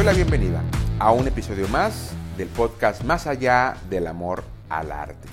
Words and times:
doy 0.00 0.06
la 0.06 0.12
bienvenida 0.14 0.62
a 0.98 1.12
un 1.12 1.28
episodio 1.28 1.68
más 1.68 2.12
del 2.38 2.48
podcast 2.48 3.04
Más 3.04 3.26
allá 3.26 3.76
del 3.90 4.06
amor 4.06 4.42
al 4.70 4.92
arte. 4.92 5.28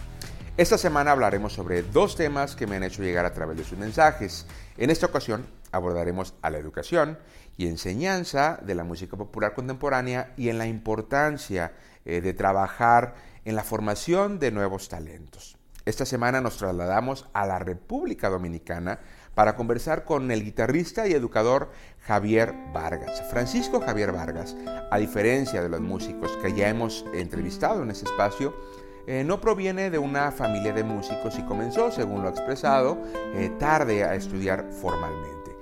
Esta 0.57 0.77
semana 0.77 1.11
hablaremos 1.11 1.53
sobre 1.53 1.83
dos 1.83 2.17
temas 2.17 2.57
que 2.57 2.67
me 2.67 2.75
han 2.75 2.83
hecho 2.83 3.01
llegar 3.01 3.23
a 3.23 3.31
través 3.31 3.55
de 3.55 3.63
sus 3.63 3.77
mensajes. 3.77 4.45
En 4.75 4.89
esta 4.89 5.05
ocasión 5.05 5.45
abordaremos 5.71 6.33
a 6.41 6.49
la 6.49 6.57
educación 6.57 7.17
y 7.55 7.67
enseñanza 7.67 8.59
de 8.61 8.75
la 8.75 8.83
música 8.83 9.15
popular 9.15 9.53
contemporánea 9.53 10.33
y 10.35 10.49
en 10.49 10.57
la 10.57 10.67
importancia 10.67 11.71
eh, 12.03 12.19
de 12.19 12.33
trabajar 12.33 13.15
en 13.45 13.55
la 13.55 13.63
formación 13.63 14.37
de 14.37 14.51
nuevos 14.51 14.89
talentos. 14.89 15.55
Esta 15.85 16.05
semana 16.05 16.41
nos 16.41 16.57
trasladamos 16.57 17.29
a 17.31 17.45
la 17.45 17.57
República 17.59 18.27
Dominicana 18.27 18.99
para 19.37 19.55
conversar 19.55 20.03
con 20.03 20.31
el 20.31 20.43
guitarrista 20.43 21.07
y 21.07 21.13
educador 21.13 21.69
Javier 22.07 22.55
Vargas. 22.73 23.21
Francisco 23.29 23.79
Javier 23.79 24.11
Vargas, 24.11 24.57
a 24.89 24.97
diferencia 24.97 25.61
de 25.61 25.69
los 25.69 25.79
músicos 25.79 26.35
que 26.41 26.55
ya 26.55 26.69
hemos 26.69 27.05
entrevistado 27.13 27.83
en 27.83 27.91
este 27.91 28.05
espacio, 28.05 28.55
eh, 29.05 29.23
no 29.23 29.39
proviene 29.39 29.91
de 29.91 29.99
una 29.99 30.31
familia 30.31 30.73
de 30.73 30.83
músicos 30.83 31.37
y 31.37 31.43
comenzó, 31.43 31.91
según 31.91 32.23
lo 32.23 32.29
expresado, 32.29 32.97
eh, 33.35 33.51
tarde 33.59 34.03
a 34.03 34.15
estudiar 34.15 34.71
formalmente. 34.71 35.55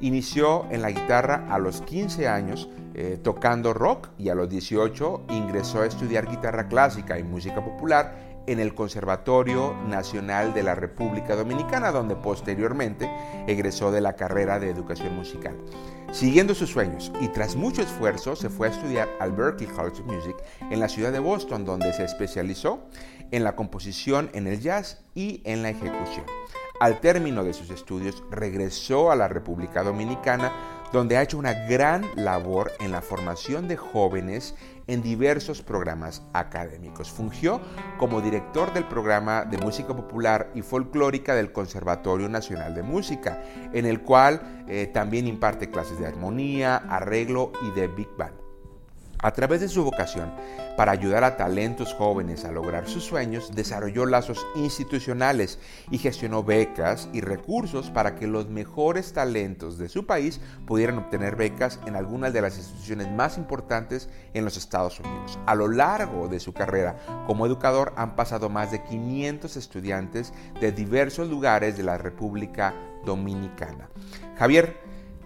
Inició 0.00 0.66
en 0.72 0.82
la 0.82 0.90
guitarra 0.90 1.46
a 1.50 1.60
los 1.60 1.82
15 1.82 2.26
años 2.26 2.68
eh, 2.94 3.16
tocando 3.22 3.72
rock 3.72 4.08
y 4.18 4.30
a 4.30 4.34
los 4.34 4.48
18 4.48 5.26
ingresó 5.28 5.82
a 5.82 5.86
estudiar 5.86 6.28
guitarra 6.28 6.66
clásica 6.66 7.16
y 7.16 7.22
música 7.22 7.64
popular 7.64 8.29
en 8.50 8.58
el 8.58 8.74
Conservatorio 8.74 9.74
Nacional 9.86 10.52
de 10.52 10.62
la 10.62 10.74
República 10.74 11.36
Dominicana, 11.36 11.92
donde 11.92 12.16
posteriormente 12.16 13.08
egresó 13.46 13.92
de 13.92 14.00
la 14.00 14.16
carrera 14.16 14.58
de 14.58 14.70
educación 14.70 15.14
musical. 15.14 15.56
Siguiendo 16.12 16.54
sus 16.56 16.70
sueños 16.70 17.12
y 17.20 17.28
tras 17.28 17.54
mucho 17.54 17.82
esfuerzo 17.82 18.34
se 18.34 18.50
fue 18.50 18.66
a 18.66 18.70
estudiar 18.72 19.08
al 19.20 19.32
Berklee 19.32 19.68
College 19.68 20.02
of 20.02 20.06
Music 20.06 20.36
en 20.70 20.80
la 20.80 20.88
ciudad 20.88 21.12
de 21.12 21.20
Boston, 21.20 21.64
donde 21.64 21.92
se 21.92 22.04
especializó 22.04 22.88
en 23.30 23.44
la 23.44 23.54
composición 23.54 24.30
en 24.32 24.48
el 24.48 24.60
jazz 24.60 25.04
y 25.14 25.42
en 25.44 25.62
la 25.62 25.70
ejecución. 25.70 26.24
Al 26.80 26.98
término 26.98 27.44
de 27.44 27.52
sus 27.52 27.68
estudios 27.70 28.24
regresó 28.30 29.12
a 29.12 29.16
la 29.16 29.28
República 29.28 29.82
Dominicana, 29.82 30.50
donde 30.92 31.16
ha 31.16 31.22
hecho 31.22 31.38
una 31.38 31.52
gran 31.52 32.04
labor 32.16 32.72
en 32.80 32.92
la 32.92 33.00
formación 33.00 33.68
de 33.68 33.76
jóvenes 33.76 34.54
en 34.86 35.02
diversos 35.02 35.62
programas 35.62 36.22
académicos. 36.32 37.10
Fungió 37.10 37.60
como 37.98 38.20
director 38.20 38.72
del 38.72 38.84
programa 38.84 39.44
de 39.44 39.58
música 39.58 39.94
popular 39.94 40.50
y 40.54 40.62
folclórica 40.62 41.34
del 41.34 41.52
Conservatorio 41.52 42.28
Nacional 42.28 42.74
de 42.74 42.82
Música, 42.82 43.42
en 43.72 43.86
el 43.86 44.00
cual 44.00 44.64
eh, 44.68 44.90
también 44.92 45.26
imparte 45.26 45.70
clases 45.70 45.98
de 45.98 46.06
armonía, 46.06 46.76
arreglo 46.76 47.52
y 47.62 47.78
de 47.78 47.86
Big 47.86 48.08
Band. 48.16 48.39
A 49.22 49.32
través 49.32 49.60
de 49.60 49.68
su 49.68 49.84
vocación 49.84 50.32
para 50.78 50.92
ayudar 50.92 51.24
a 51.24 51.36
talentos 51.36 51.92
jóvenes 51.92 52.46
a 52.46 52.52
lograr 52.52 52.88
sus 52.88 53.04
sueños, 53.04 53.54
desarrolló 53.54 54.06
lazos 54.06 54.46
institucionales 54.56 55.58
y 55.90 55.98
gestionó 55.98 56.42
becas 56.42 57.06
y 57.12 57.20
recursos 57.20 57.90
para 57.90 58.16
que 58.16 58.26
los 58.26 58.48
mejores 58.48 59.12
talentos 59.12 59.76
de 59.76 59.90
su 59.90 60.06
país 60.06 60.40
pudieran 60.66 60.96
obtener 60.96 61.36
becas 61.36 61.80
en 61.86 61.96
algunas 61.96 62.32
de 62.32 62.40
las 62.40 62.56
instituciones 62.56 63.10
más 63.12 63.36
importantes 63.36 64.08
en 64.32 64.46
los 64.46 64.56
Estados 64.56 64.98
Unidos. 65.00 65.38
A 65.44 65.54
lo 65.54 65.68
largo 65.68 66.28
de 66.28 66.40
su 66.40 66.54
carrera 66.54 66.96
como 67.26 67.44
educador 67.44 67.92
han 67.96 68.16
pasado 68.16 68.48
más 68.48 68.70
de 68.70 68.82
500 68.84 69.54
estudiantes 69.56 70.32
de 70.62 70.72
diversos 70.72 71.28
lugares 71.28 71.76
de 71.76 71.82
la 71.82 71.98
República 71.98 72.74
Dominicana. 73.04 73.90
Javier, 74.38 74.78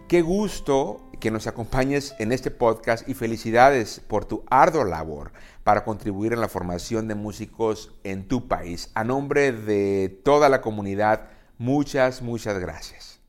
qué 0.09 0.21
gusto 0.21 1.11
que 1.25 1.31
nos 1.31 1.47
acompañes 1.47 2.15
en 2.19 2.33
este 2.33 2.51
podcast 2.51 3.09
y 3.09 3.15
felicidades 3.15 3.99
por 3.99 4.27
tu 4.27 4.45
ardua 4.51 4.85
labor 4.85 5.33
para 5.63 5.83
contribuir 5.83 6.35
en 6.35 6.43
la 6.43 6.51
formación 6.51 7.09
de 7.09 7.15
músicos 7.15 7.95
en 8.05 8.29
tu 8.29 8.47
país. 8.47 8.91
A 8.95 9.05
nombre 9.05 9.51
de 9.53 10.21
toda 10.23 10.51
la 10.51 10.61
comunidad, 10.61 11.31
muchas, 11.57 12.21
muchas 12.21 12.59
gracias. 12.59 13.23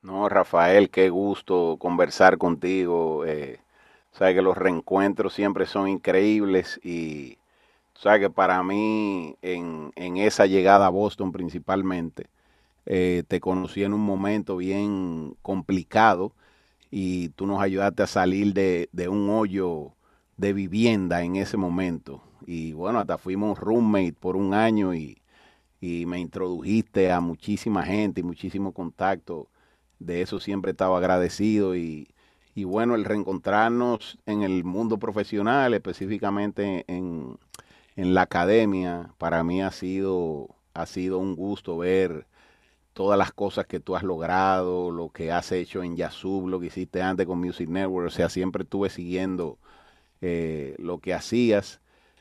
No, 0.00 0.26
Rafael, 0.30 0.88
qué 0.88 1.10
gusto 1.10 1.76
conversar 1.78 2.38
contigo. 2.38 3.26
Eh, 3.26 3.60
sabes 4.12 4.36
que 4.36 4.40
los 4.40 4.56
reencuentros 4.56 5.34
siempre 5.34 5.66
son 5.66 5.86
increíbles 5.86 6.80
y 6.82 7.36
sabes 7.92 8.20
que 8.20 8.30
para 8.30 8.62
mí 8.62 9.36
en, 9.42 9.92
esa 10.16 10.46
llegada 10.46 10.86
a 10.86 10.88
Boston 10.88 11.30
principalmente, 11.30 12.26
eh, 12.86 13.22
te 13.28 13.38
conocí 13.38 13.84
en 13.84 13.92
un 13.92 14.00
momento 14.00 14.56
bien 14.56 15.36
complicado 15.42 16.32
y 16.96 17.30
tú 17.30 17.44
nos 17.48 17.60
ayudaste 17.60 18.04
a 18.04 18.06
salir 18.06 18.54
de, 18.54 19.08
un 19.08 19.28
hoyo 19.28 19.96
de 20.36 20.52
vivienda 20.52 21.22
en 21.24 21.34
ese 21.34 21.56
momento. 21.56 22.22
Y 22.46 22.72
bueno, 22.72 23.00
hasta 23.00 23.18
fuimos 23.18 23.58
roommate 23.58 24.12
por 24.12 24.36
un 24.36 24.54
año 24.54 24.94
y, 24.94 25.20
me 25.80 26.20
introdujiste 26.20 27.10
a 27.10 27.20
muchísima 27.20 27.82
gente 27.82 28.20
y 28.20 28.22
muchísimo 28.22 28.72
contacto. 28.72 29.48
De 29.98 30.22
eso 30.22 30.38
siempre 30.38 30.70
estaba 30.70 30.96
agradecido 30.98 31.74
y, 31.74 32.06
bueno, 32.54 32.94
el 32.94 33.04
reencontrarnos 33.04 34.16
en 34.24 34.42
el 34.42 34.62
mundo 34.62 34.96
profesional, 34.96 35.74
específicamente 35.74 36.84
en, 36.86 37.36
en 37.96 38.14
la 38.14 38.22
academia, 38.22 39.10
para 39.18 39.42
mí 39.42 39.62
ha 39.62 39.72
sido, 39.72 40.54
ha 40.74 40.86
sido 40.86 41.18
un 41.18 41.34
gusto 41.34 41.76
ver 41.76 42.24
todas 42.94 43.18
las 43.18 43.32
cosas 43.32 43.66
que 43.66 43.80
tú 43.80 43.96
has 43.96 44.04
logrado, 44.04 44.90
lo 44.90 45.10
que 45.10 45.32
has 45.32 45.52
hecho 45.52 45.82
en 45.82 45.96
Yasub, 45.96 46.48
lo 46.48 46.60
que 46.60 46.66
hiciste 46.66 47.02
antes 47.02 47.26
con 47.26 47.40
Music 47.40 47.68
Network, 47.68 48.06
o 48.06 48.10
sea, 48.10 48.28
siempre 48.28 48.62
estuve 48.62 48.88
siguiendo 48.88 49.58
eh, 50.22 50.76
lo 50.78 50.98
que 50.98 51.12
hacías, 51.12 51.80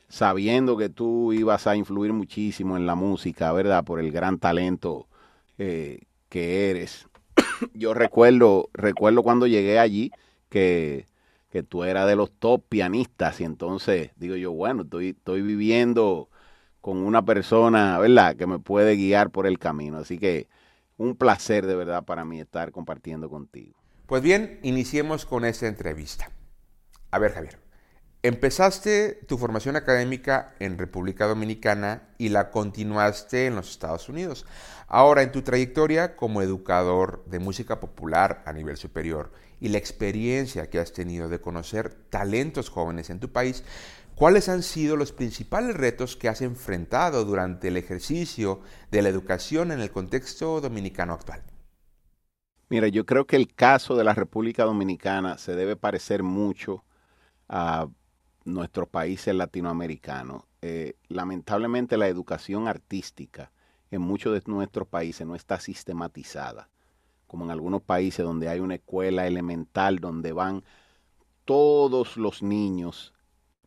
sabiendo 0.09 0.75
que 0.75 0.89
tú 0.89 1.31
ibas 1.31 1.67
a 1.67 1.75
influir 1.75 2.11
muchísimo 2.11 2.75
en 2.75 2.85
la 2.88 2.95
música, 2.95 3.53
¿verdad? 3.53 3.84
Por 3.85 4.00
el 4.00 4.11
gran 4.11 4.39
talento 4.39 5.07
eh, 5.59 6.01
que 6.29 6.72
eres. 6.72 7.07
Yo 7.73 7.94
recuerdo, 7.94 8.69
recuerdo 8.73 9.23
cuando 9.23 9.47
llegué 9.47 9.79
allí 9.79 10.11
que, 10.50 11.05
que 11.51 11.63
tú 11.63 11.84
eras 11.84 12.07
de 12.07 12.16
los 12.16 12.31
top 12.31 12.63
pianistas 12.67 13.40
y 13.41 13.44
entonces 13.44 14.11
digo 14.17 14.35
yo, 14.35 14.51
bueno, 14.51 14.84
estoy, 14.84 15.09
estoy 15.09 15.41
viviendo 15.41 16.29
con 16.81 16.97
una 16.97 17.23
persona, 17.23 17.97
¿verdad? 18.00 18.35
Que 18.35 18.47
me 18.47 18.59
puede 18.59 18.95
guiar 18.95 19.29
por 19.29 19.47
el 19.47 19.59
camino. 19.59 20.00
Así 20.00 20.17
que 20.19 20.47
un 20.97 21.15
placer 21.15 21.65
de 21.65 21.75
verdad 21.75 22.05
para 22.05 22.25
mí 22.25 22.39
estar 22.39 22.71
compartiendo 22.71 23.29
contigo. 23.29 23.77
Pues 24.05 24.21
bien, 24.21 24.59
iniciemos 24.63 25.25
con 25.25 25.45
esta 25.45 25.67
entrevista. 25.67 26.29
A 27.11 27.19
ver, 27.19 27.33
Javier, 27.33 27.59
empezaste 28.21 29.19
tu 29.27 29.37
formación 29.37 29.75
académica 29.75 30.55
en 30.59 30.77
República 30.77 31.25
Dominicana 31.25 32.09
y 32.17 32.29
la 32.29 32.51
continuaste 32.51 33.47
en 33.47 33.55
los 33.55 33.69
Estados 33.69 34.09
Unidos. 34.09 34.45
Ahora, 34.87 35.23
en 35.23 35.31
tu 35.31 35.41
trayectoria 35.41 36.15
como 36.15 36.41
educador 36.41 37.23
de 37.25 37.39
música 37.39 37.79
popular 37.79 38.43
a 38.45 38.53
nivel 38.53 38.77
superior 38.77 39.31
y 39.59 39.69
la 39.69 39.77
experiencia 39.77 40.69
que 40.69 40.79
has 40.79 40.93
tenido 40.93 41.29
de 41.29 41.39
conocer 41.39 41.93
talentos 42.09 42.69
jóvenes 42.69 43.09
en 43.09 43.19
tu 43.19 43.31
país, 43.31 43.63
¿Cuáles 44.16 44.47
han 44.47 44.62
sido 44.62 44.96
los 44.96 45.12
principales 45.12 45.75
retos 45.75 46.16
que 46.16 46.29
has 46.29 46.41
enfrentado 46.41 47.25
durante 47.25 47.69
el 47.69 47.78
ejercicio 47.78 48.62
de 48.91 49.01
la 49.01 49.09
educación 49.09 49.72
en 49.72 49.79
el 49.79 49.90
contexto 49.90 50.62
dominicano 50.62 51.13
actual? 51.13 51.41
Mira, 52.69 52.88
yo 52.90 53.07
creo 53.07 53.25
que 53.25 53.35
el 53.35 53.53
caso 53.53 53.96
de 53.96 54.03
la 54.03 54.13
República 54.13 54.66
Dominicana 54.66 55.40
se 55.40 55.56
debe 55.56 55.75
parecer 55.75 56.22
mucho 56.22 56.84
a 57.50 57.88
nuestros 58.46 58.88
países 58.88 59.34
latinoamericanos. 59.34 60.44
Eh, 60.62 60.96
lamentablemente 61.07 61.97
la 61.97 62.07
educación 62.07 62.68
artística 62.68 63.52
en 63.90 64.02
muchos 64.02 64.34
de 64.34 64.44
nuestros 64.52 64.88
países 64.88 65.26
no 65.26 65.35
está 65.35 65.59
sistematizada, 65.59 66.70
como 67.26 67.46
en 67.46 67.52
algunos 67.52 67.82
países 67.82 68.23
donde 68.23 68.47
hay 68.47 68.59
una 68.59 68.76
escuela 68.76 69.26
elemental 69.26 69.99
donde 69.99 70.34
van 70.34 70.64
todos 71.46 72.16
los 72.16 72.43
niños 72.43 73.14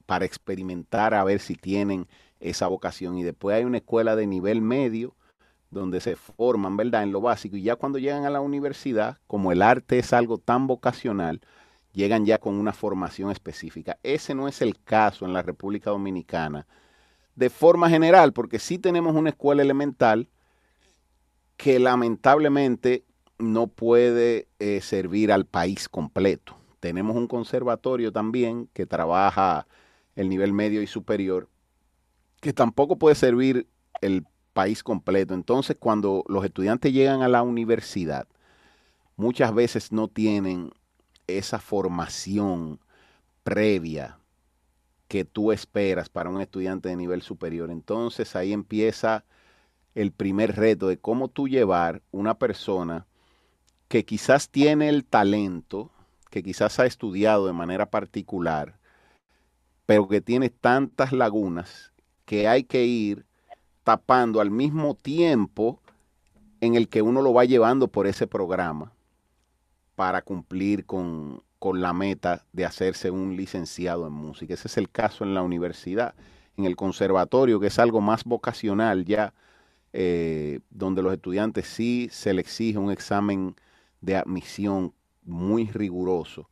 para 0.07 0.25
experimentar 0.25 1.15
a 1.15 1.25
ver 1.25 1.41
si 1.41 1.55
tienen 1.55 2.07
esa 2.41 2.69
vocación. 2.69 3.19
Y 3.19 3.25
después 3.25 3.57
hay 3.57 3.65
una 3.65 3.79
escuela 3.79 4.17
de 4.17 4.27
nivel 4.27 4.63
medio 4.63 5.15
donde 5.71 6.01
se 6.01 6.17
forman, 6.17 6.77
¿verdad? 6.77 7.03
En 7.03 7.13
lo 7.13 7.21
básico. 7.21 7.57
Y 7.57 7.63
ya 7.63 7.77
cuando 7.77 7.99
llegan 7.99 8.25
a 8.25 8.31
la 8.31 8.41
universidad, 8.41 9.19
como 9.27 9.53
el 9.53 9.63
arte 9.63 9.99
es 9.99 10.13
algo 10.13 10.39
tan 10.39 10.67
vocacional, 10.67 11.41
llegan 11.93 12.25
ya 12.25 12.39
con 12.39 12.55
una 12.55 12.73
formación 12.73 13.31
específica. 13.31 13.99
Ese 14.03 14.35
no 14.35 14.49
es 14.49 14.63
el 14.63 14.79
caso 14.81 15.25
en 15.25 15.33
la 15.33 15.43
República 15.43 15.91
Dominicana 15.91 16.67
de 17.37 17.51
forma 17.51 17.89
general, 17.89 18.33
porque 18.33 18.59
sí 18.59 18.79
tenemos 18.79 19.15
una 19.15 19.31
escuela 19.31 19.63
elemental 19.63 20.29
que 21.57 21.79
lamentablemente 21.79 23.05
no 23.39 23.67
puede 23.67 24.49
eh, 24.59 24.81
servir 24.81 25.31
al 25.31 25.45
país 25.45 25.89
completo. 25.89 26.57
Tenemos 26.81 27.17
un 27.17 27.27
conservatorio 27.27 28.11
también 28.11 28.69
que 28.73 28.87
trabaja 28.87 29.67
el 30.17 30.29
nivel 30.29 30.53
medio 30.53 30.83
y 30.83 30.87
superior, 30.87 31.49
que 32.41 32.53
tampoco 32.53 32.97
puede 32.97 33.15
servir 33.15 33.69
el 34.01 34.27
país 34.53 34.83
completo. 34.83 35.35
Entonces, 35.35 35.77
cuando 35.79 36.25
los 36.29 36.45
estudiantes 36.45 36.93
llegan 36.93 37.23
a 37.23 37.29
la 37.29 37.43
universidad, 37.43 38.27
muchas 39.17 39.55
veces 39.55 39.93
no 39.93 40.09
tienen 40.09 40.73
esa 41.27 41.59
formación 41.59 42.81
previa 43.43 44.19
que 45.09 45.25
tú 45.25 45.53
esperas 45.53 46.09
para 46.09 46.31
un 46.31 46.41
estudiante 46.41 46.89
de 46.89 46.97
nivel 46.97 47.23
superior. 47.23 47.71
Entonces 47.71 48.35
ahí 48.37 48.53
empieza 48.53 49.25
el 49.95 50.13
primer 50.13 50.57
reto 50.57 50.89
de 50.89 50.99
cómo 50.99 51.29
tú 51.29 51.49
llevar 51.49 52.03
una 52.11 52.39
persona 52.39 53.07
que 53.89 54.05
quizás 54.05 54.51
tiene 54.51 54.89
el 54.89 55.05
talento, 55.05 55.91
que 56.31 56.43
quizás 56.43 56.81
ha 56.81 56.87
estudiado 56.87 57.47
de 57.47 57.53
manera 57.53 57.91
particular, 57.91 58.79
pero 59.87 60.09
que 60.09 60.21
tiene 60.21 60.51
tantas 60.51 61.13
lagunas 61.13 61.93
que 62.25 62.49
hay 62.49 62.65
que 62.65 62.85
ir 62.85 63.25
tapando 63.85 64.41
al 64.41 64.51
mismo 64.51 64.95
tiempo 64.95 65.81
en 66.61 66.75
el 66.75 66.89
que 66.89 67.03
uno 67.03 67.23
lo 67.23 67.33
va 67.33 67.45
llevando 67.45 67.89
por 67.89 68.07
ese 68.07 68.27
programa 68.27 68.93
para 69.95 70.23
cumplir 70.23 70.85
con, 70.85 71.43
con 71.59 71.81
la 71.81 71.93
meta 71.93 72.45
de 72.53 72.65
hacerse 72.65 73.11
un 73.11 73.37
licenciado 73.37 74.07
en 74.07 74.13
música. 74.13 74.55
Ese 74.55 74.69
es 74.69 74.77
el 74.77 74.91
caso 74.91 75.25
en 75.25 75.35
la 75.35 75.43
universidad, 75.43 76.15
en 76.57 76.65
el 76.65 76.77
conservatorio, 76.77 77.61
que 77.61 77.69
es 77.69 77.79
algo 77.79 78.01
más 78.01 78.25
vocacional 78.25 79.05
ya, 79.05 79.35
eh, 79.93 80.61
donde 80.71 81.03
los 81.03 81.13
estudiantes 81.13 81.67
sí 81.67 82.09
se 82.11 82.35
les 82.35 82.45
exige 82.45 82.79
un 82.79 82.91
examen 82.91 83.57
de 84.01 84.17
admisión 84.17 84.93
muy 85.25 85.71
riguroso. 85.71 86.51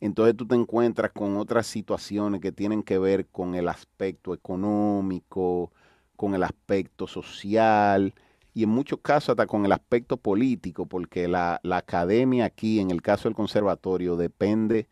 Entonces 0.00 0.36
tú 0.36 0.46
te 0.46 0.54
encuentras 0.54 1.12
con 1.12 1.36
otras 1.36 1.66
situaciones 1.66 2.40
que 2.40 2.52
tienen 2.52 2.82
que 2.82 2.98
ver 2.98 3.26
con 3.26 3.54
el 3.54 3.68
aspecto 3.68 4.34
económico, 4.34 5.72
con 6.16 6.34
el 6.34 6.42
aspecto 6.44 7.06
social, 7.06 8.14
y 8.58 8.64
en 8.64 8.70
muchos 8.70 8.98
casos 9.00 9.30
hasta 9.30 9.46
con 9.46 9.64
el 9.64 9.72
aspecto 9.72 10.16
político, 10.16 10.86
porque 10.86 11.28
la, 11.28 11.60
academia 11.70 12.44
aquí, 12.46 12.80
en 12.80 12.90
el 12.90 13.02
caso 13.02 13.28
del 13.28 13.36
conservatorio, 13.36 14.16
depende 14.16 14.88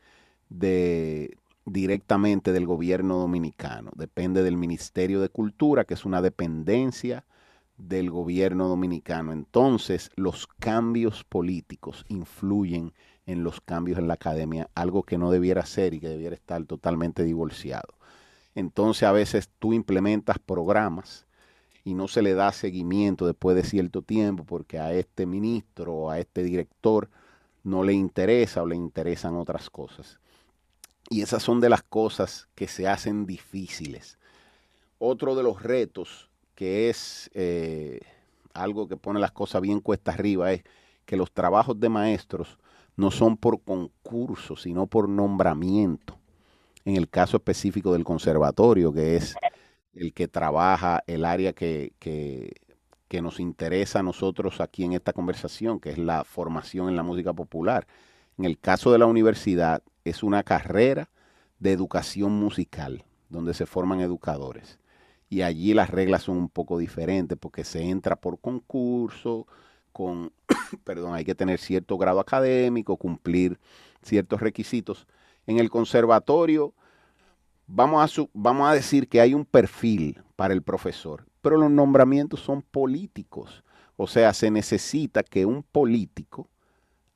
de 0.48 1.36
directamente 1.64 2.52
del 2.52 2.64
gobierno 2.64 3.18
dominicano, 3.18 3.90
depende 3.96 4.44
del 4.44 4.56
Ministerio 4.56 5.20
de 5.20 5.30
Cultura, 5.30 5.84
que 5.84 5.94
es 5.94 6.04
una 6.04 6.22
dependencia 6.22 7.24
del 7.76 8.10
gobierno 8.10 8.68
dominicano. 8.68 9.32
Entonces, 9.32 10.10
los 10.14 10.46
cambios 10.46 11.24
políticos 11.24 12.04
influyen 12.08 12.92
en 13.26 13.42
los 13.42 13.60
cambios 13.60 13.98
en 13.98 14.08
la 14.08 14.14
academia, 14.14 14.70
algo 14.74 15.02
que 15.02 15.18
no 15.18 15.30
debiera 15.30 15.66
ser 15.66 15.94
y 15.94 16.00
que 16.00 16.08
debiera 16.08 16.34
estar 16.34 16.64
totalmente 16.64 17.24
divorciado. 17.24 17.94
Entonces, 18.54 19.02
a 19.02 19.12
veces 19.12 19.50
tú 19.58 19.72
implementas 19.72 20.38
programas 20.38 21.26
y 21.84 21.94
no 21.94 22.08
se 22.08 22.22
le 22.22 22.34
da 22.34 22.52
seguimiento 22.52 23.26
después 23.26 23.56
de 23.56 23.64
cierto 23.64 24.02
tiempo 24.02 24.44
porque 24.44 24.78
a 24.78 24.92
este 24.92 25.26
ministro 25.26 25.94
o 25.94 26.10
a 26.10 26.18
este 26.18 26.42
director 26.42 27.10
no 27.62 27.84
le 27.84 27.92
interesa 27.92 28.62
o 28.62 28.66
le 28.66 28.76
interesan 28.76 29.36
otras 29.36 29.70
cosas. 29.70 30.18
Y 31.10 31.22
esas 31.22 31.42
son 31.42 31.60
de 31.60 31.68
las 31.68 31.82
cosas 31.82 32.48
que 32.54 32.66
se 32.66 32.88
hacen 32.88 33.26
difíciles. 33.26 34.18
Otro 34.98 35.34
de 35.34 35.42
los 35.42 35.62
retos 35.62 36.28
que 36.54 36.88
es 36.88 37.30
eh, 37.34 38.00
algo 38.54 38.88
que 38.88 38.96
pone 38.96 39.20
las 39.20 39.32
cosas 39.32 39.60
bien 39.60 39.80
cuesta 39.80 40.12
arriba 40.12 40.52
es 40.52 40.64
que 41.04 41.16
los 41.16 41.30
trabajos 41.30 41.78
de 41.78 41.88
maestros 41.88 42.58
no 42.96 43.10
son 43.10 43.36
por 43.36 43.62
concurso, 43.62 44.56
sino 44.56 44.86
por 44.86 45.08
nombramiento. 45.08 46.18
En 46.84 46.96
el 46.96 47.08
caso 47.08 47.36
específico 47.36 47.92
del 47.92 48.04
conservatorio, 48.04 48.92
que 48.92 49.16
es 49.16 49.34
el 49.94 50.12
que 50.12 50.28
trabaja 50.28 51.02
el 51.06 51.24
área 51.24 51.52
que, 51.52 51.92
que, 51.98 52.52
nos 53.22 53.40
interesa 53.40 54.00
a 54.00 54.02
nosotros 54.02 54.60
aquí 54.60 54.84
en 54.84 54.92
esta 54.92 55.14
conversación, 55.14 55.80
que 55.80 55.88
es 55.88 55.96
la 55.96 56.22
formación 56.22 56.90
en 56.90 56.96
la 56.96 57.02
música 57.02 57.32
popular. 57.32 57.86
En 58.36 58.44
el 58.44 58.58
caso 58.58 58.92
de 58.92 58.98
la 58.98 59.06
universidad, 59.06 59.82
es 60.04 60.22
una 60.22 60.42
carrera 60.42 61.08
de 61.58 61.72
educación 61.72 62.32
musical, 62.32 63.04
donde 63.30 63.54
se 63.54 63.64
forman 63.64 64.00
educadores. 64.00 64.78
Y 65.30 65.40
allí 65.40 65.72
las 65.72 65.88
reglas 65.88 66.24
son 66.24 66.36
un 66.36 66.48
poco 66.50 66.76
diferentes, 66.76 67.38
porque 67.38 67.64
se 67.64 67.88
entra 67.88 68.16
por 68.16 68.38
concurso, 68.38 69.46
con, 69.96 70.30
perdón, 70.84 71.14
hay 71.14 71.24
que 71.24 71.34
tener 71.34 71.58
cierto 71.58 71.96
grado 71.96 72.20
académico, 72.20 72.98
cumplir 72.98 73.58
ciertos 74.02 74.42
requisitos. 74.42 75.06
En 75.46 75.58
el 75.58 75.70
conservatorio, 75.70 76.74
vamos 77.66 78.18
a, 78.18 78.28
vamos 78.34 78.68
a 78.68 78.74
decir 78.74 79.08
que 79.08 79.22
hay 79.22 79.32
un 79.32 79.46
perfil 79.46 80.22
para 80.36 80.52
el 80.52 80.60
profesor, 80.60 81.24
pero 81.40 81.56
los 81.56 81.70
nombramientos 81.70 82.40
son 82.40 82.60
políticos. 82.60 83.64
O 83.96 84.06
sea, 84.06 84.34
se 84.34 84.50
necesita 84.50 85.22
que 85.22 85.46
un 85.46 85.62
político 85.62 86.50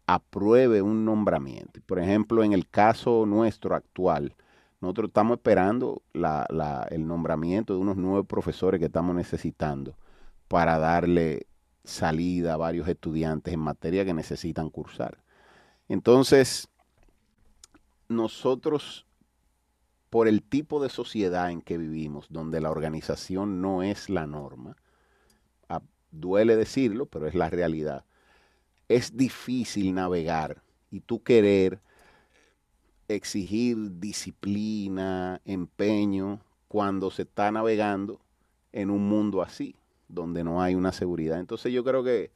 apruebe 0.07 0.81
un 0.81 1.05
nombramiento. 1.05 1.81
Por 1.85 1.99
ejemplo, 1.99 2.43
en 2.43 2.55
el 2.55 2.67
caso 2.67 3.27
nuestro 3.27 3.75
actual, 3.75 4.35
nosotros 4.81 5.09
estamos 5.09 5.37
esperando 5.37 6.01
el 6.15 7.07
nombramiento 7.07 7.75
de 7.75 7.81
unos 7.81 7.99
nuevos 7.99 8.25
profesores 8.25 8.79
que 8.79 8.87
estamos 8.87 9.15
necesitando 9.15 9.99
para 10.49 10.79
darle 10.79 11.47
salida 11.85 12.55
a 12.55 12.59
varios 12.59 12.89
estudiantes 12.89 13.55
en 13.55 13.61
materia 13.61 14.05
que 14.05 14.15
necesitan 14.15 14.71
cursar. 14.71 15.19
Entonces, 15.89 16.69
nosotros 18.09 19.07
por 20.11 20.27
el 20.27 20.43
tipo 20.43 20.83
de 20.83 20.89
sociedad 20.89 21.51
en 21.51 21.63
que 21.63 21.79
vivimos, 21.79 22.27
donde 22.31 22.61
la 22.61 22.71
organización 22.71 23.61
no 23.63 23.83
es 23.83 24.11
la 24.11 24.27
norma, 24.27 24.77
duele 26.13 26.57
decirlo, 26.57 27.07
pero 27.07 27.29
es 27.29 27.35
la 27.37 27.49
realidad, 27.49 28.05
es 28.89 29.17
difícil 29.17 29.95
navegar 29.95 30.63
y 30.91 31.01
tú 31.01 31.23
querer 31.23 31.81
exigir 33.07 33.77
disciplina, 34.01 35.41
empeño, 35.45 36.41
cuando 36.67 37.11
se 37.11 37.23
está 37.23 37.51
navegando 37.51 38.21
en 38.73 38.91
un 38.91 39.09
mundo 39.09 39.43
así, 39.43 39.77
donde 40.11 40.45
no 40.45 40.63
hay 40.63 40.75
una 40.75 40.93
seguridad. 40.93 41.41
Entonces 41.41 41.73
yo 41.73 41.85
creo 41.85 42.03
que 42.03 42.31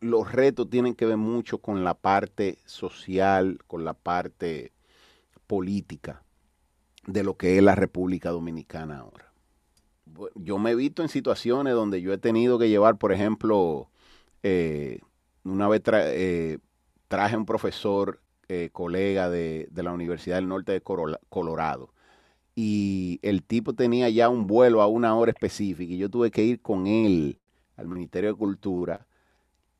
los 0.00 0.32
retos 0.32 0.68
tienen 0.68 0.94
que 0.94 1.06
ver 1.06 1.16
mucho 1.16 1.58
con 1.58 1.84
la 1.84 1.94
parte 1.94 2.58
social, 2.64 3.58
con 3.66 3.84
la 3.84 3.94
parte 3.94 4.72
política 5.46 6.22
de 7.06 7.22
lo 7.22 7.36
que 7.36 7.56
es 7.56 7.62
la 7.62 7.74
República 7.74 8.30
Dominicana 8.30 8.98
ahora. 8.98 9.32
Yo 10.34 10.58
me 10.58 10.70
he 10.70 10.74
visto 10.74 11.02
en 11.02 11.08
situaciones 11.08 11.74
donde 11.74 12.00
yo 12.00 12.12
he 12.12 12.18
tenido 12.18 12.58
que 12.58 12.68
llevar, 12.68 12.96
por 12.96 13.12
ejemplo, 13.12 13.90
eh, 14.42 15.00
una 15.44 15.68
vez 15.68 15.82
eh, 15.92 16.58
traje 17.08 17.36
un 17.36 17.46
profesor, 17.46 18.20
eh, 18.48 18.70
colega 18.72 19.28
de, 19.28 19.68
de, 19.72 19.82
la 19.82 19.92
Universidad 19.92 20.36
del 20.36 20.46
Norte 20.46 20.70
de 20.70 20.80
Colorado, 20.80 21.90
y 22.56 23.20
el 23.22 23.44
tipo 23.44 23.74
tenía 23.74 24.08
ya 24.08 24.28
un 24.28 24.48
vuelo 24.48 24.82
a 24.82 24.88
una 24.88 25.14
hora 25.14 25.30
específica, 25.30 25.92
y 25.92 25.98
yo 25.98 26.10
tuve 26.10 26.32
que 26.32 26.42
ir 26.42 26.60
con 26.60 26.88
él 26.88 27.38
al 27.76 27.86
Ministerio 27.86 28.30
de 28.30 28.36
Cultura 28.36 29.06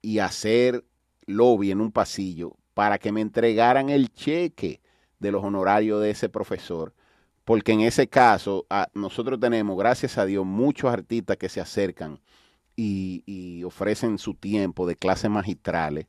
y 0.00 0.20
hacer 0.20 0.84
lobby 1.26 1.72
en 1.72 1.80
un 1.80 1.90
pasillo 1.90 2.56
para 2.74 2.98
que 2.98 3.10
me 3.10 3.20
entregaran 3.20 3.88
el 3.88 4.12
cheque 4.12 4.80
de 5.18 5.32
los 5.32 5.42
honorarios 5.42 6.00
de 6.00 6.10
ese 6.10 6.28
profesor 6.28 6.94
porque 7.46 7.70
en 7.70 7.80
ese 7.80 8.08
caso 8.08 8.66
nosotros 8.92 9.38
tenemos, 9.38 9.78
gracias 9.78 10.18
a 10.18 10.26
Dios, 10.26 10.44
muchos 10.44 10.92
artistas 10.92 11.36
que 11.36 11.48
se 11.48 11.60
acercan 11.60 12.18
y, 12.74 13.62
ofrecen 13.64 14.18
su 14.18 14.34
tiempo 14.34 14.84
de 14.84 14.96
clases 14.96 15.30
magistrales 15.30 16.06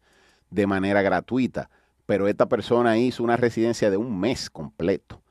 de 0.49 0.65
manera 0.65 1.03
gratuita, 1.03 1.69
pero 2.07 2.27
esta 2.27 2.47
persona 2.47 2.97
hizo 2.97 3.23
una 3.23 3.37
residencia 3.37 3.91
de 3.91 3.97
un 3.97 4.19
mes 4.19 4.49
completo. 4.49 5.21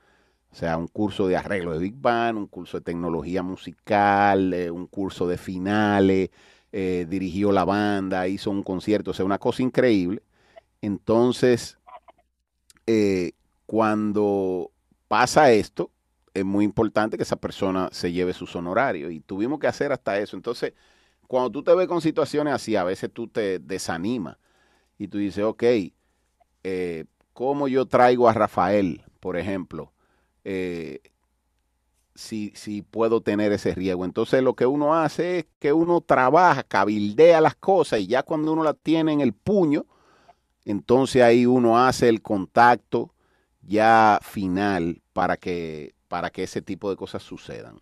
O 0.51 0.55
sea, 0.55 0.77
un 0.77 0.87
curso 0.87 1.27
de 1.27 1.37
arreglo 1.37 1.73
de 1.73 1.79
Big 1.79 1.95
Bang, 1.95 2.37
un 2.37 2.47
curso 2.47 2.77
de 2.77 2.83
tecnología 2.83 3.43
musical, 3.43 4.53
eh, 4.53 4.71
un 4.71 4.87
curso 4.87 5.27
de 5.27 5.37
finales, 5.37 6.29
eh, 6.71 7.05
dirigió 7.09 7.51
la 7.51 7.65
banda, 7.65 8.27
hizo 8.27 8.51
un 8.51 8.63
concierto, 8.63 9.11
o 9.11 9.13
sea, 9.13 9.25
una 9.25 9.39
cosa 9.39 9.63
increíble. 9.63 10.23
Entonces, 10.81 11.77
eh, 12.85 13.33
cuando 13.65 14.71
pasa 15.07 15.51
esto, 15.51 15.91
es 16.33 16.45
muy 16.45 16.65
importante 16.65 17.17
que 17.17 17.23
esa 17.23 17.35
persona 17.35 17.89
se 17.91 18.11
lleve 18.11 18.33
sus 18.33 18.55
honorarios 18.55 19.11
y 19.11 19.19
tuvimos 19.19 19.59
que 19.59 19.67
hacer 19.67 19.91
hasta 19.91 20.19
eso. 20.19 20.35
Entonces, 20.35 20.73
cuando 21.27 21.51
tú 21.51 21.63
te 21.63 21.75
ves 21.75 21.87
con 21.87 22.01
situaciones 22.01 22.53
así, 22.53 22.75
a 22.75 22.83
veces 22.83 23.11
tú 23.11 23.27
te 23.27 23.59
desanimas 23.59 24.37
y 24.97 25.07
tú 25.07 25.17
dices, 25.17 25.43
ok, 25.43 25.63
eh, 26.63 27.05
¿cómo 27.33 27.67
yo 27.67 27.85
traigo 27.85 28.29
a 28.29 28.33
Rafael, 28.33 29.03
por 29.19 29.37
ejemplo? 29.37 29.91
Eh, 30.49 31.01
si, 32.15 32.53
si 32.55 32.81
puedo 32.81 33.19
tener 33.19 33.51
ese 33.51 33.75
riesgo. 33.75 34.05
Entonces 34.05 34.41
lo 34.41 34.55
que 34.55 34.65
uno 34.65 34.95
hace 34.95 35.39
es 35.39 35.45
que 35.59 35.73
uno 35.73 35.99
trabaja, 35.99 36.63
cabildea 36.63 37.41
las 37.41 37.55
cosas 37.55 37.99
y 37.99 38.07
ya 38.07 38.23
cuando 38.23 38.53
uno 38.53 38.63
las 38.63 38.77
tiene 38.81 39.11
en 39.11 39.19
el 39.19 39.33
puño, 39.33 39.85
entonces 40.63 41.21
ahí 41.21 41.45
uno 41.45 41.77
hace 41.77 42.07
el 42.07 42.21
contacto 42.21 43.13
ya 43.61 44.19
final 44.23 45.01
para 45.11 45.35
que 45.35 45.95
para 46.07 46.29
que 46.29 46.43
ese 46.43 46.61
tipo 46.61 46.89
de 46.89 46.95
cosas 46.95 47.23
sucedan. 47.23 47.81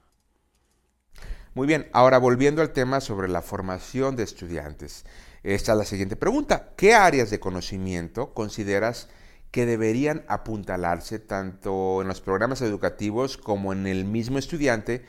Muy 1.53 1.67
bien, 1.67 1.87
ahora 1.93 2.17
volviendo 2.17 2.63
al 2.63 2.73
tema 2.73 3.01
sobre 3.01 3.27
la 3.27 3.43
formación 3.43 4.15
de 4.15 4.23
estudiantes. 4.23 5.05
Esta 5.43 5.73
es 5.73 5.77
la 5.77 5.85
siguiente 5.85 6.15
pregunta. 6.15 6.73
¿Qué 6.75 6.95
áreas 6.95 7.29
de 7.29 7.39
conocimiento 7.39 8.33
consideras 8.33 9.07
que 9.55 9.65
deberían 9.65 10.25
apuntalarse 10.27 11.17
tanto 11.17 12.01
en 12.01 12.09
los 12.09 12.19
programas 12.19 12.61
educativos 12.61 13.37
como 13.37 13.71
en 13.71 13.87
el 13.87 14.03
mismo 14.03 14.37
estudiante 14.37 15.05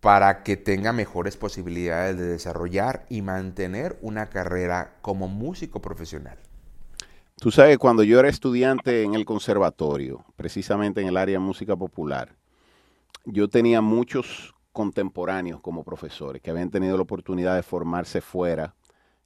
para 0.00 0.42
que 0.42 0.56
tenga 0.56 0.94
mejores 0.94 1.36
posibilidades 1.36 2.16
de 2.16 2.24
desarrollar 2.24 3.04
y 3.10 3.20
mantener 3.20 3.98
una 4.00 4.30
carrera 4.30 4.96
como 5.02 5.28
músico 5.28 5.82
profesional? 5.82 6.38
Tú 7.36 7.50
sabes, 7.50 7.76
cuando 7.76 8.02
yo 8.02 8.18
era 8.18 8.30
estudiante 8.30 9.02
en 9.02 9.12
el 9.12 9.26
conservatorio, 9.26 10.24
precisamente 10.36 11.02
en 11.02 11.08
el 11.08 11.18
área 11.18 11.38
música 11.38 11.76
popular, 11.76 12.34
yo 13.26 13.50
tenía 13.50 13.82
muchos 13.82 14.54
contemporáneos 14.72 15.60
como 15.60 15.84
profesores 15.84 16.40
que 16.40 16.50
habían 16.50 16.70
tenido 16.70 16.96
la 16.96 17.02
oportunidad 17.02 17.56
de 17.56 17.62
formarse 17.62 18.22
fuera 18.22 18.74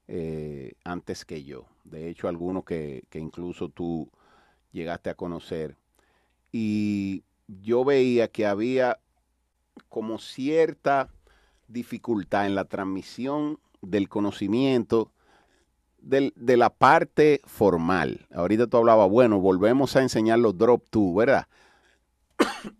eh, 0.09 0.73
antes 0.83 1.25
que 1.25 1.45
yo. 1.45 1.67
De 1.85 2.09
hecho, 2.09 2.27
algunos 2.27 2.65
que 2.65 3.05
incluso 3.15 3.69
tú 3.69 4.11
llegaste 4.77 5.11
a 5.11 5.15
conocer. 5.15 5.77
Y 6.53 7.25
yo 7.49 7.85
veía 7.85 8.29
que 8.29 8.47
había 8.47 8.99
como 9.89 10.19
cierta 10.19 11.09
dificultad 11.69 12.47
en 12.47 12.55
la 12.55 12.65
transmisión 12.65 13.59
del 13.81 14.09
conocimiento 14.09 15.11
de 15.99 16.57
la 16.57 16.71
parte 16.71 17.41
formal. 17.45 18.27
Ahorita 18.33 18.69
tú 18.69 18.77
hablabas, 18.77 19.11
bueno, 19.11 19.41
volvemos 19.41 19.97
a 19.97 20.03
enseñar 20.03 20.39
los 20.39 20.57
drop 20.57 20.85
two, 20.89 21.15
¿verdad? 21.15 21.49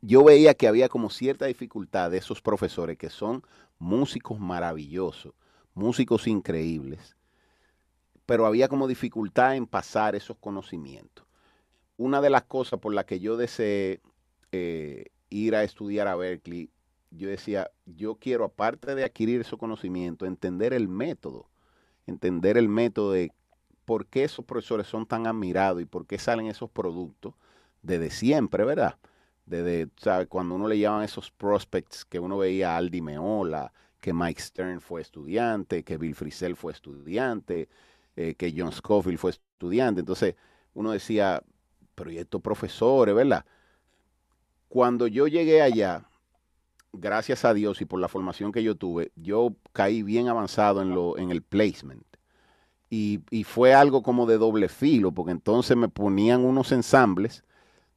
Yo 0.00 0.22
veía 0.22 0.54
que 0.54 0.68
había 0.68 0.88
como 0.88 1.10
cierta 1.10 1.46
dificultad 1.46 2.12
de 2.12 2.18
esos 2.18 2.40
profesores 2.40 2.96
que 2.96 3.10
son 3.10 3.42
músicos 3.80 4.38
maravillosos, 4.38 5.34
músicos 5.74 6.28
increíbles, 6.28 7.16
pero 8.28 8.44
había 8.44 8.68
como 8.68 8.86
dificultad 8.86 9.56
en 9.56 9.66
pasar 9.66 10.14
esos 10.14 10.36
conocimientos. 10.36 11.26
Una 11.96 12.20
de 12.20 12.28
las 12.28 12.44
cosas 12.44 12.78
por 12.78 12.94
las 12.94 13.06
que 13.06 13.20
yo 13.20 13.38
deseé 13.38 14.02
eh, 14.52 15.06
ir 15.30 15.56
a 15.56 15.64
estudiar 15.64 16.06
a 16.06 16.14
Berkeley, 16.14 16.70
yo 17.10 17.28
decía, 17.28 17.70
yo 17.86 18.16
quiero, 18.16 18.44
aparte 18.44 18.94
de 18.94 19.02
adquirir 19.02 19.40
esos 19.40 19.58
conocimientos, 19.58 20.28
entender 20.28 20.74
el 20.74 20.88
método 20.88 21.48
entender 22.08 22.56
el 22.56 22.68
método 22.68 23.12
de 23.12 23.32
por 23.84 24.06
qué 24.06 24.24
esos 24.24 24.44
profesores 24.44 24.86
son 24.86 25.06
tan 25.06 25.26
admirados 25.26 25.82
y 25.82 25.86
por 25.86 26.06
qué 26.06 26.18
salen 26.18 26.46
esos 26.46 26.70
productos 26.70 27.34
desde 27.82 28.10
siempre, 28.10 28.64
¿verdad? 28.64 28.96
Desde, 29.46 29.88
¿sabe? 29.96 30.26
Cuando 30.26 30.54
uno 30.54 30.68
le 30.68 30.78
llaman 30.78 31.04
esos 31.04 31.30
prospects 31.30 32.04
que 32.04 32.18
uno 32.18 32.38
veía 32.38 32.74
a 32.74 32.76
Aldi 32.76 33.00
Meola, 33.00 33.72
que 34.00 34.12
Mike 34.12 34.40
Stern 34.40 34.80
fue 34.80 35.00
estudiante, 35.00 35.84
que 35.84 35.96
Bill 35.96 36.14
Frisell 36.14 36.56
fue 36.56 36.72
estudiante, 36.72 37.68
eh, 38.20 38.34
que 38.34 38.52
John 38.56 38.72
Scofield 38.72 39.16
fue 39.16 39.30
estudiante. 39.30 40.00
Entonces, 40.00 40.34
uno 40.74 40.90
decía, 40.90 41.40
pero 41.94 42.10
¿y 42.10 42.18
estos 42.18 42.40
profesores, 42.40 43.14
verdad? 43.14 43.44
Cuando 44.68 45.06
yo 45.06 45.28
llegué 45.28 45.62
allá, 45.62 46.04
gracias 46.92 47.44
a 47.44 47.54
Dios 47.54 47.80
y 47.80 47.84
por 47.84 48.00
la 48.00 48.08
formación 48.08 48.50
que 48.50 48.64
yo 48.64 48.74
tuve, 48.74 49.12
yo 49.14 49.54
caí 49.72 50.02
bien 50.02 50.26
avanzado 50.26 50.82
en, 50.82 50.96
lo, 50.96 51.16
en 51.16 51.30
el 51.30 51.42
placement. 51.42 52.02
Y, 52.90 53.20
fue 53.44 53.72
algo 53.72 54.02
como 54.02 54.26
de 54.26 54.36
doble 54.36 54.68
filo, 54.68 55.12
porque 55.12 55.30
entonces 55.30 55.76
me 55.76 55.88
ponían 55.88 56.44
unos 56.44 56.72
ensambles 56.72 57.44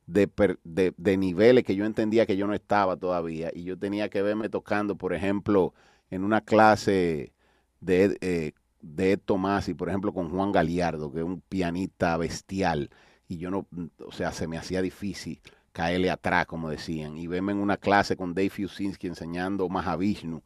de, 0.06 0.30
de, 0.64 1.18
niveles 1.18 1.64
que 1.64 1.76
yo 1.76 1.86
entendía 1.86 2.28
que 2.28 2.38
yo 2.38 2.46
no 2.46 2.54
estaba 2.54 2.96
todavía. 2.96 3.50
Y 3.56 3.64
yo 3.64 3.76
tenía 3.76 4.10
que 4.10 4.22
verme 4.22 4.50
tocando, 4.50 4.98
por 4.98 5.16
ejemplo, 5.16 5.74
en 6.12 6.24
una 6.24 6.42
clase 6.42 7.34
de, 7.80 8.18
eh, 8.22 8.52
de 8.82 9.14
Ed 9.14 9.20
Tomasi, 9.24 9.74
por 9.74 9.90
ejemplo, 9.90 10.14
con 10.14 10.30
Juan 10.30 10.52
Galiardo, 10.52 11.12
que 11.12 11.20
es 11.20 11.26
un 11.26 11.42
pianista 11.42 12.18
bestial. 12.18 12.90
Y 13.28 13.38
yo 13.38 13.50
no, 13.50 13.68
o 14.06 14.12
sea, 14.12 14.32
se 14.32 14.48
me 14.48 14.58
hacía 14.58 14.82
difícil 14.82 15.42
caerle 15.72 16.10
atrás, 16.10 16.46
como 16.46 16.70
decían, 16.70 17.18
y 17.18 17.28
verme 17.28 17.54
en 17.54 17.60
una 17.60 17.78
clase 17.78 18.18
con 18.18 18.34
Dave 18.34 18.50
Fusinski 18.50 19.08
enseñando 19.08 19.70
Mahavishnu. 19.70 20.42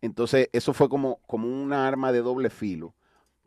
Entonces, 0.00 0.48
eso 0.52 0.74
fue 0.74 0.88
como, 0.88 1.20
como 1.26 1.48
una 1.48 1.86
arma 1.86 2.12
de 2.12 2.20
doble 2.20 2.50
filo. 2.50 2.94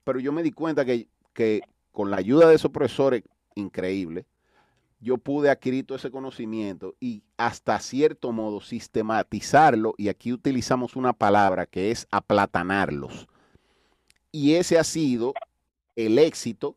Pero 0.04 0.20
yo 0.20 0.32
me 0.32 0.44
di 0.44 0.52
cuenta 0.52 0.86
que, 0.86 1.10
que 1.34 1.62
con 1.92 2.10
la 2.10 2.18
ayuda 2.18 2.48
de 2.48 2.56
esos 2.56 2.72
profesores 2.72 3.24
increíbles, 3.56 4.26
yo 5.00 5.18
pude 5.18 5.50
adquirir 5.50 5.86
todo 5.86 5.98
ese 5.98 6.10
conocimiento 6.10 6.96
y 7.00 7.24
hasta 7.38 7.80
cierto 7.80 8.32
modo 8.32 8.62
sistematizarlo, 8.62 9.94
y 9.98 10.08
aquí 10.08 10.34
utilizamos 10.34 10.96
una 10.96 11.14
palabra 11.14 11.66
que 11.66 11.92
es 11.92 12.08
aplatanarlos. 12.10 13.28
Y 14.36 14.56
ese 14.56 14.78
ha 14.78 14.84
sido 14.84 15.34
el 15.96 16.20
éxito 16.20 16.76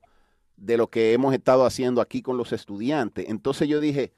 de 0.56 0.76
lo 0.76 0.90
que 0.90 1.12
hemos 1.12 1.34
estado 1.34 1.66
haciendo 1.66 2.00
aquí 2.00 2.22
con 2.22 2.36
los 2.36 2.52
estudiantes. 2.52 3.28
Entonces 3.28 3.66
yo 3.66 3.80
dije, 3.80 4.12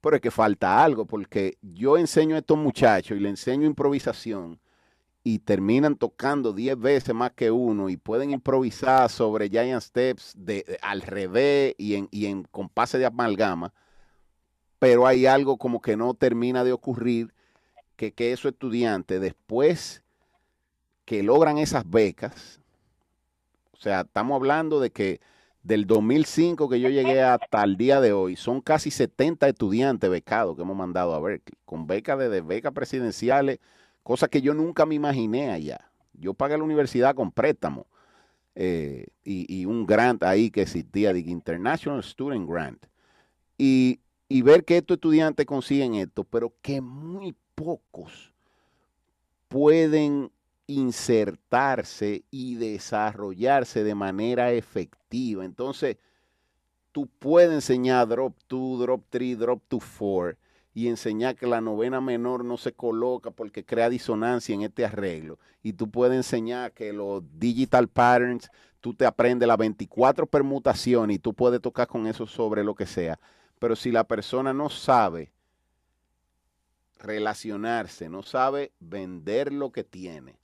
pero 0.00 0.16
es 0.16 0.22
que 0.22 0.32
falta 0.32 0.82
algo, 0.82 1.06
porque 1.06 1.56
yo 1.62 1.96
enseño 1.96 2.34
a 2.34 2.40
estos 2.40 2.58
muchachos 2.58 3.16
y 3.16 3.20
le 3.20 3.28
enseño 3.28 3.64
improvisación 3.64 4.58
y 5.22 5.38
terminan 5.38 5.94
tocando 5.94 6.52
10 6.52 6.80
veces 6.80 7.14
más 7.14 7.30
que 7.30 7.52
uno 7.52 7.90
y 7.90 7.96
pueden 7.96 8.32
improvisar 8.32 9.08
sobre 9.08 9.48
Giant 9.48 9.80
Steps 9.80 10.34
de, 10.36 10.76
al 10.82 11.02
revés 11.02 11.76
y 11.78 11.94
en, 11.94 12.08
y 12.10 12.26
en 12.26 12.42
compases 12.42 12.98
de 12.98 13.06
amalgama, 13.06 13.72
pero 14.80 15.06
hay 15.06 15.26
algo 15.26 15.58
como 15.58 15.80
que 15.80 15.96
no 15.96 16.12
termina 16.14 16.64
de 16.64 16.72
ocurrir, 16.72 17.32
que, 17.94 18.12
que 18.12 18.32
esos 18.32 18.50
estudiantes 18.50 19.20
después 19.20 20.02
que 21.04 21.22
logran 21.22 21.58
esas 21.58 21.88
becas, 21.88 22.60
sea, 23.84 24.00
estamos 24.02 24.36
hablando 24.36 24.80
de 24.80 24.90
que 24.90 25.20
del 25.62 25.86
2005 25.86 26.68
que 26.68 26.80
yo 26.80 26.88
llegué 26.90 27.22
hasta 27.22 27.64
el 27.64 27.76
día 27.76 28.00
de 28.00 28.12
hoy, 28.12 28.36
son 28.36 28.60
casi 28.60 28.90
70 28.90 29.48
estudiantes 29.48 30.10
becados 30.10 30.56
que 30.56 30.62
hemos 30.62 30.76
mandado 30.76 31.14
a 31.14 31.20
Berkeley, 31.20 31.58
con 31.64 31.86
becas 31.86 32.18
de 32.18 32.40
becas 32.42 32.72
presidenciales, 32.72 33.60
cosas 34.02 34.28
que 34.28 34.42
yo 34.42 34.52
nunca 34.54 34.84
me 34.84 34.94
imaginé 34.94 35.50
allá. 35.50 35.90
Yo 36.12 36.34
pagué 36.34 36.58
la 36.58 36.64
universidad 36.64 37.14
con 37.14 37.32
préstamo 37.32 37.86
eh, 38.54 39.06
y, 39.24 39.64
un 39.64 39.86
grant 39.86 40.22
ahí 40.22 40.50
que 40.50 40.62
existía, 40.62 41.12
de 41.12 41.20
International 41.20 42.02
Student 42.02 42.48
Grant. 42.48 42.86
Y 43.56 43.98
ver 44.42 44.64
que 44.64 44.76
estos 44.76 44.96
estudiantes 44.96 45.46
consiguen 45.46 45.94
esto, 45.94 46.24
pero 46.24 46.52
que 46.60 46.80
muy 46.80 47.34
pocos 47.54 48.32
pueden 49.48 50.30
insertarse 50.66 52.24
y 52.30 52.56
desarrollarse 52.56 53.84
de 53.84 53.94
manera 53.94 54.52
efectiva. 54.52 55.44
Entonces, 55.44 55.96
tú 56.92 57.06
puedes 57.18 57.52
enseñar 57.52 58.08
drop 58.08 58.34
2, 58.48 58.80
drop 58.80 59.04
3, 59.10 59.38
drop 59.38 59.62
2, 59.68 59.82
4 59.98 60.38
y 60.74 60.88
enseñar 60.88 61.36
que 61.36 61.46
la 61.46 61.60
novena 61.60 62.00
menor 62.00 62.44
no 62.44 62.56
se 62.56 62.72
coloca 62.72 63.30
porque 63.30 63.64
crea 63.64 63.88
disonancia 63.88 64.54
en 64.54 64.62
este 64.62 64.84
arreglo. 64.84 65.38
Y 65.62 65.74
tú 65.74 65.88
puedes 65.88 66.16
enseñar 66.16 66.72
que 66.72 66.92
los 66.92 67.22
digital 67.38 67.88
patterns, 67.88 68.50
tú 68.80 68.92
te 68.92 69.06
aprendes 69.06 69.46
las 69.46 69.56
24 69.56 70.26
permutaciones 70.26 71.16
y 71.16 71.18
tú 71.20 71.32
puedes 71.32 71.60
tocar 71.60 71.86
con 71.86 72.08
eso 72.08 72.26
sobre 72.26 72.64
lo 72.64 72.74
que 72.74 72.86
sea. 72.86 73.20
Pero 73.60 73.76
si 73.76 73.92
la 73.92 74.02
persona 74.02 74.52
no 74.52 74.68
sabe 74.68 75.32
relacionarse, 76.98 78.08
no 78.08 78.22
sabe 78.22 78.72
vender 78.80 79.52
lo 79.52 79.70
que 79.70 79.84
tiene, 79.84 80.36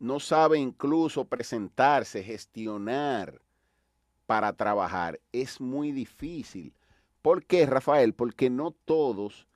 no 0.00 0.18
sabe 0.18 0.58
incluso 0.58 1.26
presentarse, 1.26 2.24
gestionar 2.24 3.40
para 4.26 4.52
trabajar, 4.52 5.20
es 5.30 5.60
muy 5.60 5.92
difícil. 5.92 6.72
¿Por 7.22 7.44
qué, 7.44 7.66
Rafael? 7.66 8.14
Porque 8.14 8.48
no 8.48 8.72
todos 8.84 9.46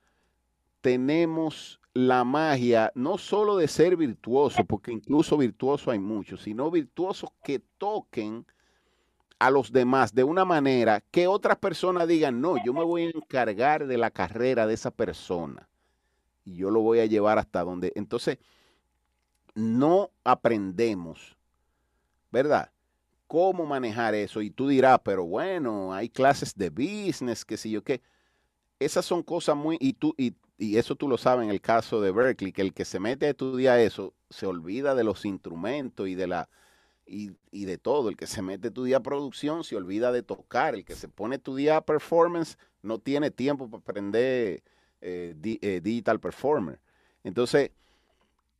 tenemos 0.81 1.79
la 1.93 2.23
magia, 2.23 2.91
no 2.93 3.17
solo 3.17 3.57
de 3.57 3.67
ser 3.67 3.97
virtuoso, 3.97 4.63
porque 4.65 4.91
incluso 4.91 5.37
virtuoso 5.37 5.91
hay 5.91 5.99
muchos, 5.99 6.43
sino 6.43 6.69
virtuosos 6.69 7.31
que 7.43 7.59
toquen 7.77 8.45
a 9.39 9.49
los 9.49 9.71
demás 9.71 10.13
de 10.13 10.23
una 10.23 10.45
manera 10.45 11.01
que 11.09 11.27
otras 11.27 11.57
personas 11.57 12.07
digan, 12.07 12.39
no, 12.39 12.63
yo 12.63 12.73
me 12.73 12.83
voy 12.83 13.03
a 13.03 13.09
encargar 13.09 13.87
de 13.87 13.97
la 13.97 14.11
carrera 14.11 14.67
de 14.67 14.75
esa 14.75 14.91
persona 14.91 15.67
y 16.43 16.55
yo 16.55 16.69
lo 16.69 16.81
voy 16.81 16.99
a 16.99 17.05
llevar 17.05 17.39
hasta 17.39 17.63
donde. 17.63 17.91
Entonces, 17.95 18.37
no 19.55 20.11
aprendemos, 20.23 21.37
¿verdad? 22.31 22.69
Cómo 23.25 23.65
manejar 23.65 24.13
eso. 24.13 24.41
Y 24.41 24.51
tú 24.51 24.67
dirás, 24.67 24.99
pero 25.03 25.25
bueno, 25.25 25.93
hay 25.93 26.09
clases 26.09 26.53
de 26.55 26.69
business, 26.69 27.43
que 27.43 27.57
sé 27.57 27.69
yo 27.69 27.83
qué. 27.83 28.01
Esas 28.77 29.05
son 29.05 29.23
cosas 29.23 29.55
muy, 29.55 29.77
y 29.79 29.93
tú, 29.93 30.13
y, 30.17 30.35
eso 30.57 30.95
tú 30.95 31.07
lo 31.07 31.17
sabes 31.17 31.45
en 31.45 31.51
el 31.51 31.61
caso 31.61 32.01
de 32.01 32.11
Berkeley, 32.11 32.51
que 32.51 32.61
el 32.61 32.73
que 32.73 32.85
se 32.85 32.99
mete 32.99 33.25
a 33.25 33.29
estudiar 33.29 33.79
eso 33.79 34.13
se 34.29 34.45
olvida 34.45 34.95
de 34.95 35.03
los 35.03 35.25
instrumentos 35.25 36.07
y 36.07 36.15
de 36.15 36.27
la, 36.27 36.49
y, 37.05 37.31
de 37.51 37.77
todo. 37.77 38.09
El 38.09 38.17
que 38.17 38.27
se 38.27 38.41
mete 38.41 38.67
a 38.67 38.69
estudiar 38.69 39.01
producción 39.01 39.63
se 39.63 39.75
olvida 39.75 40.11
de 40.11 40.21
tocar. 40.21 40.75
El 40.75 40.85
que 40.85 40.95
se 40.95 41.07
pone 41.07 41.35
a 41.35 41.37
estudiar 41.37 41.85
performance 41.85 42.57
no 42.81 42.99
tiene 42.99 43.31
tiempo 43.31 43.69
para 43.69 43.81
aprender 43.81 44.63
eh, 45.01 45.35
eh, 45.61 45.81
digital 45.81 46.19
performer. 46.19 46.79
Entonces, 47.23 47.71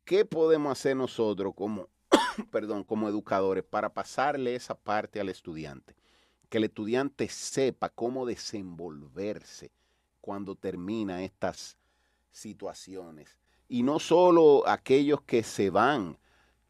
¿qué 0.06 0.24
podemos 0.24 0.72
hacer 0.72 0.96
nosotros 0.96 1.52
como, 1.54 1.90
perdón, 2.50 2.84
como 2.84 3.06
educadores 3.10 3.64
para 3.64 3.92
pasarle 3.92 4.54
esa 4.54 4.74
parte 4.74 5.20
al 5.20 5.28
estudiante? 5.28 5.94
que 6.48 6.58
el 6.58 6.64
estudiante 6.64 7.28
sepa 7.28 7.88
cómo 7.88 8.26
desenvolverse 8.26 9.72
cuando 10.20 10.54
termina 10.54 11.22
estas 11.22 11.76
situaciones. 12.30 13.36
Y 13.68 13.82
no 13.82 13.98
solo 13.98 14.66
aquellos 14.66 15.22
que 15.22 15.42
se 15.42 15.70
van, 15.70 16.18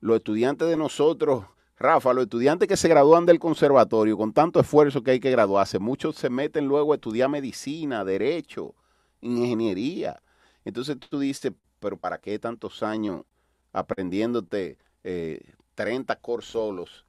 los 0.00 0.16
estudiantes 0.16 0.68
de 0.68 0.76
nosotros, 0.76 1.44
Rafa, 1.78 2.14
los 2.14 2.24
estudiantes 2.24 2.68
que 2.68 2.76
se 2.76 2.88
gradúan 2.88 3.26
del 3.26 3.38
conservatorio 3.38 4.16
con 4.16 4.32
tanto 4.32 4.60
esfuerzo 4.60 5.02
que 5.02 5.10
hay 5.10 5.20
que 5.20 5.30
graduarse, 5.30 5.78
muchos 5.78 6.16
se 6.16 6.30
meten 6.30 6.66
luego 6.66 6.92
a 6.92 6.96
estudiar 6.96 7.28
medicina, 7.28 8.04
derecho, 8.04 8.74
ingeniería. 9.20 10.22
Entonces 10.64 10.96
tú 10.98 11.18
dices, 11.18 11.52
pero 11.80 11.96
¿para 11.96 12.18
qué 12.18 12.38
tantos 12.38 12.82
años 12.82 13.24
aprendiéndote 13.72 14.78
30 15.74 16.12
eh, 16.12 16.18
cor 16.20 16.42
solos 16.42 17.06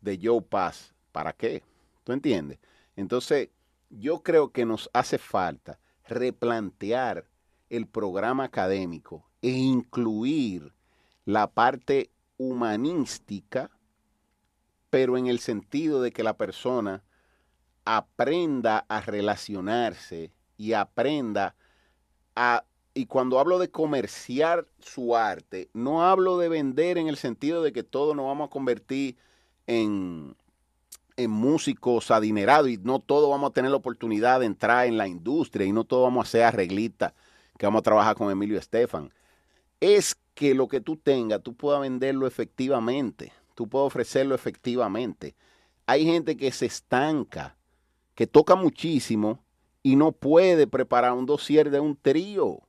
de 0.00 0.18
Joe 0.22 0.42
Pass? 0.42 0.94
¿Para 1.12 1.32
qué? 1.32 1.62
¿Tú 2.04 2.12
entiendes? 2.12 2.58
Entonces, 2.94 3.50
yo 3.90 4.22
creo 4.22 4.50
que 4.52 4.64
nos 4.64 4.90
hace 4.92 5.18
falta 5.18 5.78
replantear 6.04 7.26
el 7.68 7.86
programa 7.86 8.44
académico 8.44 9.28
e 9.42 9.50
incluir 9.50 10.72
la 11.24 11.48
parte 11.48 12.10
humanística, 12.36 13.70
pero 14.90 15.16
en 15.16 15.26
el 15.26 15.40
sentido 15.40 16.00
de 16.00 16.12
que 16.12 16.22
la 16.22 16.36
persona 16.36 17.02
aprenda 17.84 18.84
a 18.88 19.00
relacionarse 19.00 20.32
y 20.56 20.72
aprenda 20.72 21.54
a... 22.34 22.64
Y 22.96 23.04
cuando 23.04 23.38
hablo 23.38 23.58
de 23.58 23.70
comerciar 23.70 24.66
su 24.78 25.16
arte, 25.16 25.68
no 25.74 26.02
hablo 26.02 26.38
de 26.38 26.48
vender 26.48 26.96
en 26.96 27.08
el 27.08 27.18
sentido 27.18 27.62
de 27.62 27.70
que 27.70 27.82
todos 27.82 28.16
nos 28.16 28.24
vamos 28.24 28.46
a 28.46 28.50
convertir 28.50 29.18
en, 29.66 30.34
en 31.18 31.30
músicos 31.30 32.10
adinerados 32.10 32.70
y 32.70 32.78
no 32.78 32.98
todos 33.00 33.28
vamos 33.28 33.50
a 33.50 33.52
tener 33.52 33.70
la 33.70 33.76
oportunidad 33.76 34.40
de 34.40 34.46
entrar 34.46 34.86
en 34.86 34.96
la 34.96 35.08
industria 35.08 35.66
y 35.66 35.72
no 35.72 35.84
todos 35.84 36.04
vamos 36.04 36.26
a 36.26 36.30
ser 36.30 36.44
arreglistas 36.44 37.12
que 37.58 37.66
vamos 37.66 37.80
a 37.80 37.82
trabajar 37.82 38.16
con 38.16 38.30
Emilio 38.30 38.58
Estefan. 38.58 39.12
Es 39.78 40.16
que 40.32 40.54
lo 40.54 40.66
que 40.66 40.80
tú 40.80 40.96
tengas, 40.96 41.42
tú 41.42 41.52
puedas 41.52 41.82
venderlo 41.82 42.26
efectivamente, 42.26 43.30
tú 43.54 43.68
puedas 43.68 43.88
ofrecerlo 43.88 44.34
efectivamente. 44.34 45.34
Hay 45.84 46.06
gente 46.06 46.38
que 46.38 46.50
se 46.50 46.64
estanca, 46.64 47.58
que 48.14 48.26
toca 48.26 48.54
muchísimo 48.54 49.44
y 49.82 49.96
no 49.96 50.12
puede 50.12 50.66
preparar 50.66 51.12
un 51.12 51.26
dossier 51.26 51.68
de 51.68 51.80
un 51.80 51.94
trío 51.94 52.65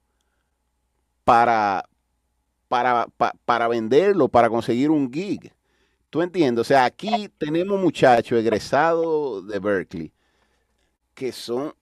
para, 1.28 1.90
para, 2.70 3.06
para 3.44 3.68
venderlo, 3.68 4.30
para 4.30 4.50
conseguir 4.50 4.90
un 4.90 5.12
gig. 5.12 5.52
¿Tú 6.10 6.22
entiendes? 6.22 6.62
O 6.62 6.64
sea, 6.64 6.86
aquí 6.86 7.30
tenemos 7.38 7.78
muchachos 7.82 8.40
egresados 8.40 9.46
de 9.46 9.60
Berkeley 9.60 10.14
que 11.14 11.34
son 11.34 11.74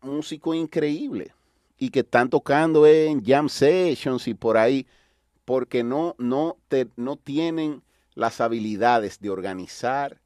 músicos 0.00 0.56
increíbles 0.56 1.32
y 1.76 1.90
que 1.90 2.00
están 2.00 2.30
tocando 2.30 2.86
en 2.86 3.22
jam 3.22 3.50
sessions 3.50 4.26
y 4.26 4.32
por 4.32 4.56
ahí 4.56 4.86
porque 5.44 5.84
no, 5.84 6.14
no, 6.16 6.56
te, 6.68 6.88
no 6.96 7.16
tienen 7.16 7.82
las 8.14 8.40
habilidades 8.40 9.20
de 9.20 9.28
organizar 9.28 10.18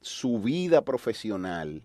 su 0.00 0.40
vida 0.40 0.86
profesional 0.86 1.82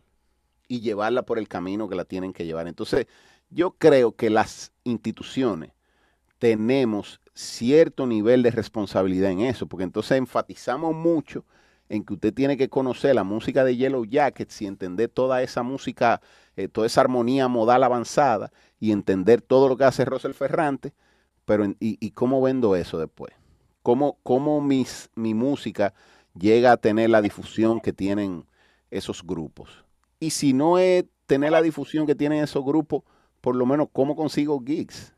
y 0.69 0.79
llevarla 0.79 1.23
por 1.23 1.39
el 1.39 1.49
camino 1.49 1.89
que 1.89 1.95
la 1.95 2.05
tienen 2.05 2.31
que 2.31 2.45
llevar. 2.45 2.69
Entonces, 2.69 3.07
yo 3.49 3.71
creo 3.71 4.15
que 4.15 4.29
las 4.29 4.71
instituciones 4.83 5.71
tenemos 6.39 7.19
cierto 7.33 8.07
nivel 8.07 8.43
de 8.43 8.51
responsabilidad 8.51 9.31
en 9.31 9.41
eso, 9.41 9.67
porque 9.67 9.83
entonces 9.83 10.17
enfatizamos 10.17 10.95
mucho 10.95 11.45
en 11.89 12.03
que 12.03 12.13
usted 12.13 12.33
tiene 12.33 12.57
que 12.57 12.69
conocer 12.69 13.15
la 13.15 13.23
música 13.23 13.63
de 13.63 13.77
Yellow 13.77 14.05
Jackets 14.05 14.61
y 14.61 14.67
entender 14.67 15.09
toda 15.09 15.41
esa 15.41 15.63
música, 15.63 16.21
eh, 16.55 16.67
toda 16.67 16.87
esa 16.87 17.01
armonía 17.01 17.47
modal 17.47 17.83
avanzada 17.83 18.51
y 18.79 18.91
entender 18.91 19.41
todo 19.41 19.69
lo 19.69 19.77
que 19.77 19.85
hace 19.85 20.03
Rosel 20.03 20.33
Ferrante, 20.33 20.93
pero 21.45 21.65
y, 21.79 22.11
cómo 22.11 22.41
vendo 22.41 22.75
eso 22.75 22.99
después? 22.99 23.33
¿Cómo, 23.83 24.17
cómo 24.23 24.59
mi 24.59 25.33
música 25.33 25.93
llega 26.37 26.73
a 26.73 26.77
tener 26.77 27.09
la 27.09 27.21
difusión 27.21 27.79
que 27.79 27.93
tienen 27.93 28.45
esos 28.91 29.23
grupos? 29.23 29.85
Y 30.19 30.31
si 30.31 30.51
no 30.51 30.77
es 30.77 31.05
tener 31.25 31.51
la 31.51 31.61
difusión 31.61 32.05
que 32.05 32.15
tienen 32.15 32.43
esos 32.43 32.65
grupos, 32.65 33.03
por 33.47 33.55
lo 33.55 33.65
menos 33.65 33.87
cómo 33.93 34.17
consigo 34.17 34.61
gigs. 34.61 35.13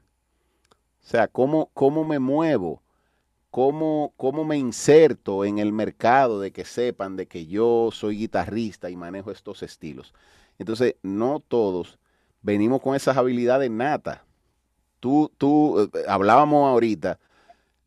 O 1.03 1.07
sea, 1.07 1.27
cómo, 1.27 1.71
cómo 1.73 2.05
me 2.05 2.19
muevo, 2.19 2.83
cómo, 3.49 4.13
cómo 4.17 4.45
me 4.45 4.55
inserto 4.55 5.45
en 5.45 5.57
el 5.57 5.73
mercado 5.73 6.39
de 6.39 6.51
que 6.51 6.63
sepan 6.63 7.15
de 7.15 7.25
que 7.25 7.47
yo 7.47 7.89
soy 7.91 8.19
guitarrista 8.19 8.91
y 8.91 8.95
manejo 8.95 9.31
estos 9.31 9.63
estilos. 9.63 10.13
Entonces, 10.59 10.93
no 11.01 11.39
todos 11.39 11.97
venimos 12.43 12.83
con 12.83 12.95
esas 12.95 13.17
habilidades 13.17 13.71
natas. 13.71 14.19
Tú, 14.99 15.31
tú, 15.39 15.89
eh, 15.91 16.03
hablábamos 16.07 16.69
ahorita, 16.69 17.17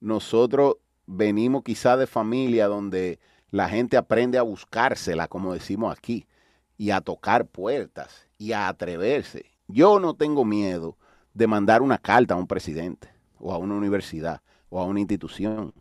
nosotros 0.00 0.78
venimos 1.06 1.62
quizá 1.62 1.96
de 1.96 2.08
familia 2.08 2.66
donde 2.66 3.20
la 3.52 3.68
gente 3.68 3.96
aprende 3.96 4.38
a 4.38 4.42
buscársela, 4.42 5.28
como 5.28 5.54
decimos 5.54 5.96
aquí, 5.96 6.26
y 6.76 6.90
a 6.90 7.00
tocar 7.00 7.46
puertas 7.46 8.26
y 8.38 8.50
a 8.50 8.66
atreverse. 8.66 9.51
Yo 9.68 10.00
no 10.00 10.14
tengo 10.14 10.44
miedo 10.44 10.96
de 11.34 11.46
mandar 11.46 11.82
una 11.82 11.98
carta 11.98 12.34
a 12.34 12.36
un 12.36 12.46
presidente 12.46 13.08
o 13.38 13.52
a 13.52 13.58
una 13.58 13.74
universidad 13.74 14.42
o 14.68 14.80
a 14.80 14.84
una 14.84 15.00
institución. 15.00 15.74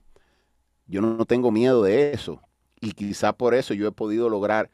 Yo 0.87 1.01
no, 1.01 1.25
tengo 1.25 1.51
miedo 1.51 1.83
de 1.83 2.11
eso. 2.13 2.41
Y 2.79 2.91
quizá 2.91 3.33
por 3.33 3.53
eso 3.53 3.73
yo 3.73 3.87
he 3.87 3.91
podido 3.91 4.29
lograr 4.29 4.69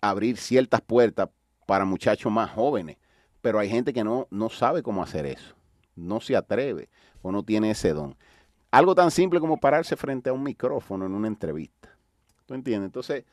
abrir 0.00 0.36
ciertas 0.36 0.80
puertas 0.80 1.28
para 1.66 1.84
muchachos 1.84 2.30
más 2.30 2.50
jóvenes. 2.50 2.96
Pero 3.40 3.58
hay 3.58 3.68
gente 3.68 3.92
que 3.92 4.04
no, 4.04 4.26
no 4.30 4.50
sabe 4.50 4.82
cómo 4.82 5.02
hacer 5.02 5.26
eso. 5.26 5.54
No 5.96 6.20
se 6.20 6.36
atreve 6.36 6.88
o 7.22 7.32
no 7.32 7.42
tiene 7.42 7.70
ese 7.70 7.92
don. 7.92 8.16
Algo 8.70 8.94
tan 8.94 9.10
simple 9.10 9.40
como 9.40 9.58
pararse 9.58 9.96
frente 9.96 10.30
a 10.30 10.32
un 10.32 10.42
micrófono 10.42 11.06
en 11.06 11.14
una 11.14 11.28
entrevista. 11.28 11.96
¿Tú 12.46 12.54
entiendes? 12.54 12.88
Entonces, 12.88 13.24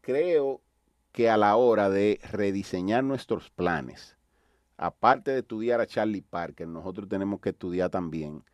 creo 0.00 0.60
que 1.12 1.30
a 1.30 1.36
la 1.36 1.56
hora 1.56 1.88
de 1.88 2.20
rediseñar 2.30 3.04
nuestros 3.04 3.50
planes, 3.50 4.17
aparte 4.78 5.32
de 5.32 5.40
estudiar 5.40 5.80
a 5.80 5.86
Charlie 5.86 6.22
Parker, 6.22 6.66
nosotros 6.66 7.08
tenemos 7.08 7.40
que 7.40 7.50
estudiar 7.50 7.90
también 7.90 8.44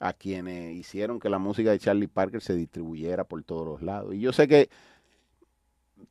a 0.00 0.12
quienes 0.12 0.74
hicieron 0.74 1.18
que 1.18 1.30
la 1.30 1.38
música 1.38 1.70
de 1.70 1.78
Charlie 1.78 2.08
Parker 2.08 2.42
se 2.42 2.54
distribuyera 2.54 3.24
por 3.24 3.42
todos 3.44 3.66
los 3.66 3.82
lados. 3.82 4.14
Y 4.14 4.20
yo 4.20 4.32
sé 4.32 4.46
que 4.48 4.68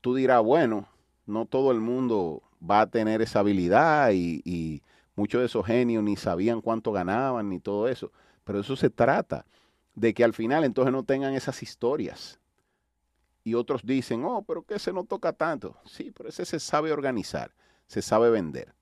tú 0.02 0.16
dirás, 0.16 0.42
bueno, 0.42 0.88
no 1.26 1.46
todo 1.46 1.72
el 1.72 1.82
mundo 1.82 2.42
va 2.60 2.82
a 2.82 2.88
tener 2.90 3.22
esa 3.22 3.40
habilidad 3.40 4.12
y, 4.14 4.82
muchos 5.16 5.42
de 5.42 5.48
esos 5.48 5.66
genios 5.66 6.04
ni 6.04 6.16
sabían 6.16 6.62
cuánto 6.62 6.92
ganaban 6.92 7.50
ni 7.50 7.60
todo 7.60 7.88
eso. 7.88 8.12
Pero 8.44 8.60
eso 8.60 8.76
se 8.76 8.90
trata 8.90 9.46
de 9.96 10.14
que 10.14 10.24
al 10.24 10.34
final 10.34 10.64
entonces 10.64 10.94
no 10.94 11.04
tengan 11.04 11.34
esas 11.34 11.64
historias. 11.64 12.40
Y 13.44 13.56
otros 13.56 13.82
dicen, 13.84 14.24
oh, 14.26 14.44
pero 14.44 14.62
que 14.62 14.76
ese 14.76 14.94
no 14.94 15.06
toca 15.06 15.34
tanto. 15.34 15.76
Sí, 15.86 16.12
pero 16.16 16.30
ese 16.30 16.46
se 16.46 16.60
sabe 16.60 16.92
organizar, 16.92 17.52
se 17.88 18.02
sabe 18.02 18.30
vender. 18.30 18.77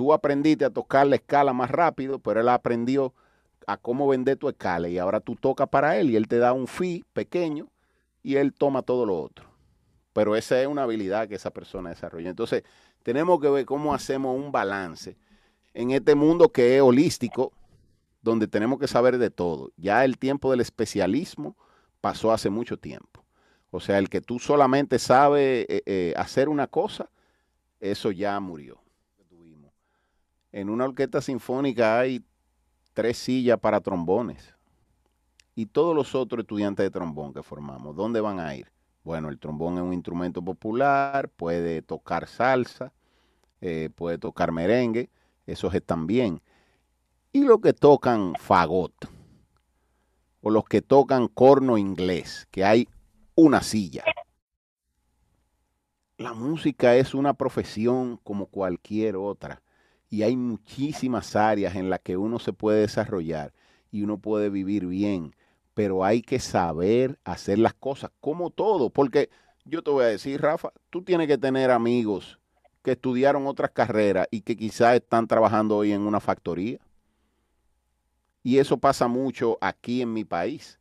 Tú 0.00 0.14
aprendiste 0.14 0.64
a 0.64 0.70
tocar 0.70 1.06
la 1.06 1.16
escala 1.16 1.52
más 1.52 1.70
rápido, 1.70 2.20
pero 2.20 2.40
él 2.40 2.48
aprendió 2.48 3.12
a 3.66 3.76
cómo 3.76 4.08
vender 4.08 4.38
tu 4.38 4.48
escala 4.48 4.88
y 4.88 4.96
ahora 4.96 5.20
tú 5.20 5.36
tocas 5.36 5.68
para 5.68 5.98
él 5.98 6.08
y 6.08 6.16
él 6.16 6.26
te 6.26 6.38
da 6.38 6.54
un 6.54 6.66
fee 6.66 7.04
pequeño 7.12 7.68
y 8.22 8.36
él 8.36 8.54
toma 8.54 8.80
todo 8.80 9.04
lo 9.04 9.20
otro. 9.20 9.50
Pero 10.14 10.36
esa 10.36 10.58
es 10.58 10.66
una 10.68 10.84
habilidad 10.84 11.28
que 11.28 11.34
esa 11.34 11.50
persona 11.50 11.90
desarrolla. 11.90 12.30
Entonces, 12.30 12.62
tenemos 13.02 13.42
que 13.42 13.50
ver 13.50 13.66
cómo 13.66 13.92
hacemos 13.92 14.34
un 14.34 14.50
balance 14.50 15.18
en 15.74 15.90
este 15.90 16.14
mundo 16.14 16.48
que 16.48 16.76
es 16.76 16.80
holístico, 16.80 17.52
donde 18.22 18.48
tenemos 18.48 18.78
que 18.78 18.88
saber 18.88 19.18
de 19.18 19.28
todo. 19.28 19.70
Ya 19.76 20.06
el 20.06 20.16
tiempo 20.16 20.50
del 20.50 20.62
especialismo 20.62 21.58
pasó 22.00 22.32
hace 22.32 22.48
mucho 22.48 22.78
tiempo. 22.78 23.22
O 23.70 23.80
sea, 23.80 23.98
el 23.98 24.08
que 24.08 24.22
tú 24.22 24.38
solamente 24.38 24.98
sabes 24.98 25.66
eh, 25.68 25.82
eh, 25.84 26.14
hacer 26.16 26.48
una 26.48 26.68
cosa, 26.68 27.10
eso 27.80 28.10
ya 28.12 28.40
murió. 28.40 28.80
En 30.52 30.68
una 30.68 30.84
orquesta 30.84 31.20
sinfónica 31.20 32.00
hay 32.00 32.24
tres 32.92 33.18
sillas 33.18 33.58
para 33.60 33.80
trombones. 33.80 34.54
Y 35.54 35.66
todos 35.66 35.94
los 35.94 36.14
otros 36.14 36.40
estudiantes 36.40 36.84
de 36.84 36.90
trombón 36.90 37.32
que 37.32 37.42
formamos, 37.42 37.94
¿dónde 37.94 38.20
van 38.20 38.40
a 38.40 38.54
ir? 38.56 38.72
Bueno, 39.04 39.28
el 39.28 39.38
trombón 39.38 39.76
es 39.76 39.82
un 39.82 39.92
instrumento 39.92 40.42
popular, 40.42 41.28
puede 41.28 41.82
tocar 41.82 42.26
salsa, 42.26 42.92
eh, 43.60 43.90
puede 43.94 44.18
tocar 44.18 44.52
merengue, 44.52 45.08
esos 45.46 45.72
están 45.74 46.06
bien. 46.06 46.42
Y 47.32 47.44
los 47.44 47.60
que 47.60 47.72
tocan 47.72 48.34
fagot, 48.38 48.92
o 50.40 50.50
los 50.50 50.64
que 50.64 50.82
tocan 50.82 51.28
corno 51.28 51.78
inglés, 51.78 52.48
que 52.50 52.64
hay 52.64 52.88
una 53.36 53.62
silla. 53.62 54.04
La 56.16 56.34
música 56.34 56.96
es 56.96 57.14
una 57.14 57.34
profesión 57.34 58.18
como 58.22 58.46
cualquier 58.46 59.16
otra 59.16 59.62
y 60.10 60.22
hay 60.24 60.36
muchísimas 60.36 61.36
áreas 61.36 61.76
en 61.76 61.88
las 61.88 62.00
que 62.00 62.16
uno 62.16 62.38
se 62.38 62.52
puede 62.52 62.80
desarrollar 62.82 63.52
y 63.92 64.02
uno 64.02 64.18
puede 64.18 64.50
vivir 64.50 64.86
bien, 64.86 65.34
pero 65.74 66.04
hay 66.04 66.22
que 66.22 66.40
saber 66.40 67.18
hacer 67.24 67.58
las 67.58 67.74
cosas 67.74 68.10
como 68.20 68.50
todo, 68.50 68.90
porque 68.90 69.30
Yo 69.64 69.82
te 69.82 69.90
voy 69.90 70.04
a 70.04 70.08
decir, 70.08 70.40
Rafa, 70.40 70.72
tú 70.90 71.02
tienes 71.02 71.28
que 71.28 71.38
tener 71.38 71.70
amigos 71.70 72.38
que 72.82 72.92
estudiaron 72.92 73.46
otras 73.46 73.70
carreras 73.70 74.26
y 74.30 74.40
que 74.40 74.56
quizás 74.56 74.96
están 74.96 75.26
trabajando 75.26 75.76
hoy 75.76 75.92
en 75.92 76.00
una 76.02 76.20
factoría. 76.20 76.78
Y 78.42 78.58
eso 78.58 78.78
pasa 78.78 79.06
mucho 79.06 79.58
aquí 79.60 80.02
en 80.02 80.12
mi 80.12 80.24
país. 80.24 80.78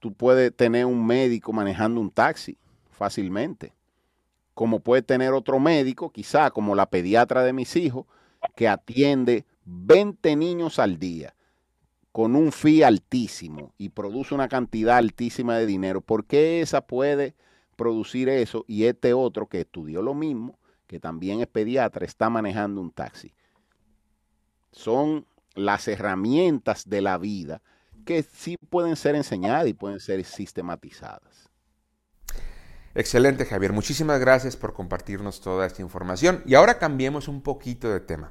Tú 0.00 0.12
puedes 0.14 0.54
tener 0.56 0.86
un 0.86 1.06
médico 1.06 1.52
manejando 1.52 2.00
un 2.00 2.10
taxi 2.10 2.58
fácilmente, 2.90 3.74
como 4.54 4.80
puede 4.80 5.02
tener 5.02 5.32
otro 5.34 5.60
médico, 5.60 6.10
quizá 6.10 6.50
como 6.50 6.74
la 6.74 6.88
pediatra 6.88 7.42
de 7.44 7.52
mis 7.52 7.76
hijos, 7.76 8.06
que 8.54 8.68
atiende 8.68 9.44
20 9.64 10.36
niños 10.36 10.78
al 10.78 10.98
día 10.98 11.34
con 12.12 12.34
un 12.34 12.50
fee 12.50 12.82
altísimo 12.82 13.74
y 13.76 13.90
produce 13.90 14.34
una 14.34 14.48
cantidad 14.48 14.96
altísima 14.96 15.58
de 15.58 15.66
dinero. 15.66 16.00
¿Por 16.00 16.24
qué 16.24 16.62
esa 16.62 16.86
puede 16.86 17.34
producir 17.76 18.28
eso 18.28 18.64
y 18.66 18.84
este 18.84 19.12
otro 19.12 19.48
que 19.48 19.60
estudió 19.60 20.00
lo 20.00 20.14
mismo, 20.14 20.58
que 20.86 20.98
también 20.98 21.40
es 21.40 21.46
pediatra, 21.46 22.06
está 22.06 22.30
manejando 22.30 22.80
un 22.80 22.90
taxi? 22.90 23.34
Son 24.72 25.26
las 25.54 25.88
herramientas 25.88 26.88
de 26.88 27.02
la 27.02 27.18
vida 27.18 27.60
que 28.06 28.22
sí 28.22 28.56
pueden 28.56 28.96
ser 28.96 29.14
enseñadas 29.14 29.66
y 29.66 29.74
pueden 29.74 30.00
ser 30.00 30.24
sistematizadas. 30.24 31.50
Excelente, 32.98 33.44
Javier. 33.44 33.74
Muchísimas 33.74 34.18
gracias 34.20 34.56
por 34.56 34.72
compartirnos 34.72 35.42
toda 35.42 35.66
esta 35.66 35.82
información. 35.82 36.42
Y 36.46 36.54
ahora 36.54 36.78
cambiemos 36.78 37.28
un 37.28 37.42
poquito 37.42 37.90
de 37.90 38.00
tema. 38.00 38.30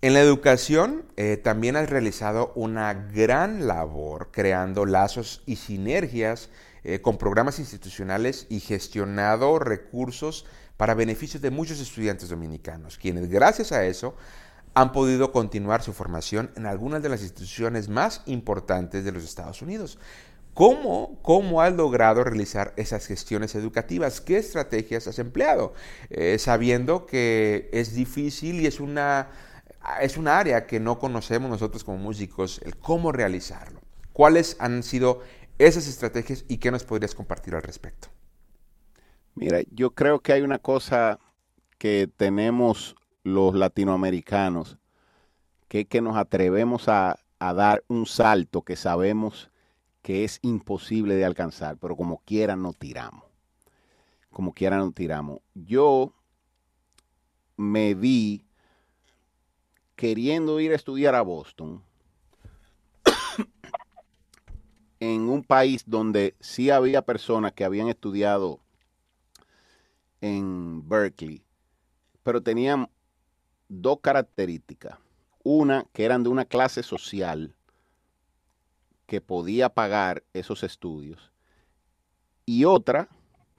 En 0.00 0.14
la 0.14 0.20
educación 0.20 1.04
eh, 1.16 1.36
también 1.36 1.76
has 1.76 1.90
realizado 1.90 2.50
una 2.54 2.94
gran 2.94 3.66
labor 3.66 4.30
creando 4.32 4.86
lazos 4.86 5.42
y 5.44 5.56
sinergias 5.56 6.48
eh, 6.82 7.02
con 7.02 7.18
programas 7.18 7.58
institucionales 7.58 8.46
y 8.48 8.60
gestionado 8.60 9.58
recursos 9.58 10.46
para 10.78 10.94
beneficio 10.94 11.38
de 11.38 11.50
muchos 11.50 11.78
estudiantes 11.78 12.30
dominicanos, 12.30 12.96
quienes 12.96 13.28
gracias 13.28 13.70
a 13.70 13.84
eso 13.84 14.16
han 14.72 14.92
podido 14.92 15.30
continuar 15.30 15.82
su 15.82 15.92
formación 15.92 16.50
en 16.56 16.64
algunas 16.64 17.02
de 17.02 17.10
las 17.10 17.20
instituciones 17.20 17.90
más 17.90 18.22
importantes 18.24 19.04
de 19.04 19.12
los 19.12 19.24
Estados 19.24 19.60
Unidos. 19.60 19.98
¿Cómo, 20.54 21.18
¿Cómo 21.22 21.62
has 21.62 21.74
logrado 21.74 22.22
realizar 22.22 22.74
esas 22.76 23.06
gestiones 23.06 23.56
educativas? 23.56 24.20
¿Qué 24.20 24.36
estrategias 24.36 25.08
has 25.08 25.18
empleado? 25.18 25.74
Eh, 26.10 26.38
sabiendo 26.38 27.06
que 27.06 27.68
es 27.72 27.92
difícil 27.92 28.60
y 28.60 28.66
es 28.66 28.78
una, 28.78 29.30
es 30.00 30.16
un 30.16 30.28
área 30.28 30.66
que 30.68 30.78
no 30.78 31.00
conocemos 31.00 31.50
nosotros 31.50 31.82
como 31.82 31.98
músicos, 31.98 32.60
el 32.64 32.76
cómo 32.76 33.10
realizarlo. 33.10 33.80
¿Cuáles 34.12 34.56
han 34.60 34.84
sido 34.84 35.22
esas 35.58 35.88
estrategias 35.88 36.44
y 36.46 36.58
qué 36.58 36.70
nos 36.70 36.84
podrías 36.84 37.16
compartir 37.16 37.56
al 37.56 37.62
respecto? 37.62 38.08
Mira, 39.34 39.60
yo 39.72 39.90
creo 39.90 40.20
que 40.20 40.34
hay 40.34 40.42
una 40.42 40.60
cosa 40.60 41.18
que 41.78 42.08
tenemos 42.16 42.94
los 43.24 43.56
latinoamericanos, 43.56 44.78
que 45.66 45.80
es 45.80 45.86
que 45.88 46.00
nos 46.00 46.16
atrevemos 46.16 46.88
a, 46.88 47.18
a 47.40 47.54
dar 47.54 47.82
un 47.88 48.06
salto 48.06 48.62
que 48.62 48.76
sabemos 48.76 49.50
que 50.04 50.22
es 50.22 50.38
imposible 50.42 51.14
de 51.14 51.24
alcanzar, 51.24 51.78
pero 51.78 51.96
como 51.96 52.18
quiera 52.26 52.56
no 52.56 52.74
tiramos. 52.74 53.24
Como 54.30 54.52
quiera 54.52 54.76
no 54.76 54.92
tiramos. 54.92 55.40
Yo 55.54 56.12
me 57.56 57.94
vi 57.94 58.44
queriendo 59.96 60.60
ir 60.60 60.72
a 60.72 60.74
estudiar 60.74 61.14
a 61.14 61.22
Boston 61.22 61.82
en 65.00 65.22
un 65.22 65.42
país 65.42 65.84
donde 65.86 66.36
sí 66.38 66.68
había 66.68 67.00
personas 67.00 67.52
que 67.52 67.64
habían 67.64 67.88
estudiado 67.88 68.60
en 70.20 70.86
Berkeley, 70.86 71.42
pero 72.22 72.42
tenían 72.42 72.90
dos 73.70 74.00
características. 74.02 74.98
Una, 75.42 75.86
que 75.94 76.04
eran 76.04 76.22
de 76.24 76.28
una 76.28 76.44
clase 76.44 76.82
social 76.82 77.56
que 79.14 79.20
podía 79.20 79.68
pagar 79.68 80.24
esos 80.32 80.64
estudios 80.64 81.30
y 82.46 82.64
otra 82.64 83.08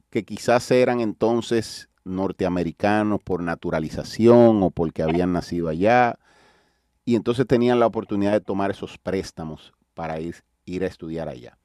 que 0.10 0.26
quizás 0.26 0.70
eran 0.70 1.00
entonces 1.00 1.88
norteamericanos 2.04 3.22
por 3.22 3.42
naturalización 3.42 4.62
o 4.64 4.70
porque 4.70 5.02
habían 5.02 5.32
nacido 5.32 5.70
allá 5.70 6.20
y 7.06 7.16
entonces 7.16 7.48
tenían 7.48 7.80
la 7.80 7.88
oportunidad 7.88 8.34
de 8.34 8.42
tomar 8.42 8.70
esos 8.70 8.98
préstamos 8.98 9.72
para 9.94 10.20
ir, 10.20 10.44
ir 10.66 10.84
a 10.84 10.88
estudiar 10.88 11.30
allá. 11.30 11.58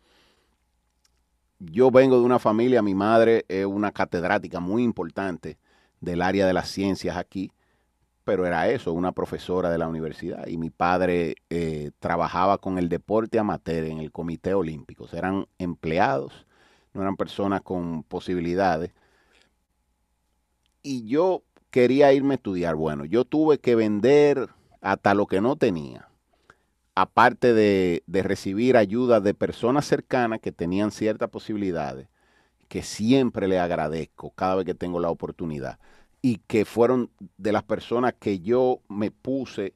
Yo 1.58 1.90
vengo 1.90 2.16
de 2.20 2.24
una 2.24 2.38
familia, 2.38 2.80
mi 2.80 2.94
madre 2.94 3.44
es 3.48 3.66
una 3.66 3.90
catedrática 3.90 4.60
muy 4.60 4.84
importante 4.84 5.58
del 6.00 6.22
área 6.22 6.46
de 6.46 6.52
las 6.52 6.68
ciencias 6.68 7.16
aquí 7.16 7.50
pero 8.24 8.46
era 8.46 8.68
eso, 8.68 8.92
una 8.92 9.12
profesora 9.12 9.70
de 9.70 9.78
la 9.78 9.88
universidad. 9.88 10.46
Y 10.46 10.58
mi 10.58 10.70
padre 10.70 11.36
eh, 11.48 11.90
trabajaba 11.98 12.58
con 12.58 12.78
el 12.78 12.88
deporte 12.88 13.38
amateur 13.38 13.84
en 13.84 13.98
el 13.98 14.12
Comité 14.12 14.54
Olímpico. 14.54 15.06
eran 15.12 15.46
empleados, 15.58 16.46
no 16.92 17.02
eran 17.02 17.16
personas 17.16 17.62
con 17.62 18.02
posibilidades. 18.04 18.92
Y 20.82 21.06
yo 21.06 21.42
quería 21.70 22.12
irme 22.12 22.34
a 22.34 22.36
estudiar. 22.36 22.74
Bueno, 22.76 23.04
yo 23.04 23.24
tuve 23.24 23.58
que 23.58 23.74
vender 23.74 24.48
hasta 24.80 25.14
lo 25.14 25.26
que 25.26 25.40
no 25.40 25.56
tenía, 25.56 26.08
aparte 26.94 27.52
de, 27.54 28.02
de 28.06 28.22
recibir 28.22 28.76
ayuda 28.76 29.20
de 29.20 29.34
personas 29.34 29.86
cercanas 29.86 30.40
que 30.40 30.52
tenían 30.52 30.90
ciertas 30.90 31.30
posibilidades, 31.30 32.08
que 32.68 32.82
siempre 32.82 33.48
le 33.48 33.58
agradezco 33.58 34.30
cada 34.30 34.56
vez 34.56 34.64
que 34.64 34.74
tengo 34.74 35.00
la 35.00 35.10
oportunidad 35.10 35.78
y 36.22 36.36
que 36.46 36.64
fueron 36.64 37.10
de 37.38 37.52
las 37.52 37.62
personas 37.62 38.14
que 38.18 38.40
yo 38.40 38.80
me 38.88 39.10
puse 39.10 39.74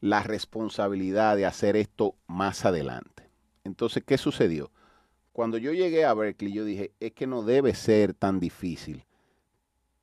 la 0.00 0.22
responsabilidad 0.22 1.36
de 1.36 1.46
hacer 1.46 1.76
esto 1.76 2.14
más 2.26 2.64
adelante. 2.64 3.28
Entonces, 3.64 4.02
¿qué 4.04 4.18
sucedió? 4.18 4.70
Cuando 5.32 5.58
yo 5.58 5.72
llegué 5.72 6.04
a 6.04 6.14
Berkeley, 6.14 6.52
yo 6.52 6.64
dije, 6.64 6.92
es 7.00 7.12
que 7.12 7.26
no 7.26 7.42
debe 7.42 7.74
ser 7.74 8.12
tan 8.12 8.38
difícil 8.38 9.04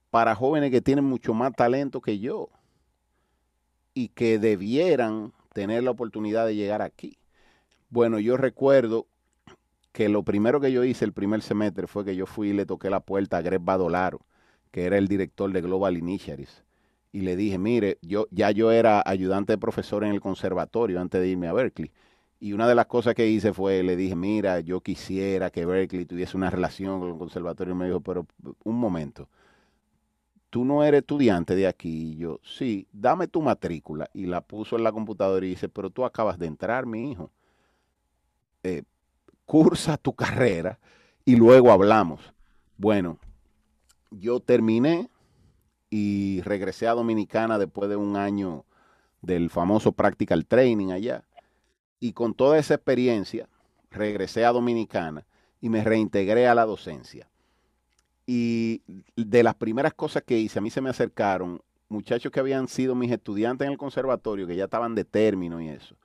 para 0.09 0.35
jóvenes 0.35 0.71
que 0.71 0.81
tienen 0.81 1.05
mucho 1.05 1.33
más 1.33 1.53
talento 1.53 2.01
que 2.01 2.19
yo 2.19 2.49
y 3.93 4.09
que 4.09 4.39
debieran 4.39 5.33
tener 5.53 5.83
la 5.83 5.91
oportunidad 5.91 6.45
de 6.45 6.55
llegar 6.55 6.81
aquí. 6.81 7.17
Bueno, 7.89 8.19
yo 8.19 8.37
recuerdo 8.37 9.07
que 9.91 10.09
lo 10.09 10.23
primero 10.23 10.59
que 10.59 10.71
yo 10.71 10.83
hice 10.83 11.05
el 11.05 11.13
primer 11.13 11.41
semestre 11.41 11.87
fue 11.87 12.05
que 12.05 12.15
yo 12.15 12.25
fui 12.25 12.49
y 12.49 12.53
le 12.53 12.65
toqué 12.65 12.89
la 12.89 13.01
puerta 13.01 13.37
a 13.37 13.41
Greg 13.41 13.61
Badolaro 13.61 14.21
que 14.71 14.85
era 14.85 14.97
el 14.97 15.07
director 15.07 15.51
de 15.51 15.61
Global 15.61 15.97
Initiatives, 15.97 16.63
y 17.11 17.21
le 17.21 17.35
dije, 17.35 17.57
mire, 17.57 17.97
yo 18.01 18.27
ya 18.31 18.51
yo 18.51 18.71
era 18.71 19.01
ayudante 19.05 19.53
de 19.53 19.57
profesor 19.57 20.03
en 20.03 20.11
el 20.11 20.21
conservatorio 20.21 21.01
antes 21.01 21.19
de 21.21 21.27
irme 21.27 21.47
a 21.47 21.53
Berkeley. 21.53 21.91
Y 22.39 22.53
una 22.53 22.67
de 22.67 22.75
las 22.75 22.85
cosas 22.85 23.15
que 23.15 23.27
hice 23.27 23.51
fue, 23.51 23.83
le 23.83 23.95
dije, 23.95 24.15
mira, 24.15 24.59
yo 24.61 24.79
quisiera 24.81 25.49
que 25.49 25.65
Berkeley 25.65 26.05
tuviese 26.05 26.37
una 26.37 26.49
relación 26.49 26.99
con 26.99 27.09
el 27.09 27.17
conservatorio. 27.17 27.73
Y 27.73 27.77
me 27.77 27.87
dijo, 27.87 27.99
pero 27.99 28.27
un 28.63 28.75
momento, 28.75 29.27
tú 30.49 30.63
no 30.63 30.83
eres 30.83 31.01
estudiante 31.01 31.55
de 31.55 31.67
aquí. 31.67 32.11
Y 32.11 32.17
yo, 32.17 32.39
sí, 32.43 32.87
dame 32.93 33.27
tu 33.27 33.41
matrícula. 33.41 34.09
Y 34.13 34.27
la 34.27 34.41
puso 34.41 34.77
en 34.77 34.83
la 34.83 34.91
computadora 34.91 35.45
y 35.45 35.49
dice, 35.49 35.67
pero 35.67 35.89
tú 35.89 36.05
acabas 36.05 36.37
de 36.39 36.45
entrar, 36.45 36.85
mi 36.85 37.11
hijo. 37.11 37.31
Eh, 38.63 38.83
cursa 39.45 39.97
tu 39.97 40.13
carrera 40.13 40.79
y 41.25 41.35
luego 41.35 41.71
hablamos. 41.71 42.33
Bueno, 42.77 43.17
yo 44.11 44.39
terminé 44.39 45.09
y 45.89 46.41
regresé 46.41 46.87
a 46.87 46.93
Dominicana 46.93 47.57
después 47.57 47.89
de 47.89 47.95
un 47.95 48.15
año 48.15 48.65
del 49.21 49.49
famoso 49.49 49.91
Practical 49.91 50.45
Training 50.45 50.91
allá. 50.91 51.25
Y 51.99 52.13
con 52.13 52.33
toda 52.33 52.57
esa 52.57 52.75
experiencia, 52.75 53.49
regresé 53.91 54.45
a 54.45 54.51
Dominicana 54.51 55.25
y 55.61 55.69
me 55.69 55.83
reintegré 55.83 56.47
a 56.47 56.55
la 56.55 56.65
docencia. 56.65 57.29
Y 58.25 58.83
de 59.15 59.43
las 59.43 59.55
primeras 59.55 59.93
cosas 59.93 60.23
que 60.23 60.37
hice, 60.37 60.59
a 60.59 60.61
mí 60.61 60.69
se 60.69 60.81
me 60.81 60.89
acercaron 60.89 61.61
muchachos 61.89 62.31
que 62.31 62.39
habían 62.39 62.67
sido 62.67 62.93
mis 62.95 63.11
estudiantes 63.11 63.65
en 63.65 63.71
el 63.71 63.77
conservatorio, 63.77 64.45
que 64.45 64.55
ya 64.55 64.65
estaban 64.65 64.93
de 64.95 65.03
término 65.03 65.59
y 65.59 65.69
eso. 65.69 65.95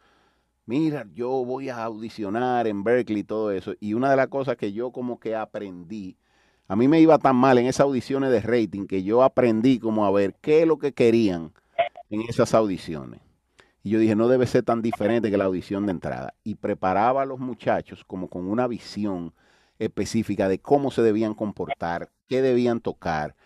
Mira, 0.66 1.06
yo 1.12 1.28
voy 1.44 1.68
a 1.68 1.84
audicionar 1.84 2.66
en 2.66 2.82
Berkeley 2.82 3.20
y 3.20 3.24
todo 3.24 3.52
eso. 3.52 3.74
Y 3.80 3.92
una 3.92 4.10
de 4.10 4.16
las 4.16 4.28
cosas 4.28 4.56
que 4.56 4.72
yo 4.72 4.90
como 4.90 5.20
que 5.20 5.36
aprendí 5.36 6.16
a 6.74 6.76
mí 6.76 6.88
me 6.88 7.00
iba 7.00 7.18
tan 7.18 7.36
mal 7.36 7.56
en 7.58 7.66
esas 7.66 7.82
audiciones 7.82 8.32
de 8.32 8.40
rating 8.40 8.88
que 8.88 9.04
yo 9.04 9.22
aprendí 9.22 9.78
como 9.78 10.04
a 10.04 10.10
ver 10.10 10.34
qué 10.40 10.62
es 10.62 10.66
lo 10.66 10.76
que 10.76 10.92
querían 10.92 11.52
en 12.10 12.22
esas 12.22 12.52
audiciones. 12.52 13.20
Y 13.84 13.90
yo 13.90 14.00
dije, 14.00 14.16
no 14.16 14.26
debe 14.26 14.44
ser 14.48 14.64
tan 14.64 14.82
diferente 14.82 15.30
que 15.30 15.36
la 15.36 15.44
audición 15.44 15.86
de 15.86 15.92
entrada. 15.92 16.34
Y 16.42 16.56
preparaba 16.56 17.22
a 17.22 17.26
los 17.26 17.38
muchachos 17.38 18.02
como 18.04 18.26
con 18.26 18.48
una 18.48 18.66
visión 18.66 19.32
específica 19.78 20.48
de 20.48 20.58
cómo 20.58 20.90
se 20.90 21.02
debían 21.02 21.34
comportar, 21.34 22.10
qué 22.26 22.42
debían 22.42 22.80
tocar, 22.80 23.36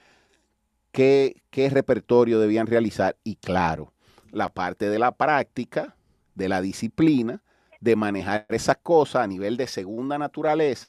qué, 0.90 1.42
qué 1.50 1.68
repertorio 1.68 2.40
debían 2.40 2.66
realizar. 2.66 3.18
Y 3.24 3.36
claro, 3.36 3.92
la 4.32 4.48
parte 4.48 4.88
de 4.88 4.98
la 4.98 5.12
práctica, 5.12 5.96
de 6.34 6.48
la 6.48 6.62
disciplina, 6.62 7.42
de 7.78 7.94
manejar 7.94 8.46
esas 8.48 8.78
cosas 8.78 9.24
a 9.24 9.26
nivel 9.26 9.58
de 9.58 9.66
segunda 9.66 10.16
naturaleza, 10.16 10.88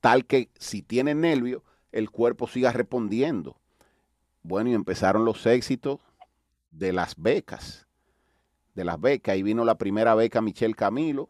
tal 0.00 0.26
que 0.26 0.50
si 0.58 0.82
tienen 0.82 1.22
nervio, 1.22 1.64
el 1.92 2.10
cuerpo 2.10 2.46
siga 2.46 2.72
respondiendo. 2.72 3.56
Bueno, 4.42 4.70
y 4.70 4.74
empezaron 4.74 5.24
los 5.24 5.44
éxitos 5.46 5.98
de 6.70 6.92
las 6.92 7.14
becas, 7.16 7.86
de 8.74 8.84
las 8.84 9.00
becas. 9.00 9.34
Ahí 9.34 9.42
vino 9.42 9.64
la 9.64 9.76
primera 9.76 10.14
beca 10.14 10.40
Michelle 10.40 10.74
Camilo, 10.74 11.28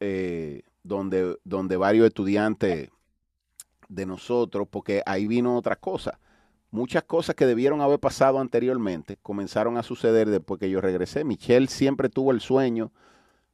eh, 0.00 0.62
donde, 0.82 1.36
donde 1.44 1.76
varios 1.76 2.06
estudiantes 2.06 2.90
de 3.88 4.06
nosotros, 4.06 4.66
porque 4.68 5.02
ahí 5.06 5.26
vino 5.26 5.56
otra 5.56 5.76
cosa. 5.76 6.18
Muchas 6.70 7.04
cosas 7.04 7.36
que 7.36 7.46
debieron 7.46 7.82
haber 7.82 8.00
pasado 8.00 8.40
anteriormente 8.40 9.18
comenzaron 9.22 9.76
a 9.76 9.82
suceder 9.82 10.30
después 10.30 10.58
que 10.58 10.70
yo 10.70 10.80
regresé. 10.80 11.22
Michelle 11.22 11.68
siempre 11.68 12.08
tuvo 12.08 12.32
el 12.32 12.40
sueño 12.40 12.90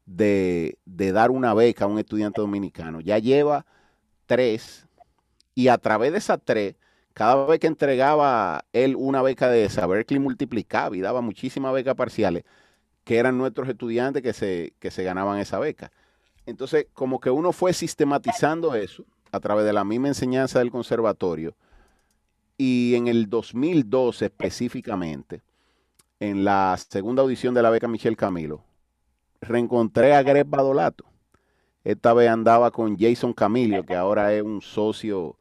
de, 0.07 0.79
de 0.87 1.13
dar 1.13 1.33
una 1.33 1.53
beca 1.53 1.85
a 1.85 1.89
un 1.89 1.99
estudiante 1.99 2.41
dominicano. 2.41 3.01
Ya 3.01 3.19
lleva 3.19 3.67
tres 4.27 4.88
y 5.59 5.67
a 5.67 5.79
través 5.79 6.13
de 6.13 6.19
esas 6.19 6.39
tres, 6.45 6.77
cada 7.15 7.45
vez 7.45 7.59
que 7.59 7.67
entregaba 7.67 8.65
él 8.73 8.95
una 8.95 9.23
beca 9.23 9.49
de 9.49 9.65
esa, 9.65 9.89
Berkeley 9.89 10.21
multiplicaba 10.21 10.97
y 10.97 11.01
daba 11.01 11.21
muchísimas 11.21 11.75
becas 11.75 11.97
parciales, 11.97 12.45
que 13.03 13.17
eran 13.17 13.37
nuestros 13.37 13.69
estudiantes 13.69 14.23
que 14.23 14.33
se, 14.33 14.75
que 14.79 14.93
se 14.93 15.03
ganaban 15.03 15.41
esa 15.41 15.59
beca. 15.59 15.91
Entonces, 16.47 16.87
como 16.93 17.19
que 17.19 17.31
uno 17.31 17.51
fue 17.51 17.73
sistematizando 17.73 18.77
eso 18.77 19.05
a 19.33 19.41
través 19.41 19.65
de 19.65 19.73
la 19.73 19.83
misma 19.83 20.07
enseñanza 20.07 20.61
del 20.61 20.71
conservatorio. 20.71 21.57
Y 22.57 22.95
en 22.95 23.09
el 23.09 23.29
2012 23.29 24.27
específicamente, 24.27 25.43
en 26.21 26.45
la 26.45 26.77
segunda 26.89 27.23
audición 27.23 27.53
de 27.53 27.63
la 27.63 27.71
beca 27.71 27.89
Michelle 27.89 28.15
Camilo, 28.15 28.63
reencontré 29.41 30.15
a 30.15 30.23
Greg 30.23 30.47
Badolato. 30.47 31.05
Esta 31.83 32.15
vez 32.15 32.31
andaba 32.31 32.71
con 32.71 32.97
Jason 32.97 33.33
Camilo, 33.33 33.85
que 33.85 33.97
ahora 33.97 34.33
es 34.33 34.45
un 34.45 34.63
socio 34.63 35.35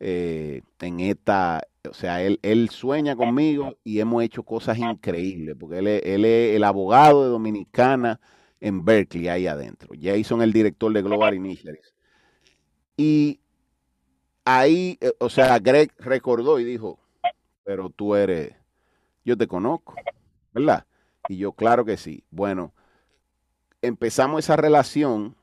eh, 0.00 0.62
en 0.80 1.00
esta, 1.00 1.62
o 1.88 1.94
sea, 1.94 2.22
él, 2.22 2.38
él, 2.42 2.68
sueña 2.70 3.16
conmigo 3.16 3.76
y 3.84 4.00
hemos 4.00 4.22
hecho 4.22 4.42
cosas 4.42 4.78
increíbles, 4.78 5.56
porque 5.58 5.78
él 5.78 5.86
es, 5.86 6.02
él 6.04 6.24
es, 6.24 6.56
el 6.56 6.64
abogado 6.64 7.24
de 7.24 7.30
Dominicana 7.30 8.20
en 8.60 8.84
Berkeley, 8.84 9.28
ahí 9.28 9.46
adentro. 9.46 9.90
Jason, 10.00 10.42
el 10.42 10.52
director 10.52 10.92
de 10.92 11.02
Global 11.02 11.34
Initiatives. 11.34 11.94
Y 12.96 13.40
ahí, 14.44 14.98
eh, 15.00 15.12
o 15.18 15.28
sea, 15.28 15.58
Greg 15.58 15.92
recordó 15.98 16.58
y 16.60 16.64
dijo, 16.64 16.98
pero 17.64 17.90
tú 17.90 18.14
eres, 18.14 18.54
yo 19.24 19.36
te 19.36 19.46
conozco, 19.46 19.94
¿verdad? 20.52 20.86
Y 21.28 21.38
yo, 21.38 21.52
claro 21.52 21.84
que 21.84 21.96
sí. 21.96 22.24
Bueno, 22.30 22.72
empezamos 23.82 24.44
esa 24.44 24.56
relación 24.56 25.36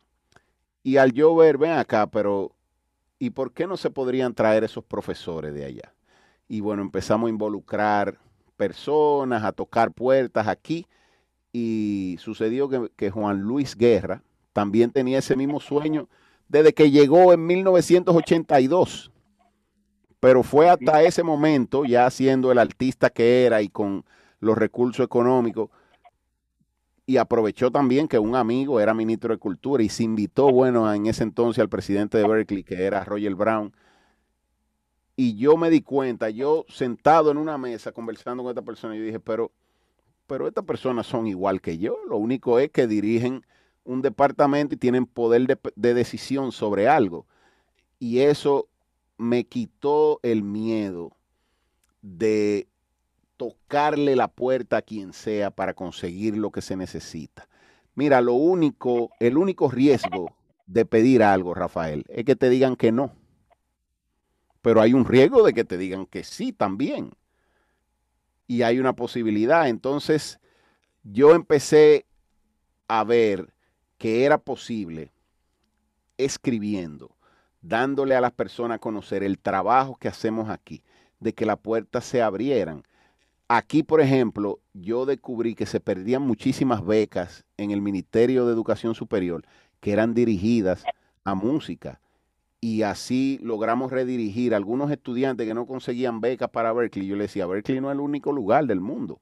y 0.84 0.98
al 0.98 1.14
yo 1.14 1.36
ver, 1.36 1.58
ven 1.58 1.72
acá, 1.72 2.08
pero 2.08 2.56
¿y 3.22 3.30
por 3.30 3.54
qué 3.54 3.68
no 3.68 3.78
se 3.78 3.92
podrían 3.92 4.34
traer 4.34 4.64
esos 4.64 4.84
profesores 4.84 5.54
de 5.54 5.64
allá? 5.64 5.94
Y 6.48 6.60
bueno, 6.60 6.82
empezamos 6.82 7.28
a 7.28 7.30
involucrar 7.30 8.18
personas, 8.58 9.44
a 9.44 9.52
tocar 9.52 9.92
puertas 9.92 10.48
aquí. 10.48 10.88
Y 11.54 12.18
sucedió 12.20 12.68
que, 12.98 13.12
Juan 13.12 13.42
Luis 13.42 13.78
Guerra 13.78 14.24
también 14.54 14.90
tenía 14.90 15.20
ese 15.20 15.36
mismo 15.36 15.60
sueño 15.60 16.10
desde 16.48 16.74
que 16.74 16.90
llegó 16.90 17.32
en 17.32 17.46
1982. 17.46 19.12
Pero 20.20 20.42
fue 20.42 20.68
hasta 20.68 21.04
ese 21.04 21.22
momento, 21.22 21.86
ya 21.86 22.10
siendo 22.10 22.52
el 22.52 22.58
artista 22.58 23.12
que 23.12 23.46
era 23.46 23.62
y 23.62 23.70
con 23.70 24.04
los 24.40 24.58
recursos 24.58 25.06
económicos, 25.06 25.70
y 27.12 27.18
aprovechó 27.18 27.72
también 27.72 28.08
que 28.08 28.18
un 28.20 28.38
amigo 28.38 28.80
era 28.80 28.94
ministro 28.94 29.34
de 29.34 29.38
Cultura 29.38 29.84
y 29.84 29.90
se 29.90 30.04
invitó, 30.04 30.50
bueno, 30.50 30.92
en 30.94 31.08
ese 31.08 31.24
entonces 31.24 31.60
al 31.60 31.68
presidente 31.68 32.18
de 32.18 32.26
Berkeley, 32.26 32.64
que 32.64 32.86
era 32.86 33.04
Roger 33.04 33.36
Brown. 33.36 33.74
Y 35.18 35.36
yo 35.36 35.58
me 35.58 35.70
di 35.70 35.82
cuenta, 35.82 36.30
yo 36.30 36.64
sentado 36.70 37.30
en 37.30 37.36
una 37.36 37.58
mesa 37.58 37.92
conversando 37.92 38.44
con 38.44 38.52
esta 38.52 38.62
persona, 38.62 38.96
yo 38.96 39.04
dije, 39.04 39.20
pero, 39.20 39.52
pero 40.26 40.48
estas 40.48 40.64
personas 40.64 41.06
son 41.06 41.28
igual 41.28 41.60
que 41.60 41.78
yo, 41.78 41.98
lo 42.08 42.16
único 42.16 42.60
es 42.60 42.72
que 42.72 42.88
dirigen 42.88 43.46
un 43.84 44.02
departamento 44.02 44.76
y 44.76 44.78
tienen 44.78 45.06
poder 45.06 45.48
de, 45.48 45.60
de 45.76 45.94
decisión 45.94 46.54
sobre 46.54 46.88
algo. 46.88 47.26
Y 48.00 48.20
eso 48.20 48.70
me 49.18 49.44
quitó 49.44 50.22
el 50.24 50.44
miedo 50.44 51.12
de 52.02 52.70
tocarle 53.42 54.16
la 54.16 54.28
puerta 54.28 54.78
a 54.78 54.82
quien 54.84 55.14
sea 55.14 55.50
para 55.50 55.74
conseguir 55.74 56.38
lo 56.38 56.52
que 56.52 56.62
se 56.62 56.76
necesita. 56.76 57.50
Mira, 57.96 58.22
lo 58.22 58.34
único, 58.34 59.10
el 59.20 59.36
único 59.36 59.68
riesgo 59.68 60.38
de 60.68 60.86
pedir 60.86 61.24
algo, 61.24 61.56
Rafael, 61.56 62.06
es 62.10 62.24
que 62.24 62.36
te 62.36 62.52
digan 62.52 62.76
que 62.76 62.92
no. 62.92 63.16
Pero 64.62 64.80
hay 64.80 64.94
un 64.94 65.06
riesgo 65.06 65.42
de 65.42 65.56
que 65.56 65.64
te 65.64 65.80
digan 65.80 66.06
que 66.06 66.24
sí 66.24 66.54
también. 66.54 67.14
Y 68.46 68.62
hay 68.62 68.78
una 68.78 68.94
posibilidad. 68.94 69.68
Entonces, 69.68 70.40
yo 71.02 71.34
empecé 71.34 72.06
a 72.88 73.04
ver 73.04 73.56
que 73.98 74.24
era 74.24 74.38
posible 74.38 75.12
escribiendo, 76.16 77.18
dándole 77.64 78.16
a 78.16 78.22
las 78.22 78.34
personas 78.34 78.76
a 78.76 78.80
conocer 78.80 79.24
el 79.24 79.40
trabajo 79.40 79.96
que 79.96 80.10
hacemos 80.10 80.48
aquí, 80.48 80.84
de 81.20 81.34
que 81.34 81.48
las 81.48 81.58
puertas 81.58 82.06
se 82.06 82.22
abrieran 82.22 82.84
Aquí, 83.54 83.84
por 83.84 84.00
ejemplo, 84.00 84.62
yo 84.72 85.06
descubrí 85.06 85.56
que 85.56 85.66
se 85.66 85.82
perdían 85.82 86.22
muchísimas 86.22 86.86
becas 86.86 87.44
en 87.58 87.72
el 87.72 87.82
Ministerio 87.82 88.46
de 88.46 88.54
Educación 88.54 88.96
Superior 88.96 89.44
que 89.82 89.92
eran 89.92 90.14
dirigidas 90.14 90.86
a 91.26 91.36
música. 91.36 92.00
Y 92.62 92.84
así 92.84 93.42
logramos 93.44 93.92
redirigir 93.92 94.54
a 94.54 94.58
algunos 94.58 94.90
estudiantes 94.90 95.46
que 95.46 95.54
no 95.54 95.66
conseguían 95.66 96.22
becas 96.22 96.50
para 96.50 96.72
Berkeley. 96.72 97.08
Yo 97.08 97.18
les 97.18 97.28
decía, 97.28 97.46
Berkeley 97.46 97.82
no 97.82 97.90
es 97.90 97.96
el 97.96 98.00
único 98.00 98.32
lugar 98.32 98.68
del 98.68 98.80
mundo. 98.80 99.20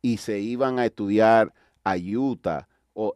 Y 0.00 0.16
se 0.16 0.40
iban 0.40 0.78
a 0.78 0.86
estudiar 0.86 1.52
a 1.84 1.96
Utah 1.98 2.68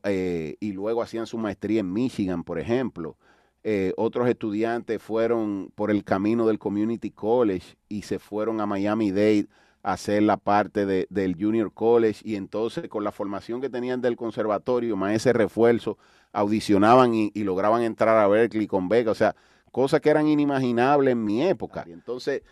eh, 0.05 0.57
y 0.61 0.73
luego 0.73 1.01
hacían 1.01 1.27
su 1.27 1.39
maestría 1.39 1.81
en 1.81 1.91
Michigan, 1.91 2.45
por 2.45 2.59
ejemplo. 2.59 3.17
Eh, 3.65 3.95
otros 3.97 4.29
estudiantes 4.29 5.01
fueron 5.01 5.73
por 5.75 5.91
el 5.91 6.05
camino 6.05 6.47
del 6.47 6.59
Community 6.59 7.11
College 7.11 7.79
y 7.89 8.03
se 8.03 8.19
fueron 8.19 8.61
a 8.61 8.67
Miami 8.67 9.13
Dade 9.13 9.49
hacer 9.83 10.23
la 10.23 10.37
parte 10.37 10.87
de, 10.87 11.07
del 11.11 11.37
Junior 11.39 11.73
College 11.73 12.21
y 12.25 12.37
entonces 12.37 12.89
con 12.89 13.05
la 13.05 13.13
formación 13.13 13.61
que 13.61 13.69
tenían 13.69 14.01
del 14.01 14.17
conservatorio, 14.17 14.97
más 14.97 15.15
ese 15.15 15.33
refuerzo, 15.33 15.99
audicionaban 16.33 17.15
y, 17.15 17.31
lograban 17.43 17.83
entrar 17.83 18.17
a 18.17 18.29
Berkeley 18.29 18.67
con 18.67 18.89
Vega, 18.89 19.11
o 19.11 19.15
sea, 19.15 19.35
cosas 19.71 20.01
que 20.01 20.11
eran 20.11 20.29
inimaginables 20.29 21.13
en 21.13 21.25
mi 21.25 21.43
época. 21.43 21.85
Y 21.87 21.93
entonces, 21.93 22.43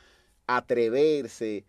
atreverse 0.47 1.65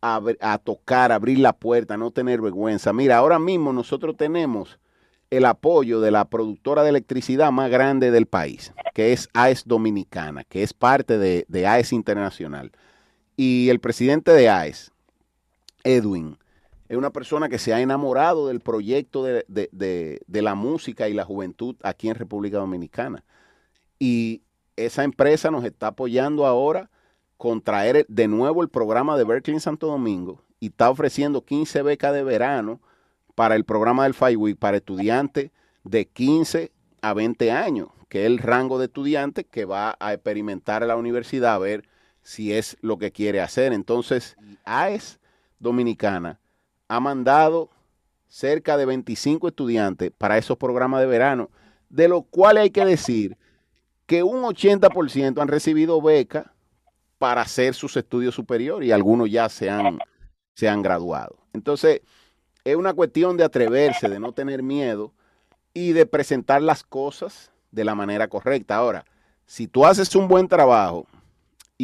a, 0.00 0.20
a 0.40 0.58
tocar, 0.58 1.10
abrir 1.10 1.38
la 1.38 1.52
puerta, 1.52 1.96
no 1.96 2.10
tener 2.10 2.40
vergüenza. 2.40 2.92
Mira, 2.92 3.16
ahora 3.16 3.38
mismo 3.38 3.72
nosotros 3.72 4.16
tenemos 4.16 4.78
el 5.30 5.46
apoyo 5.46 6.00
de 6.00 6.10
la 6.10 6.26
productora 6.26 6.82
de 6.82 6.90
electricidad 6.90 7.50
más 7.50 7.70
grande 7.70 8.10
del 8.10 8.26
país, 8.26 8.74
que 8.92 9.14
es 9.14 9.30
AES 9.32 9.64
Dominicana, 9.66 10.44
que 10.44 10.62
es 10.62 10.74
parte 10.74 11.16
de, 11.16 11.46
de 11.48 11.66
AES 11.66 11.94
Internacional. 11.94 12.70
Y 13.36 13.68
el 13.70 13.80
presidente 13.80 14.32
de 14.32 14.48
AES, 14.48 14.92
Edwin, 15.84 16.36
es 16.88 16.98
una 16.98 17.10
persona 17.10 17.48
que 17.48 17.58
se 17.58 17.72
ha 17.72 17.80
enamorado 17.80 18.48
del 18.48 18.60
proyecto 18.60 19.24
de, 19.24 20.20
la 20.28 20.54
música 20.54 21.08
y 21.08 21.14
la 21.14 21.24
juventud 21.24 21.74
aquí 21.82 22.10
en 22.10 22.16
República 22.16 22.58
Dominicana. 22.58 23.24
Y 23.98 24.42
esa 24.76 25.02
empresa 25.04 25.50
nos 25.50 25.64
está 25.64 25.88
apoyando 25.88 26.44
ahora 26.44 26.90
con 27.38 27.62
traer 27.62 28.04
de 28.08 28.28
nuevo 28.28 28.62
el 28.62 28.68
programa 28.68 29.16
de 29.16 29.24
Berkeley 29.24 29.54
en 29.54 29.60
Santo 29.60 29.86
Domingo 29.86 30.42
y 30.60 30.66
está 30.66 30.90
ofreciendo 30.90 31.44
15 31.44 31.82
becas 31.82 32.12
de 32.12 32.24
verano 32.24 32.78
para 33.34 33.56
el 33.56 33.64
programa 33.64 34.04
del 34.04 34.14
Five 34.14 34.36
Week 34.36 34.58
para 34.58 34.76
estudiantes 34.76 35.50
de 35.84 36.06
15 36.06 36.72
a 37.00 37.14
20 37.14 37.50
años, 37.52 37.88
que 38.08 38.20
es 38.20 38.26
el 38.26 38.38
rango 38.38 38.78
de 38.78 38.84
estudiantes 38.84 39.46
que 39.50 39.64
va 39.64 39.96
a 39.98 40.12
experimentar 40.12 40.82
en 40.82 40.88
la 40.88 40.96
universidad 40.96 41.54
a 41.54 41.58
ver 41.58 41.84
si 42.22 42.52
es 42.52 42.76
lo 42.80 42.98
que 42.98 43.12
quiere 43.12 43.40
hacer. 43.40 43.72
Entonces, 43.72 44.36
AES 44.64 45.18
Dominicana 45.58 46.40
ha 46.88 47.00
mandado 47.00 47.70
cerca 48.28 48.76
de 48.76 48.86
25 48.86 49.48
estudiantes 49.48 50.10
para 50.16 50.38
esos 50.38 50.56
programas 50.56 51.00
de 51.00 51.06
verano, 51.06 51.50
de 51.90 52.08
los 52.08 52.24
cuales 52.30 52.62
hay 52.62 52.70
que 52.70 52.84
decir 52.84 53.36
que 54.06 54.22
un 54.22 54.42
80% 54.42 55.40
han 55.40 55.48
recibido 55.48 56.00
beca 56.00 56.52
para 57.18 57.42
hacer 57.42 57.74
sus 57.74 57.96
estudios 57.96 58.34
superiores 58.34 58.88
y 58.88 58.92
algunos 58.92 59.30
ya 59.30 59.48
se 59.48 59.70
han, 59.70 59.98
se 60.54 60.68
han 60.68 60.82
graduado. 60.82 61.36
Entonces, 61.52 62.00
es 62.64 62.76
una 62.76 62.94
cuestión 62.94 63.36
de 63.36 63.44
atreverse, 63.44 64.08
de 64.08 64.18
no 64.18 64.32
tener 64.32 64.62
miedo 64.62 65.12
y 65.74 65.92
de 65.92 66.06
presentar 66.06 66.62
las 66.62 66.82
cosas 66.82 67.50
de 67.70 67.84
la 67.84 67.94
manera 67.94 68.28
correcta. 68.28 68.76
Ahora, 68.76 69.04
si 69.46 69.66
tú 69.66 69.84
haces 69.84 70.14
un 70.14 70.28
buen 70.28 70.48
trabajo, 70.48 71.06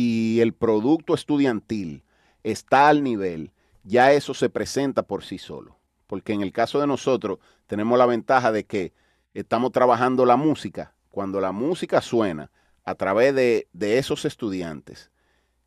y 0.01 0.39
el 0.43 0.53
producto 0.53 1.13
estudiantil 1.13 2.05
está 2.45 2.89
al 2.89 3.03
nivel, 3.03 3.51
ya 3.83 4.13
eso 4.13 4.33
se 4.33 4.49
presenta 4.49 5.03
por 5.03 5.25
sí 5.25 5.39
solo. 5.39 5.77
Porque 6.07 6.33
en 6.33 6.41
el 6.41 6.53
caso 6.53 6.79
de 6.79 6.87
nosotros 6.87 7.41
tenemos 7.67 7.99
la 7.99 8.07
ventaja 8.07 8.53
de 8.53 8.65
que 8.65 8.93
estamos 9.35 9.73
trabajando 9.73 10.25
la 10.25 10.37
música. 10.37 10.95
Cuando 11.11 11.41
la 11.41 11.51
música 11.51 12.01
suena 12.01 12.53
a 12.85 12.95
través 12.95 13.35
de, 13.35 13.67
esos 13.81 14.25
estudiantes, 14.25 15.11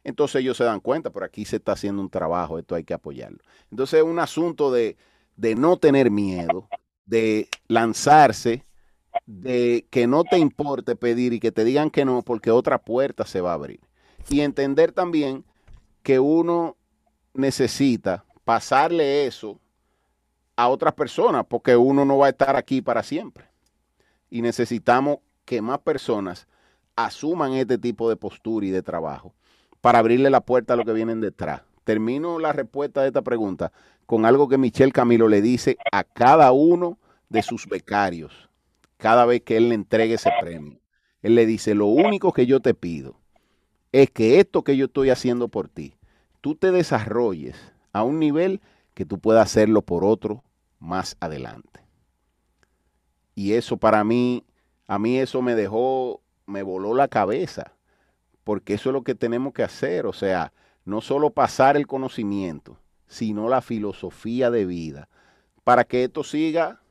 entonces 0.05 0.39
ellos 0.39 0.55
se 0.55 0.63
dan 0.63 0.79
cuenta, 0.79 1.09
pero 1.09 1.25
aquí 1.25 1.43
se 1.43 1.57
está 1.57 1.73
haciendo 1.73 2.01
un 2.01 2.09
trabajo, 2.09 2.57
esto 2.57 2.75
hay 2.75 2.85
que 2.85 2.93
apoyarlo. 2.93 3.39
Entonces 3.69 3.99
es 3.99 4.05
un 4.05 4.19
asunto 4.19 4.71
de, 4.71 4.95
de 5.35 5.55
no 5.55 5.75
tener 5.75 6.09
miedo, 6.09 6.69
de 7.05 7.49
lanzarse, 7.67 8.63
de 9.25 9.85
que 9.89 10.07
no 10.07 10.23
te 10.23 10.37
importe 10.37 10.95
pedir 10.95 11.33
y 11.33 11.41
que 11.41 11.51
te 11.51 11.65
digan 11.65 11.89
que 11.89 12.05
no, 12.05 12.21
porque 12.21 12.49
otra 12.49 12.77
puerta 12.77 13.25
se 13.25 13.41
va 13.41 13.51
a 13.51 13.55
abrir. 13.55 13.81
Y 14.29 14.41
entender 14.41 14.91
también 14.91 15.43
que 16.03 16.19
uno 16.19 16.77
necesita 17.33 18.23
pasarle 18.43 19.25
eso 19.25 19.59
a 20.55 20.67
otras 20.67 20.93
personas, 20.93 21.45
porque 21.47 21.75
uno 21.75 22.05
no 22.05 22.17
va 22.17 22.27
a 22.27 22.29
estar 22.29 22.55
aquí 22.55 22.81
para 22.81 23.03
siempre. 23.03 23.45
Y 24.29 24.41
necesitamos 24.41 25.19
que 25.45 25.61
más 25.61 25.79
personas 25.79 26.47
asuman 26.95 27.53
este 27.53 27.77
tipo 27.77 28.09
de 28.09 28.15
postura 28.15 28.65
y 28.65 28.69
de 28.69 28.83
trabajo 28.83 29.33
para 29.81 29.99
abrirle 29.99 30.29
la 30.29 30.41
puerta 30.41 30.73
a 30.73 30.77
lo 30.77 30.85
que 30.85 30.93
vienen 30.93 31.21
detrás. 31.21 31.61
Termino 31.83 32.37
la 32.39 32.53
respuesta 32.53 33.01
de 33.01 33.07
esta 33.07 33.21
pregunta 33.21 33.71
con 34.05 34.25
algo 34.25 34.47
que 34.47 34.57
Michelle 34.57 34.91
Camilo 34.91 35.27
le 35.27 35.41
dice 35.41 35.77
a 35.91 36.03
cada 36.03 36.51
uno 36.51 36.99
de 37.29 37.41
sus 37.41 37.67
becarios 37.67 38.49
cada 38.97 39.25
vez 39.25 39.41
que 39.41 39.57
él 39.57 39.69
le 39.69 39.75
entregue 39.75 40.13
ese 40.13 40.31
premio. 40.39 40.79
Él 41.23 41.35
le 41.35 41.45
dice, 41.45 41.73
lo 41.73 41.87
único 41.87 42.31
que 42.33 42.45
yo 42.45 42.59
te 42.59 42.73
pido 42.73 43.20
es 43.91 44.09
que 44.09 44.39
esto 44.39 44.63
que 44.63 44.77
yo 44.77 44.85
estoy 44.85 45.09
haciendo 45.09 45.47
por 45.47 45.67
ti, 45.67 45.95
tú 46.39 46.55
te 46.55 46.71
desarrolles 46.71 47.55
a 47.91 48.03
un 48.03 48.19
nivel 48.19 48.61
que 48.93 49.05
tú 49.05 49.19
puedas 49.19 49.45
hacerlo 49.45 49.81
por 49.81 50.03
otro 50.03 50.43
más 50.79 51.17
adelante. 51.19 51.81
Y 53.35 53.53
eso 53.53 53.77
para 53.77 54.03
mí, 54.03 54.43
a 54.87 54.99
mí 54.99 55.17
eso 55.17 55.41
me 55.41 55.55
dejó, 55.55 56.21
me 56.45 56.63
voló 56.63 56.93
la 56.93 57.07
cabeza, 57.07 57.73
porque 58.43 58.73
eso 58.73 58.89
es 58.89 58.93
lo 58.93 59.03
que 59.03 59.15
tenemos 59.15 59.53
que 59.53 59.63
hacer, 59.63 60.05
o 60.05 60.13
sea, 60.13 60.53
no 60.85 61.01
solo 61.01 61.29
pasar 61.29 61.77
el 61.77 61.87
conocimiento, 61.87 62.77
sino 63.07 63.49
la 63.49 63.61
filosofía 63.61 64.49
de 64.51 64.65
vida, 64.65 65.09
para 65.63 65.83
que 65.83 66.03
esto 66.03 66.23
siga 66.23 66.81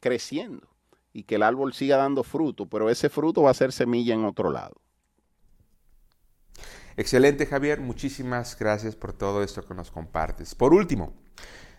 creciendo 0.00 0.68
y 1.12 1.24
que 1.24 1.34
el 1.34 1.42
árbol 1.42 1.72
siga 1.72 1.96
dando 1.96 2.22
fruto, 2.22 2.66
pero 2.66 2.90
ese 2.90 3.08
fruto 3.08 3.42
va 3.42 3.50
a 3.50 3.54
ser 3.54 3.72
semilla 3.72 4.14
en 4.14 4.24
otro 4.24 4.50
lado. 4.50 4.76
Excelente 6.98 7.46
Javier, 7.46 7.80
muchísimas 7.80 8.58
gracias 8.58 8.96
por 8.96 9.12
todo 9.12 9.44
esto 9.44 9.64
que 9.64 9.72
nos 9.72 9.92
compartes. 9.92 10.56
Por 10.56 10.74
último, 10.74 11.12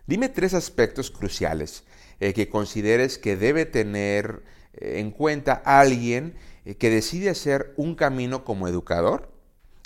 dime 0.08 0.30
tres 0.30 0.54
aspectos 0.54 1.12
cruciales 1.12 1.84
eh, 2.22 2.32
que 2.32 2.48
consideres 2.48 3.18
que 3.18 3.36
debe 3.36 3.66
tener 3.66 4.46
eh, 4.72 5.02
en 5.02 5.12
cuenta 5.12 5.62
alguien 5.66 6.36
eh, 6.64 6.76
que 6.76 6.90
decide 6.90 7.30
hacer 7.30 7.74
un 7.76 7.96
camino 7.96 8.46
como 8.46 8.70
educador 8.70 9.30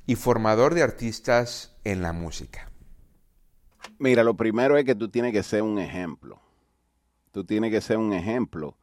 y 0.06 0.18
formador 0.18 0.76
de 0.76 0.84
artistas 0.84 1.76
en 1.84 2.04
la 2.04 2.14
música. 2.14 2.70
Mira, 3.98 4.24
lo 4.24 4.38
primero 4.38 4.78
es 4.78 4.86
que 4.86 4.94
tú 4.94 5.10
tienes 5.10 5.34
que 5.34 5.42
ser 5.42 5.64
un 5.64 5.80
ejemplo. 5.80 6.40
Tú 7.32 7.44
tienes 7.44 7.72
que 7.72 7.82
ser 7.82 7.98
un 7.98 8.14
ejemplo. 8.14 8.78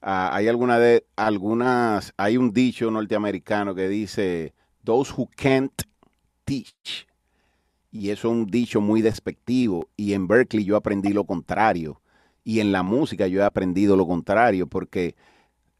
Ah, 0.00 0.30
hay 0.32 0.48
alguna 0.48 0.78
de 0.78 1.04
algunas, 1.16 2.14
hay 2.16 2.38
un 2.38 2.54
dicho 2.54 2.90
norteamericano 2.90 3.74
que 3.74 3.88
dice 3.88 4.54
those 4.84 5.12
who 5.16 5.28
can't 5.36 5.82
teach. 6.44 7.06
Y 7.90 8.10
eso 8.10 8.28
es 8.28 8.32
un 8.32 8.46
dicho 8.46 8.80
muy 8.80 9.02
despectivo. 9.02 9.88
Y 9.96 10.14
en 10.14 10.26
Berkeley 10.26 10.64
yo 10.64 10.76
aprendí 10.76 11.12
lo 11.12 11.24
contrario. 11.24 12.00
Y 12.44 12.60
en 12.60 12.72
la 12.72 12.82
música 12.82 13.26
yo 13.26 13.40
he 13.40 13.44
aprendido 13.44 13.96
lo 13.96 14.06
contrario, 14.06 14.66
porque 14.66 15.14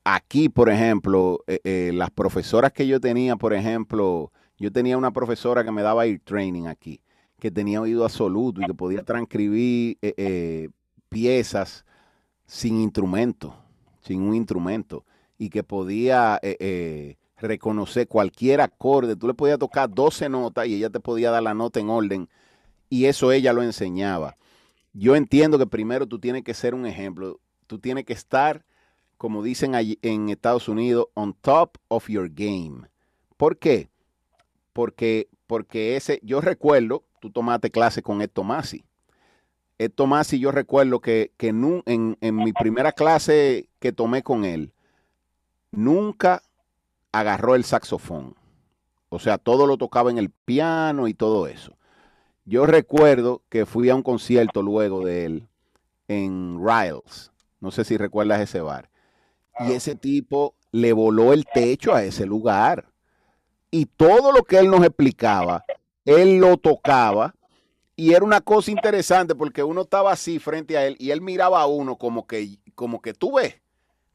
aquí, 0.04 0.48
por 0.48 0.68
ejemplo, 0.68 1.42
eh, 1.46 1.60
eh, 1.64 1.90
las 1.92 2.10
profesoras 2.10 2.72
que 2.72 2.86
yo 2.86 3.00
tenía, 3.00 3.34
por 3.36 3.52
ejemplo, 3.52 4.30
yo 4.58 4.70
tenía 4.70 4.96
una 4.96 5.10
profesora 5.10 5.64
que 5.64 5.72
me 5.72 5.82
daba 5.82 6.06
ear 6.06 6.20
training 6.22 6.66
aquí, 6.66 7.00
que 7.40 7.50
tenía 7.50 7.80
oído 7.80 8.04
absoluto 8.04 8.60
y 8.60 8.66
que 8.66 8.74
podía 8.74 9.02
transcribir 9.02 9.98
eh, 10.02 10.68
piezas 11.08 11.84
sin 12.46 12.80
instrumento, 12.80 13.56
sin 14.00 14.22
un 14.22 14.36
instrumento, 14.36 15.04
y 15.38 15.48
que 15.50 15.64
podía 15.64 16.38
reconocer 17.48 18.08
cualquier 18.08 18.60
acorde. 18.60 19.16
Tú 19.16 19.26
le 19.26 19.34
podías 19.34 19.58
tocar 19.58 19.90
12 19.92 20.28
notas 20.28 20.66
y 20.66 20.74
ella 20.76 20.90
te 20.90 21.00
podía 21.00 21.30
dar 21.30 21.42
la 21.42 21.54
nota 21.54 21.80
en 21.80 21.90
orden. 21.90 22.28
Y 22.88 23.06
eso 23.06 23.32
ella 23.32 23.52
lo 23.52 23.62
enseñaba. 23.62 24.36
Yo 24.92 25.16
entiendo 25.16 25.58
que 25.58 25.66
primero 25.66 26.06
tú 26.06 26.18
tienes 26.18 26.44
que 26.44 26.54
ser 26.54 26.74
un 26.74 26.86
ejemplo. 26.86 27.40
Tú 27.66 27.78
tienes 27.78 28.04
que 28.04 28.12
estar, 28.12 28.64
como 29.16 29.42
dicen 29.42 29.74
allí 29.74 29.98
en 30.02 30.28
Estados 30.28 30.68
Unidos, 30.68 31.06
on 31.14 31.34
top 31.34 31.78
of 31.88 32.08
your 32.08 32.28
game. 32.28 32.88
¿Por 33.36 33.58
qué? 33.58 33.88
Porque, 34.72 35.28
porque 35.46 35.96
ese, 35.96 36.20
yo 36.22 36.40
recuerdo, 36.40 37.04
tú 37.20 37.30
tomaste 37.30 37.70
clase 37.70 38.02
con 38.02 38.20
Ed 38.20 38.30
Tomasi. 38.30 38.84
Ed 39.78 39.90
Tomasi, 39.90 40.38
yo 40.38 40.52
recuerdo 40.52 41.00
que, 41.00 41.32
que 41.36 41.48
en, 41.48 42.16
en 42.20 42.36
mi 42.36 42.52
primera 42.52 42.92
clase 42.92 43.68
que 43.80 43.92
tomé 43.92 44.22
con 44.22 44.44
él, 44.44 44.72
nunca 45.72 46.42
agarró 47.12 47.54
el 47.54 47.64
saxofón. 47.64 48.34
O 49.08 49.18
sea, 49.18 49.38
todo 49.38 49.66
lo 49.66 49.76
tocaba 49.76 50.10
en 50.10 50.18
el 50.18 50.30
piano 50.30 51.06
y 51.06 51.14
todo 51.14 51.46
eso. 51.46 51.76
Yo 52.44 52.66
recuerdo 52.66 53.42
que 53.48 53.66
fui 53.66 53.90
a 53.90 53.94
un 53.94 54.02
concierto 54.02 54.62
luego 54.62 55.04
de 55.04 55.26
él 55.26 55.48
en 56.08 56.58
Riles. 56.64 57.30
No 57.60 57.70
sé 57.70 57.84
si 57.84 57.96
recuerdas 57.96 58.40
ese 58.40 58.60
bar. 58.60 58.90
Y 59.60 59.72
ese 59.72 59.94
tipo 59.94 60.54
le 60.72 60.92
voló 60.92 61.32
el 61.32 61.44
techo 61.44 61.94
a 61.94 62.02
ese 62.02 62.26
lugar. 62.26 62.86
Y 63.70 63.86
todo 63.86 64.32
lo 64.32 64.42
que 64.42 64.58
él 64.58 64.70
nos 64.70 64.82
explicaba, 64.84 65.64
él 66.04 66.38
lo 66.38 66.56
tocaba. 66.56 67.34
Y 67.94 68.14
era 68.14 68.24
una 68.24 68.40
cosa 68.40 68.70
interesante 68.70 69.34
porque 69.34 69.62
uno 69.62 69.82
estaba 69.82 70.12
así 70.12 70.38
frente 70.38 70.76
a 70.76 70.86
él 70.86 70.96
y 70.98 71.10
él 71.10 71.20
miraba 71.20 71.60
a 71.60 71.66
uno 71.66 71.96
como 71.96 72.26
que, 72.26 72.58
como 72.74 73.00
que 73.00 73.12
tú 73.12 73.36
ves 73.36 73.60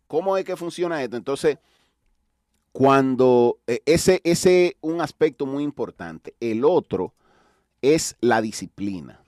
cómo 0.07 0.36
es 0.36 0.43
que 0.43 0.57
funciona 0.57 1.01
esto. 1.03 1.15
Entonces, 1.15 1.60
cuando 2.77 3.57
eh, 3.65 3.81
ese 3.87 4.21
es 4.23 4.75
un 4.81 5.01
aspecto 5.01 5.47
muy 5.47 5.63
importante. 5.63 6.35
El 6.39 6.63
otro 6.63 7.15
es 7.81 8.15
la 8.21 8.39
disciplina. 8.39 9.19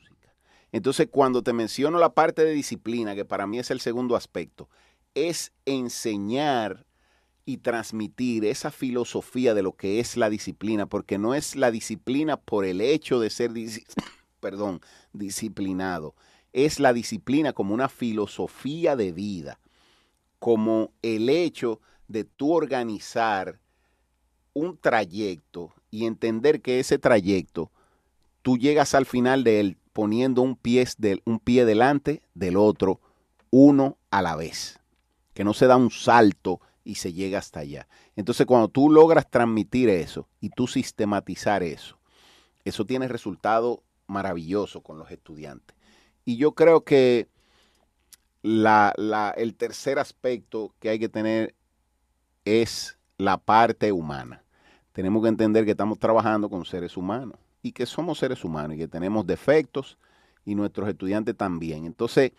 Entonces, 0.71 1.07
cuando 1.09 1.41
te 1.41 1.51
menciono 1.51 1.97
la 1.97 2.13
parte 2.13 2.45
de 2.45 2.51
disciplina, 2.51 3.15
que 3.15 3.25
para 3.25 3.47
mí 3.47 3.57
es 3.57 3.71
el 3.71 3.79
segundo 3.79 4.15
aspecto, 4.15 4.69
es 5.15 5.51
enseñar 5.65 6.85
y 7.43 7.57
transmitir 7.57 8.45
esa 8.45 8.69
filosofía 8.69 9.55
de 9.55 9.63
lo 9.63 9.71
que 9.71 9.99
es 9.99 10.15
la 10.15 10.29
disciplina, 10.29 10.85
porque 10.85 11.17
no 11.17 11.33
es 11.33 11.55
la 11.55 11.71
disciplina 11.71 12.37
por 12.37 12.65
el 12.65 12.81
hecho 12.81 13.19
de 13.19 13.31
ser 13.31 13.49
perdón, 14.39 14.79
disciplinado, 15.11 16.13
es 16.53 16.79
la 16.79 16.93
disciplina 16.93 17.53
como 17.53 17.73
una 17.73 17.89
filosofía 17.89 18.95
de 18.95 19.11
vida, 19.11 19.59
como 20.37 20.91
el 21.01 21.29
hecho 21.29 21.81
de 22.09 22.25
tú 22.25 22.51
organizar 22.51 23.59
un 24.53 24.77
trayecto 24.77 25.73
y 25.89 26.05
entender 26.05 26.61
que 26.61 26.79
ese 26.79 26.99
trayecto 26.99 27.71
tú 28.41 28.57
llegas 28.57 28.93
al 28.93 29.05
final 29.05 29.45
de 29.45 29.61
él 29.61 29.77
poniendo 29.93 30.41
un 30.41 30.55
pie, 30.55 30.85
un 31.25 31.39
pie 31.39 31.65
delante 31.65 32.21
del 32.33 32.57
otro, 32.57 32.99
uno 33.51 33.97
a 34.11 34.21
la 34.21 34.35
vez, 34.35 34.79
que 35.33 35.43
no 35.43 35.53
se 35.53 35.67
da 35.67 35.77
un 35.77 35.91
salto 35.91 36.59
y 36.83 36.95
se 36.95 37.13
llega 37.13 37.39
hasta 37.39 37.61
allá. 37.61 37.87
Entonces 38.15 38.45
cuando 38.45 38.67
tú 38.67 38.89
logras 38.89 39.29
transmitir 39.29 39.89
eso 39.89 40.27
y 40.41 40.49
tú 40.49 40.67
sistematizar 40.67 41.63
eso, 41.63 41.99
eso 42.65 42.85
tiene 42.85 43.07
resultado 43.07 43.83
maravilloso 44.07 44.81
con 44.81 44.97
los 44.97 45.11
estudiantes. 45.11 45.75
Y 46.25 46.37
yo 46.37 46.53
creo 46.53 46.83
que 46.83 47.27
la, 48.41 48.93
el 49.37 49.55
tercer 49.55 49.99
aspecto 49.99 50.73
que 50.79 50.89
hay 50.89 50.99
que 50.99 51.09
tener 51.09 51.55
es 52.45 52.97
la 53.17 53.37
parte 53.37 53.91
humana. 53.91 54.43
Tenemos 54.91 55.21
que 55.21 55.29
entender 55.29 55.65
que 55.65 55.71
estamos 55.71 55.99
trabajando 55.99 56.49
con 56.49 56.65
seres 56.65 56.97
humanos 56.97 57.37
y 57.61 57.71
que 57.71 57.85
somos 57.85 58.19
seres 58.19 58.43
humanos 58.43 58.75
y 58.75 58.79
que 58.79 58.87
tenemos 58.87 59.25
defectos 59.25 59.97
y 60.45 60.55
nuestros 60.55 60.89
estudiantes 60.89 61.35
también. 61.35 61.85
Entonces, 61.85 62.31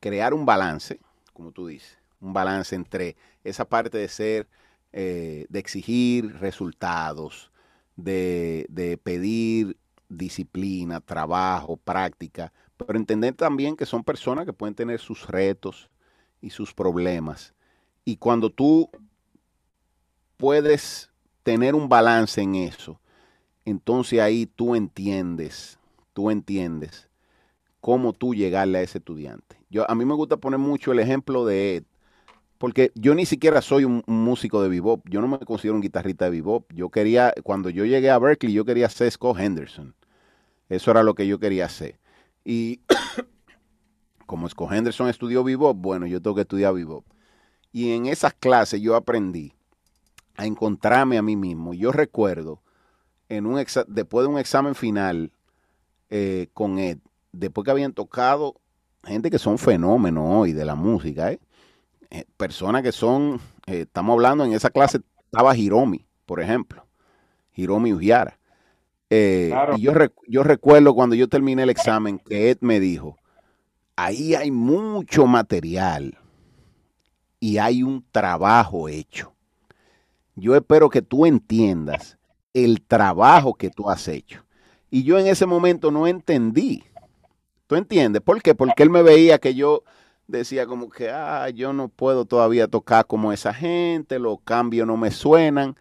crear 0.00 0.34
un 0.34 0.46
balance, 0.46 1.00
como 1.32 1.52
tú 1.52 1.66
dices, 1.66 1.98
un 2.20 2.32
balance 2.32 2.74
entre 2.74 3.16
esa 3.42 3.64
parte 3.64 3.98
de 3.98 4.08
ser, 4.08 4.48
eh, 4.92 5.46
de 5.48 5.58
exigir 5.58 6.38
resultados, 6.38 7.50
de, 7.96 8.66
de 8.68 8.96
pedir 8.98 9.76
disciplina, 10.08 11.00
trabajo, 11.00 11.76
práctica, 11.76 12.52
pero 12.76 12.98
entender 12.98 13.34
también 13.34 13.76
que 13.76 13.86
son 13.86 14.04
personas 14.04 14.44
que 14.44 14.52
pueden 14.52 14.74
tener 14.74 15.00
sus 15.00 15.26
retos 15.26 15.90
y 16.40 16.50
sus 16.50 16.74
problemas. 16.74 17.54
Y 18.04 18.16
cuando 18.16 18.50
tú 18.50 18.90
puedes 20.42 21.08
tener 21.44 21.76
un 21.76 21.88
balance 21.88 22.42
en 22.42 22.56
eso, 22.56 23.00
entonces 23.64 24.18
ahí 24.18 24.46
tú 24.46 24.74
entiendes, 24.74 25.78
tú 26.14 26.30
entiendes 26.30 27.08
cómo 27.80 28.12
tú 28.12 28.34
llegarle 28.34 28.78
a 28.78 28.82
ese 28.82 28.98
estudiante. 28.98 29.56
Yo, 29.70 29.88
a 29.88 29.94
mí 29.94 30.04
me 30.04 30.14
gusta 30.14 30.38
poner 30.38 30.58
mucho 30.58 30.90
el 30.90 30.98
ejemplo 30.98 31.46
de 31.46 31.76
Ed, 31.76 31.84
porque 32.58 32.90
yo 32.96 33.14
ni 33.14 33.24
siquiera 33.24 33.62
soy 33.62 33.84
un, 33.84 34.02
músico 34.08 34.60
de 34.64 34.68
bebop, 34.68 35.08
yo 35.08 35.20
no 35.20 35.28
me 35.28 35.38
considero 35.38 35.76
un 35.76 35.80
guitarrista 35.80 36.24
de 36.24 36.32
bebop. 36.32 36.72
Yo 36.72 36.88
quería, 36.88 37.32
cuando 37.44 37.70
yo 37.70 37.84
llegué 37.84 38.10
a 38.10 38.18
Berkeley, 38.18 38.52
yo 38.52 38.64
quería 38.64 38.88
ser 38.88 39.12
Scott 39.12 39.38
Henderson. 39.38 39.94
Eso 40.68 40.90
era 40.90 41.04
lo 41.04 41.14
que 41.14 41.28
yo 41.28 41.38
quería 41.38 41.66
hacer. 41.66 42.00
Y 42.44 42.80
como 44.26 44.48
Scott 44.48 44.72
Henderson 44.72 45.08
estudió 45.08 45.44
bebop, 45.44 45.76
bueno, 45.76 46.08
yo 46.08 46.20
tengo 46.20 46.34
que 46.34 46.42
estudiar 46.42 46.74
bebop. 46.74 47.04
Y 47.70 47.92
en 47.92 48.06
esas 48.06 48.34
clases 48.34 48.80
yo 48.80 48.96
aprendí 48.96 49.54
a 50.36 50.46
encontrarme 50.46 51.18
a 51.18 51.22
mí 51.22 51.36
mismo. 51.36 51.74
Yo 51.74 51.92
recuerdo, 51.92 52.62
en 53.28 53.46
un 53.46 53.64
después 53.88 54.26
de 54.26 54.32
un 54.32 54.38
examen 54.38 54.74
final 54.74 55.32
eh, 56.10 56.48
con 56.52 56.78
Ed, 56.78 56.98
después 57.32 57.64
que 57.64 57.70
habían 57.70 57.92
tocado 57.92 58.56
gente 59.04 59.30
que 59.30 59.38
son 59.38 59.58
fenómenos 59.58 60.24
hoy 60.26 60.52
de 60.52 60.64
la 60.64 60.74
música, 60.74 61.32
¿eh? 61.32 61.40
Eh, 62.10 62.24
personas 62.36 62.82
que 62.82 62.92
son, 62.92 63.40
estamos 63.66 64.12
hablando, 64.12 64.44
en 64.44 64.52
esa 64.52 64.68
clase 64.68 65.00
estaba 65.24 65.56
Hiromi, 65.56 66.04
por 66.26 66.40
ejemplo, 66.40 66.86
Hiromi 67.54 67.92
Ujiara. 67.92 68.38
Y 69.08 69.50
yo, 69.80 69.92
yo 70.26 70.42
recuerdo 70.42 70.94
cuando 70.94 71.14
yo 71.16 71.28
terminé 71.28 71.62
el 71.62 71.70
examen 71.70 72.18
que 72.18 72.50
Ed 72.50 72.58
me 72.60 72.80
dijo, 72.80 73.16
ahí 73.96 74.34
hay 74.34 74.50
mucho 74.50 75.26
material 75.26 76.18
y 77.40 77.58
hay 77.58 77.82
un 77.82 78.04
trabajo 78.10 78.88
hecho. 78.88 79.31
Yo 80.34 80.56
espero 80.56 80.88
que 80.88 81.02
tú 81.02 81.26
entiendas 81.26 82.18
el 82.54 82.82
trabajo 82.82 83.54
que 83.54 83.70
tú 83.70 83.90
has 83.90 84.08
hecho. 84.08 84.44
Y 84.90 85.04
yo 85.04 85.18
en 85.18 85.26
ese 85.26 85.46
momento 85.46 85.90
no 85.90 86.06
entendí. 86.06 86.84
¿Tú 87.66 87.76
entiendes? 87.76 88.22
¿Por 88.22 88.42
qué? 88.42 88.54
Porque 88.54 88.82
él 88.82 88.90
me 88.90 89.02
veía 89.02 89.38
que 89.38 89.54
yo 89.54 89.82
decía 90.26 90.66
como 90.66 90.90
que, 90.90 91.10
ah, 91.10 91.48
yo 91.50 91.72
no 91.72 91.88
puedo 91.88 92.24
todavía 92.24 92.68
tocar 92.68 93.06
como 93.06 93.32
esa 93.32 93.52
gente, 93.54 94.18
los 94.18 94.38
cambios 94.44 94.86
no 94.86 94.96
me 94.96 95.10
suenan. 95.10 95.76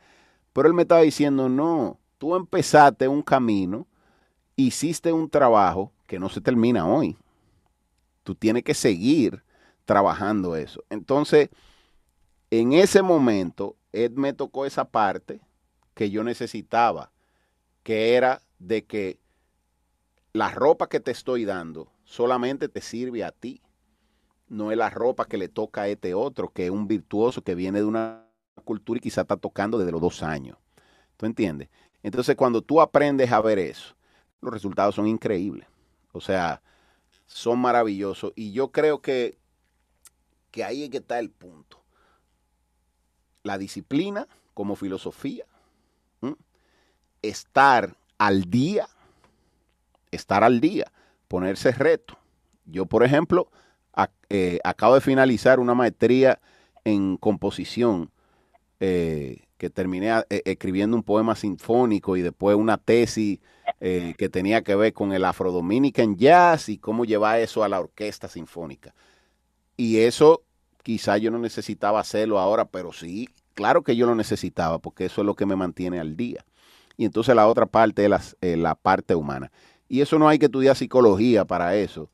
Pero 0.54 0.68
él 0.68 0.74
me 0.74 0.84
estaba 0.84 1.02
diciendo, 1.02 1.50
no, 1.50 2.00
tú 2.18 2.36
empezaste 2.36 3.08
un 3.08 3.22
camino, 3.22 3.88
hiciste 4.56 5.12
un 5.12 5.30
trabajo 5.30 5.92
que 6.08 6.20
no 6.20 6.30
se 6.30 6.42
termina 6.42 6.88
hoy. 6.88 7.18
Tú 8.24 8.36
tienes 8.36 8.64
que 8.64 8.74
seguir 8.74 9.44
trabajando 9.86 10.56
eso. 10.56 10.84
Entonces, 10.90 11.50
en 12.50 12.74
ese 12.74 13.02
momento, 13.02 13.76
Ed 13.94 14.12
me 14.12 14.34
tocó 14.34 14.66
esa 14.66 14.86
parte 14.86 15.42
que 15.94 16.10
yo 16.10 16.24
necesitaba, 16.24 17.12
que 17.84 18.16
era 18.16 18.42
de 18.60 18.86
que 18.86 19.20
la 20.34 20.50
ropa 20.50 20.88
que 20.88 21.00
te 21.00 21.12
estoy 21.12 21.46
dando 21.46 21.92
solamente 22.04 22.70
te 22.70 22.82
sirve 22.82 23.24
a 23.24 23.32
ti. 23.32 23.62
No 24.48 24.72
es 24.72 24.78
la 24.78 24.90
ropa 24.90 25.26
que 25.26 25.38
le 25.38 25.48
toca 25.48 25.84
a 25.84 25.88
este 25.88 26.14
otro, 26.14 26.52
que 26.52 26.66
es 26.66 26.72
un 26.72 26.88
virtuoso 26.88 27.42
que 27.42 27.56
viene 27.56 27.80
de 27.80 27.86
una 27.86 28.26
cultura 28.66 28.98
y 28.98 29.02
quizá 29.02 29.22
está 29.22 29.38
tocando 29.38 29.78
desde 29.78 29.92
los 29.92 30.02
dos 30.02 30.24
años. 30.24 30.58
¿Tú 31.18 31.26
entiendes? 31.26 31.70
Entonces, 32.04 32.36
cuando 32.36 32.62
tú 32.62 32.82
aprendes 32.82 33.32
a 33.32 33.42
ver 33.42 33.60
eso, 33.60 33.96
los 34.42 34.54
resultados 34.54 34.96
son 34.96 35.08
increíbles. 35.08 35.68
O 36.12 36.20
sea, 36.20 36.62
son 37.26 37.60
maravillosos. 37.60 38.34
Y 38.36 38.52
yo 38.52 38.72
creo 38.72 39.02
que, 39.02 39.38
que 40.52 40.64
ahí 40.64 40.84
es 40.84 40.90
que 40.90 40.98
está 40.98 41.20
el 41.20 41.30
punto. 41.30 41.81
La 43.44 43.58
disciplina 43.58 44.28
como 44.54 44.76
filosofía 44.76 45.46
estar 47.22 47.96
al 48.18 48.50
día, 48.50 48.88
estar 50.12 50.44
al 50.44 50.60
día, 50.62 50.92
ponerse 51.28 51.72
reto. 51.72 52.18
Yo, 52.66 52.86
por 52.86 53.04
ejemplo, 53.04 53.50
eh, 54.30 54.60
acabo 54.64 54.96
de 54.96 55.02
finalizar 55.02 55.60
una 55.60 55.74
maestría 55.74 56.40
en 56.86 57.18
composición 57.18 58.12
eh, 58.80 59.44
que 59.58 59.70
terminé 59.70 60.10
eh, 60.30 60.42
escribiendo 60.46 60.96
un 60.96 61.04
poema 61.04 61.36
sinfónico 61.36 62.18
y 62.18 62.22
después 62.22 62.56
una 62.56 62.78
tesis 62.78 63.40
que 63.80 64.30
tenía 64.30 64.62
que 64.64 64.76
ver 64.76 64.94
con 64.94 65.12
el 65.12 65.26
Afro 65.26 65.52
Dominican 65.52 66.16
Jazz 66.16 66.70
y 66.70 66.78
cómo 66.78 67.04
llevar 67.04 67.40
eso 67.40 67.64
a 67.64 67.70
la 67.70 67.80
orquesta 67.80 68.28
sinfónica. 68.28 68.94
Y 69.76 69.98
eso 69.98 70.44
quizá 70.84 71.18
yo 71.18 71.32
no 71.32 71.40
necesitaba 71.40 72.00
hacerlo 72.00 72.40
ahora, 72.40 72.66
pero 72.66 72.92
sí, 72.94 73.30
claro 73.54 73.84
que 73.84 73.96
yo 73.96 74.06
lo 74.06 74.16
necesitaba 74.16 74.80
porque 74.80 75.06
eso 75.06 75.22
es 75.22 75.26
lo 75.26 75.36
que 75.36 75.46
me 75.46 75.56
mantiene 75.56 76.00
al 76.00 76.16
día 76.16 76.46
y 77.02 77.06
entonces 77.06 77.36
la 77.36 77.48
otra 77.48 77.66
parte 77.66 78.06
es 78.06 78.38
eh, 78.42 78.56
la, 78.56 78.76
parte 78.76 79.16
humana. 79.16 79.52
Y 79.90 80.02
eso 80.02 80.20
no 80.20 80.30
hay 80.30 80.38
que 80.38 80.46
estudiar 80.46 80.76
psicología 80.76 81.46
para 81.46 81.76
eso. 81.76 82.12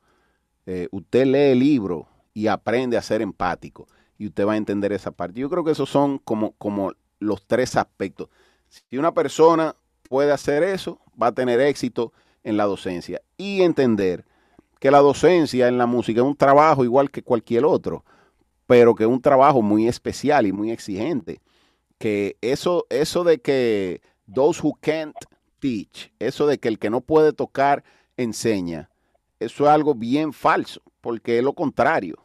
Eh, 0.64 0.88
usted 0.90 1.26
lee 1.26 1.52
el 1.52 1.58
libro 1.58 2.06
y 2.32 2.46
aprende 2.46 2.96
a 2.96 3.02
ser 3.02 3.20
empático 3.20 3.86
y 4.16 4.28
usted 4.28 4.46
va 4.46 4.54
a 4.54 4.56
entender 4.56 4.92
esa 4.92 5.10
parte. 5.10 5.40
Yo 5.40 5.50
creo 5.50 5.62
que 5.62 5.72
esos 5.72 5.90
son 5.90 6.18
como, 6.18 6.52
como 6.52 6.92
los 7.18 7.46
tres 7.46 7.76
aspectos. 7.76 8.30
Si 8.68 8.96
una 8.96 9.12
persona 9.12 9.76
puede 10.08 10.32
hacer 10.32 10.62
eso, 10.62 11.00
va 11.20 11.28
a 11.28 11.32
tener 11.32 11.60
éxito 11.60 12.14
en 12.42 12.56
la 12.56 12.64
docencia 12.64 13.20
y 13.36 13.60
entender 13.60 14.24
que 14.80 14.90
la 14.90 15.00
docencia 15.00 15.68
en 15.68 15.76
la 15.76 15.84
música 15.84 16.20
es 16.20 16.26
un 16.26 16.36
trabajo 16.36 16.82
igual 16.82 17.10
que 17.10 17.22
cualquier 17.22 17.66
otro, 17.66 18.04
pero 18.68 18.94
que 18.94 19.04
es 19.04 19.08
un 19.08 19.22
trabajo 19.22 19.62
muy 19.62 19.88
especial 19.88 20.46
y 20.46 20.52
muy 20.52 20.70
exigente. 20.70 21.40
Que 21.96 22.36
eso, 22.42 22.86
eso 22.90 23.24
de 23.24 23.40
que 23.40 24.02
those 24.32 24.60
who 24.62 24.76
can't 24.82 25.16
teach, 25.58 26.12
eso 26.18 26.46
de 26.46 26.58
que 26.58 26.68
el 26.68 26.78
que 26.78 26.90
no 26.90 27.00
puede 27.00 27.32
tocar 27.32 27.82
enseña, 28.18 28.90
eso 29.40 29.64
es 29.64 29.70
algo 29.70 29.94
bien 29.94 30.34
falso, 30.34 30.82
porque 31.00 31.38
es 31.38 31.44
lo 31.44 31.54
contrario. 31.54 32.16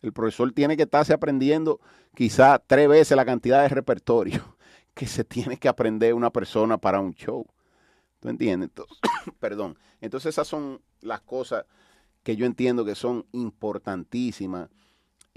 El 0.00 0.14
profesor 0.14 0.50
tiene 0.52 0.78
que 0.78 0.84
estarse 0.84 1.12
aprendiendo 1.12 1.78
quizá 2.14 2.58
tres 2.58 2.88
veces 2.88 3.14
la 3.14 3.26
cantidad 3.26 3.60
de 3.60 3.68
repertorio 3.68 4.56
que 4.94 5.06
se 5.06 5.24
tiene 5.24 5.58
que 5.58 5.68
aprender 5.68 6.14
una 6.14 6.30
persona 6.30 6.78
para 6.78 7.00
un 7.00 7.12
show. 7.12 7.46
¿Tú 8.18 8.30
entiendes? 8.30 8.70
Entonces, 8.70 8.98
perdón. 9.40 9.76
Entonces 10.00 10.30
esas 10.30 10.48
son 10.48 10.80
las 11.02 11.20
cosas 11.20 11.66
que 12.22 12.34
yo 12.34 12.46
entiendo 12.46 12.82
que 12.82 12.94
son 12.94 13.26
importantísimas 13.32 14.70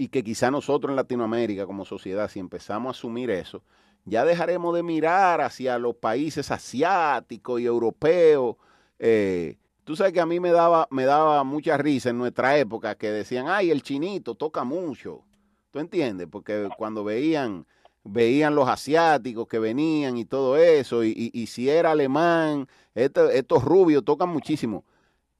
y 0.00 0.08
que 0.08 0.24
quizá 0.24 0.50
nosotros 0.50 0.88
en 0.88 0.96
Latinoamérica 0.96 1.66
como 1.66 1.84
sociedad, 1.84 2.30
si 2.30 2.40
empezamos 2.40 2.88
a 2.88 2.98
asumir 2.98 3.28
eso, 3.28 3.62
ya 4.06 4.24
dejaremos 4.24 4.74
de 4.74 4.82
mirar 4.82 5.42
hacia 5.42 5.78
los 5.78 5.94
países 5.94 6.50
asiáticos 6.50 7.60
y 7.60 7.66
europeos. 7.66 8.56
Eh, 8.98 9.58
tú 9.84 9.96
sabes 9.96 10.14
que 10.14 10.20
a 10.22 10.24
mí 10.24 10.40
me 10.40 10.52
daba, 10.52 10.88
me 10.90 11.04
daba 11.04 11.44
mucha 11.44 11.76
risa 11.76 12.08
en 12.08 12.16
nuestra 12.16 12.56
época 12.56 12.94
que 12.94 13.10
decían, 13.10 13.48
ay, 13.48 13.70
el 13.70 13.82
chinito 13.82 14.34
toca 14.34 14.64
mucho. 14.64 15.22
¿Tú 15.70 15.80
entiendes? 15.80 16.28
Porque 16.32 16.70
cuando 16.78 17.04
veían, 17.04 17.66
veían 18.02 18.54
los 18.54 18.70
asiáticos 18.70 19.46
que 19.48 19.58
venían 19.58 20.16
y 20.16 20.24
todo 20.24 20.56
eso, 20.56 21.04
y, 21.04 21.46
si 21.46 21.68
era 21.68 21.90
alemán, 21.90 22.68
estos 22.94 23.62
rubios 23.62 24.02
tocan 24.02 24.30
muchísimo. 24.30 24.82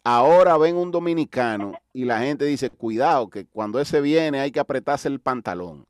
Ahora 0.02 0.56
ven 0.56 0.76
un 0.76 0.90
dominicano 0.90 1.74
y 1.92 2.06
la 2.06 2.20
gente 2.20 2.46
dice, 2.46 2.70
cuidado, 2.70 3.28
que 3.28 3.44
cuando 3.44 3.78
ese 3.80 4.00
viene 4.00 4.40
hay 4.40 4.50
que 4.50 4.60
apretarse 4.60 5.08
el 5.08 5.20
pantalón. 5.20 5.86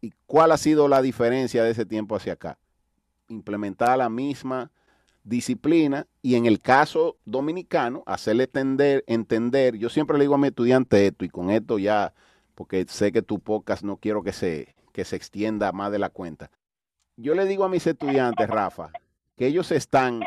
¿Y 0.00 0.12
cuál 0.26 0.52
ha 0.52 0.56
sido 0.56 0.86
la 0.86 1.02
diferencia 1.02 1.64
de 1.64 1.72
ese 1.72 1.84
tiempo 1.84 2.14
hacia 2.14 2.34
acá? 2.34 2.58
Implementar 3.28 3.98
la 3.98 4.08
misma 4.08 4.70
disciplina 5.24 6.06
y 6.22 6.36
en 6.36 6.46
el 6.46 6.60
caso 6.60 7.16
dominicano, 7.24 8.04
hacerle 8.06 8.44
entender, 8.44 9.04
entender, 9.08 9.76
yo 9.76 9.88
siempre 9.88 10.18
le 10.18 10.24
digo 10.24 10.36
a 10.36 10.38
mi 10.38 10.48
estudiante 10.48 11.08
esto 11.08 11.24
y 11.24 11.28
con 11.28 11.50
esto 11.50 11.80
ya, 11.80 12.14
porque 12.54 12.84
sé 12.88 13.10
que 13.10 13.22
tu 13.22 13.40
podcast 13.40 13.82
no 13.82 13.96
quiero 13.96 14.22
que 14.22 14.32
se, 14.32 14.74
que 14.92 15.04
se 15.04 15.16
extienda 15.16 15.72
más 15.72 15.90
de 15.90 15.98
la 15.98 16.10
cuenta. 16.10 16.50
Yo 17.16 17.34
le 17.34 17.44
digo 17.46 17.64
a 17.64 17.68
mis 17.68 17.86
estudiantes, 17.88 18.48
Rafa, 18.48 18.90
que 19.36 19.48
ellos 19.48 19.72
están 19.72 20.20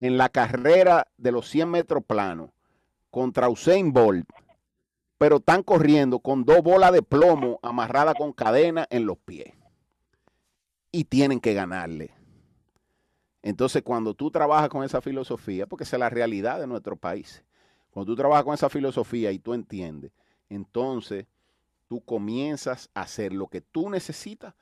en 0.00 0.18
la 0.18 0.28
carrera 0.28 1.06
de 1.16 1.32
los 1.32 1.48
100 1.48 1.70
metros 1.70 2.04
planos 2.04 2.50
contra 3.18 3.48
Usain 3.48 3.92
Bolt 3.92 4.28
pero 5.18 5.38
están 5.38 5.64
corriendo 5.64 6.20
con 6.20 6.44
dos 6.44 6.62
bolas 6.62 6.92
de 6.92 7.02
plomo 7.02 7.58
amarradas 7.60 8.14
con 8.14 8.32
cadena 8.32 8.86
en 8.88 9.04
los 9.04 9.18
pies. 9.18 9.52
Y 10.92 11.04
tienen 11.04 11.40
que 11.40 11.54
ganarle. 11.54 12.14
Entonces, 13.42 13.82
cuando 13.82 14.14
tú 14.14 14.30
trabajas 14.30 14.68
con 14.68 14.84
esa 14.84 15.00
filosofía, 15.00 15.66
porque 15.66 15.82
esa 15.82 15.96
es 15.96 16.00
la 16.00 16.08
realidad 16.08 16.60
de 16.60 16.68
nuestro 16.68 16.94
país, 16.94 17.44
cuando 17.90 18.12
tú 18.12 18.16
trabajas 18.16 18.44
con 18.44 18.54
esa 18.54 18.70
filosofía 18.70 19.32
y 19.32 19.40
tú 19.40 19.54
entiendes, 19.54 20.12
entonces 20.48 21.26
tú 21.88 22.00
comienzas 22.00 22.88
a 22.94 23.00
hacer 23.00 23.32
lo 23.32 23.48
que 23.48 23.60
tú 23.60 23.90
necesitas 23.90 24.54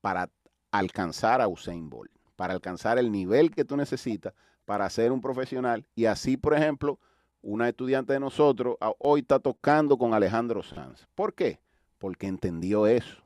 para 0.00 0.28
alcanzar 0.72 1.40
a 1.40 1.46
Usain 1.46 1.88
Bolt, 1.88 2.10
para 2.34 2.52
alcanzar 2.52 2.98
el 2.98 3.12
nivel 3.12 3.52
que 3.52 3.64
tú 3.64 3.76
necesitas 3.76 4.34
para 4.64 4.90
ser 4.90 5.12
un 5.12 5.20
profesional. 5.20 5.86
Y 5.94 6.06
así, 6.06 6.36
por 6.36 6.54
ejemplo, 6.54 6.98
una 7.44 7.68
estudiante 7.68 8.14
de 8.14 8.20
nosotros 8.20 8.76
hoy 8.98 9.20
está 9.20 9.38
tocando 9.38 9.98
con 9.98 10.14
Alejandro 10.14 10.62
Sanz. 10.62 11.06
¿Por 11.14 11.34
qué? 11.34 11.60
Porque 11.98 12.26
entendió 12.26 12.86
eso. 12.86 13.22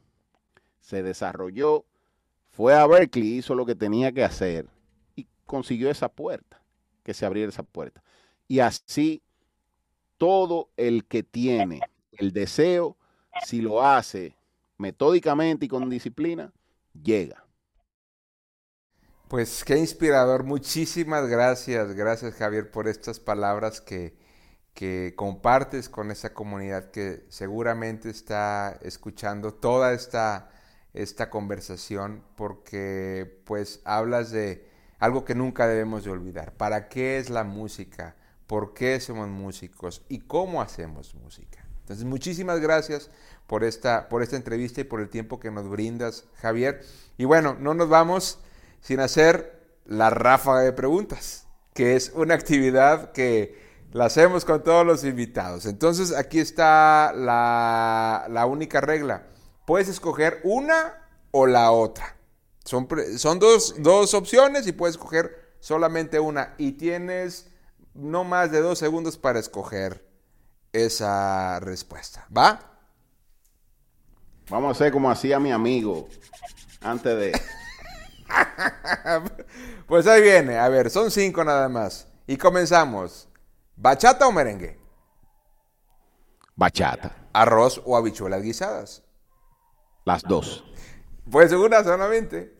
Se 0.80 1.02
desarrolló, 1.02 1.84
fue 2.50 2.74
a 2.74 2.86
Berkeley, 2.86 3.38
hizo 3.38 3.54
lo 3.54 3.64
que 3.64 3.76
tenía 3.76 4.10
que 4.10 4.24
hacer 4.24 4.68
y 5.14 5.26
consiguió 5.46 5.88
esa 5.88 6.08
puerta, 6.08 6.60
que 7.04 7.14
se 7.14 7.24
abriera 7.24 7.50
esa 7.50 7.62
puerta. 7.62 8.02
Y 8.48 8.58
así 8.58 9.22
todo 10.16 10.70
el 10.76 11.04
que 11.04 11.22
tiene 11.22 11.80
el 12.12 12.32
deseo, 12.32 12.96
si 13.44 13.60
lo 13.60 13.84
hace 13.84 14.36
metódicamente 14.78 15.66
y 15.66 15.68
con 15.68 15.88
disciplina, 15.88 16.52
llega. 17.00 17.44
Pues 19.28 19.62
qué 19.62 19.76
inspirador. 19.76 20.44
Muchísimas 20.44 21.26
gracias. 21.28 21.92
Gracias 21.92 22.34
Javier 22.34 22.70
por 22.70 22.88
estas 22.88 23.20
palabras 23.20 23.82
que, 23.82 24.16
que 24.72 25.12
compartes 25.16 25.90
con 25.90 26.10
esa 26.10 26.32
comunidad 26.32 26.90
que 26.90 27.26
seguramente 27.28 28.08
está 28.08 28.78
escuchando 28.80 29.52
toda 29.52 29.92
esta, 29.92 30.48
esta 30.94 31.28
conversación 31.28 32.24
porque 32.36 33.42
pues 33.44 33.82
hablas 33.84 34.30
de 34.30 34.66
algo 34.98 35.26
que 35.26 35.34
nunca 35.34 35.66
debemos 35.66 36.04
de 36.04 36.10
olvidar. 36.10 36.54
¿Para 36.54 36.88
qué 36.88 37.18
es 37.18 37.28
la 37.28 37.44
música? 37.44 38.16
¿Por 38.46 38.72
qué 38.72 38.98
somos 38.98 39.28
músicos? 39.28 40.06
¿Y 40.08 40.20
cómo 40.20 40.62
hacemos 40.62 41.14
música? 41.14 41.66
Entonces, 41.80 42.06
muchísimas 42.06 42.60
gracias 42.60 43.10
por 43.46 43.62
esta, 43.62 44.08
por 44.08 44.22
esta 44.22 44.36
entrevista 44.36 44.80
y 44.80 44.84
por 44.84 45.00
el 45.00 45.10
tiempo 45.10 45.38
que 45.38 45.50
nos 45.50 45.68
brindas, 45.68 46.24
Javier. 46.36 46.80
Y 47.18 47.26
bueno, 47.26 47.58
no 47.60 47.74
nos 47.74 47.90
vamos 47.90 48.38
sin 48.80 49.00
hacer 49.00 49.78
la 49.84 50.10
ráfaga 50.10 50.60
de 50.60 50.72
preguntas, 50.72 51.46
que 51.74 51.96
es 51.96 52.12
una 52.14 52.34
actividad 52.34 53.12
que 53.12 53.58
la 53.92 54.06
hacemos 54.06 54.44
con 54.44 54.62
todos 54.62 54.84
los 54.84 55.04
invitados. 55.04 55.66
Entonces, 55.66 56.14
aquí 56.14 56.40
está 56.40 57.12
la, 57.14 58.26
la 58.28 58.46
única 58.46 58.80
regla. 58.80 59.26
Puedes 59.66 59.88
escoger 59.88 60.40
una 60.44 61.08
o 61.30 61.46
la 61.46 61.70
otra. 61.70 62.16
Son, 62.64 62.86
son 63.16 63.38
dos, 63.38 63.76
dos 63.78 64.12
opciones 64.14 64.66
y 64.66 64.72
puedes 64.72 64.96
escoger 64.96 65.54
solamente 65.60 66.20
una. 66.20 66.54
Y 66.58 66.72
tienes 66.72 67.50
no 67.94 68.24
más 68.24 68.50
de 68.50 68.60
dos 68.60 68.78
segundos 68.78 69.16
para 69.16 69.38
escoger 69.38 70.06
esa 70.72 71.60
respuesta. 71.60 72.26
¿Va? 72.36 72.60
Vamos 74.50 74.68
a 74.68 74.72
hacer 74.72 74.92
como 74.92 75.10
hacía 75.10 75.38
mi 75.38 75.52
amigo 75.52 76.08
antes 76.80 77.18
de... 77.18 77.40
pues 79.86 80.06
ahí 80.06 80.22
viene. 80.22 80.58
A 80.58 80.68
ver, 80.68 80.90
son 80.90 81.10
cinco 81.10 81.44
nada 81.44 81.68
más. 81.68 82.08
Y 82.26 82.36
comenzamos. 82.36 83.28
¿Bachata 83.76 84.26
o 84.26 84.32
merengue? 84.32 84.78
Bachata. 86.56 87.14
¿Arroz 87.32 87.80
o 87.84 87.96
habichuelas 87.96 88.42
guisadas? 88.42 89.04
Las 90.04 90.22
dos. 90.22 90.64
Pues 91.30 91.52
una 91.52 91.84
solamente. 91.84 92.58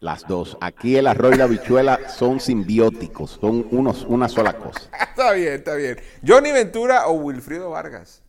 Las 0.00 0.26
dos. 0.26 0.58
Aquí 0.60 0.96
el 0.96 1.06
arroz 1.06 1.34
y 1.34 1.38
la 1.38 1.44
habichuela 1.44 2.08
son 2.08 2.40
simbióticos, 2.40 3.38
son 3.40 3.66
unos, 3.70 4.04
una 4.04 4.28
sola 4.28 4.58
cosa. 4.58 4.90
está 5.10 5.32
bien, 5.32 5.54
está 5.54 5.74
bien. 5.76 5.96
¿Johnny 6.26 6.52
Ventura 6.52 7.06
o 7.06 7.12
Wilfrido 7.12 7.70
Vargas? 7.70 8.22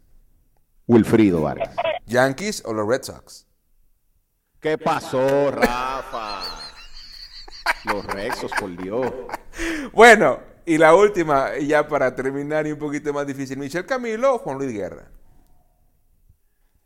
Wilfrido 0.88 1.42
Vargas. 1.42 1.76
¿Yankees 2.06 2.64
o 2.66 2.74
los 2.74 2.88
Red 2.88 3.04
Sox? 3.04 3.45
¿Qué 4.66 4.80
pasó, 4.80 5.52
Rafa? 5.52 6.42
Los 7.84 8.04
Rexos, 8.04 8.52
por 8.60 8.76
Dios. 8.76 9.14
Bueno, 9.94 10.40
y 10.66 10.80
la 10.80 10.96
última, 10.96 11.56
ya 11.60 11.88
para 11.88 12.16
terminar 12.16 12.66
y 12.66 12.72
un 12.72 12.80
poquito 12.80 13.14
más 13.14 13.28
difícil, 13.28 13.60
¿Michel 13.60 13.86
Camilo 13.86 14.34
o 14.34 14.38
Juan 14.40 14.58
Luis 14.58 14.74
Guerra? 14.74 15.12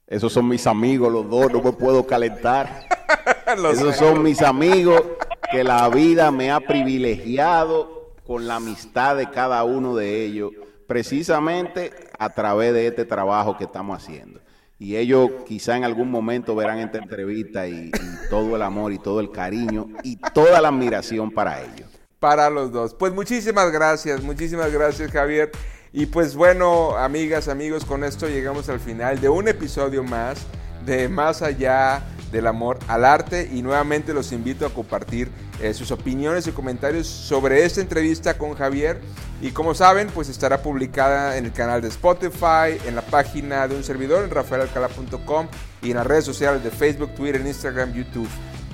Esos 0.06 0.34
son 0.34 0.50
mis 0.50 0.68
amigos, 0.68 1.10
los 1.10 1.30
dos, 1.30 1.54
no 1.54 1.62
me 1.62 1.72
puedo 1.72 2.06
calentar. 2.06 2.86
Esos 3.72 3.96
son 3.96 4.24
mis 4.24 4.42
amigos 4.42 5.02
que 5.50 5.64
la 5.64 5.88
vida 5.88 6.32
me 6.32 6.52
ha 6.52 6.60
privilegiado 6.60 8.14
con 8.28 8.46
la 8.46 8.56
amistad 8.58 9.16
de 9.16 9.30
cada 9.30 9.64
uno 9.64 9.96
de 9.96 10.26
ellos, 10.26 10.52
precisamente 10.86 11.94
a 12.20 12.30
través 12.32 12.74
de 12.74 12.88
este 12.88 13.06
trabajo 13.06 13.58
que 13.58 13.64
estamos 13.64 14.04
haciendo. 14.04 14.42
Y 14.82 14.96
ellos 14.96 15.30
quizá 15.46 15.76
en 15.76 15.84
algún 15.84 16.10
momento 16.10 16.56
verán 16.56 16.80
esta 16.80 17.00
entrevista 17.00 17.68
y, 17.68 17.92
todo 18.30 18.56
el 18.56 18.62
amor 18.62 18.94
y 18.94 18.98
todo 18.98 19.20
el 19.20 19.30
cariño 19.30 19.90
y 20.04 20.16
toda 20.34 20.62
la 20.62 20.70
admiración 20.70 21.32
para 21.32 21.62
ellos. 21.62 21.90
Para 22.20 22.50
los 22.50 22.72
dos. 22.72 22.94
Pues 22.94 23.14
muchísimas 23.14 23.72
gracias, 23.72 24.24
muchísimas 24.24 24.72
gracias 24.72 25.12
Javier. 25.12 25.52
Y 25.92 26.06
pues 26.06 26.36
bueno, 26.36 26.96
amigas, 26.96 27.50
amigos, 27.50 27.84
con 27.84 28.04
esto 28.04 28.30
llegamos 28.30 28.70
al 28.70 28.80
final 28.80 29.20
de 29.20 29.28
un 29.28 29.48
episodio 29.48 30.04
más 30.04 30.46
de 30.86 31.10
Más 31.10 31.42
allá 31.42 32.02
del 32.32 32.48
amor 32.48 32.80
al 32.88 33.06
arte 33.06 33.50
y 33.52 33.62
nuevamente 33.62 34.14
los 34.14 34.32
invito 34.32 34.66
a 34.66 34.70
compartir 34.70 35.30
eh, 35.62 35.74
sus 35.74 35.92
opiniones 35.92 36.48
y 36.48 36.52
comentarios 36.52 37.08
sobre 37.08 37.66
esta 37.66 37.82
entrevista 37.82 38.38
con 38.38 38.56
Javier 38.56 39.02
y 39.42 39.52
como 39.52 39.74
saben 39.74 40.08
pues 40.14 40.30
estará 40.30 40.62
publicada 40.62 41.38
en 41.38 41.46
el 41.46 41.54
canal 41.54 41.82
de 41.82 41.88
Spotify, 41.88 42.78
en 42.86 42.96
la 42.96 43.02
página 43.02 43.68
de 43.68 43.76
un 43.76 43.84
servidor 43.84 44.24
en 44.24 44.32
rafaelalcalá.com 44.32 45.48
y 45.82 45.92
en 45.92 45.98
las 45.98 46.08
redes 46.08 46.26
sociales 46.26 46.64
de 46.64 46.72
Facebook, 46.72 47.14
Twitter, 47.16 47.42
Instagram, 47.46 47.94
YouTube. 47.94 48.30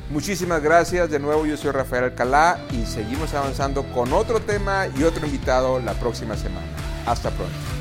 Muchísimas 0.10 0.62
gracias, 0.62 1.10
de 1.10 1.20
nuevo 1.20 1.45
yo 1.45 1.58
soy 1.58 1.72
Rafael 1.72 2.06
Alcalá 2.06 2.60
y 2.72 2.86
seguimos 2.86 3.34
avanzando 3.34 3.84
con 3.91 4.14
otro 4.14 4.39
tema 4.39 4.88
y 4.95 5.03
otro 5.03 5.26
invitado 5.26 5.80
la 5.80 5.93
próxima 5.93 6.38
semana. 6.38 6.68
Hasta 7.08 7.32
pronto. 7.32 7.74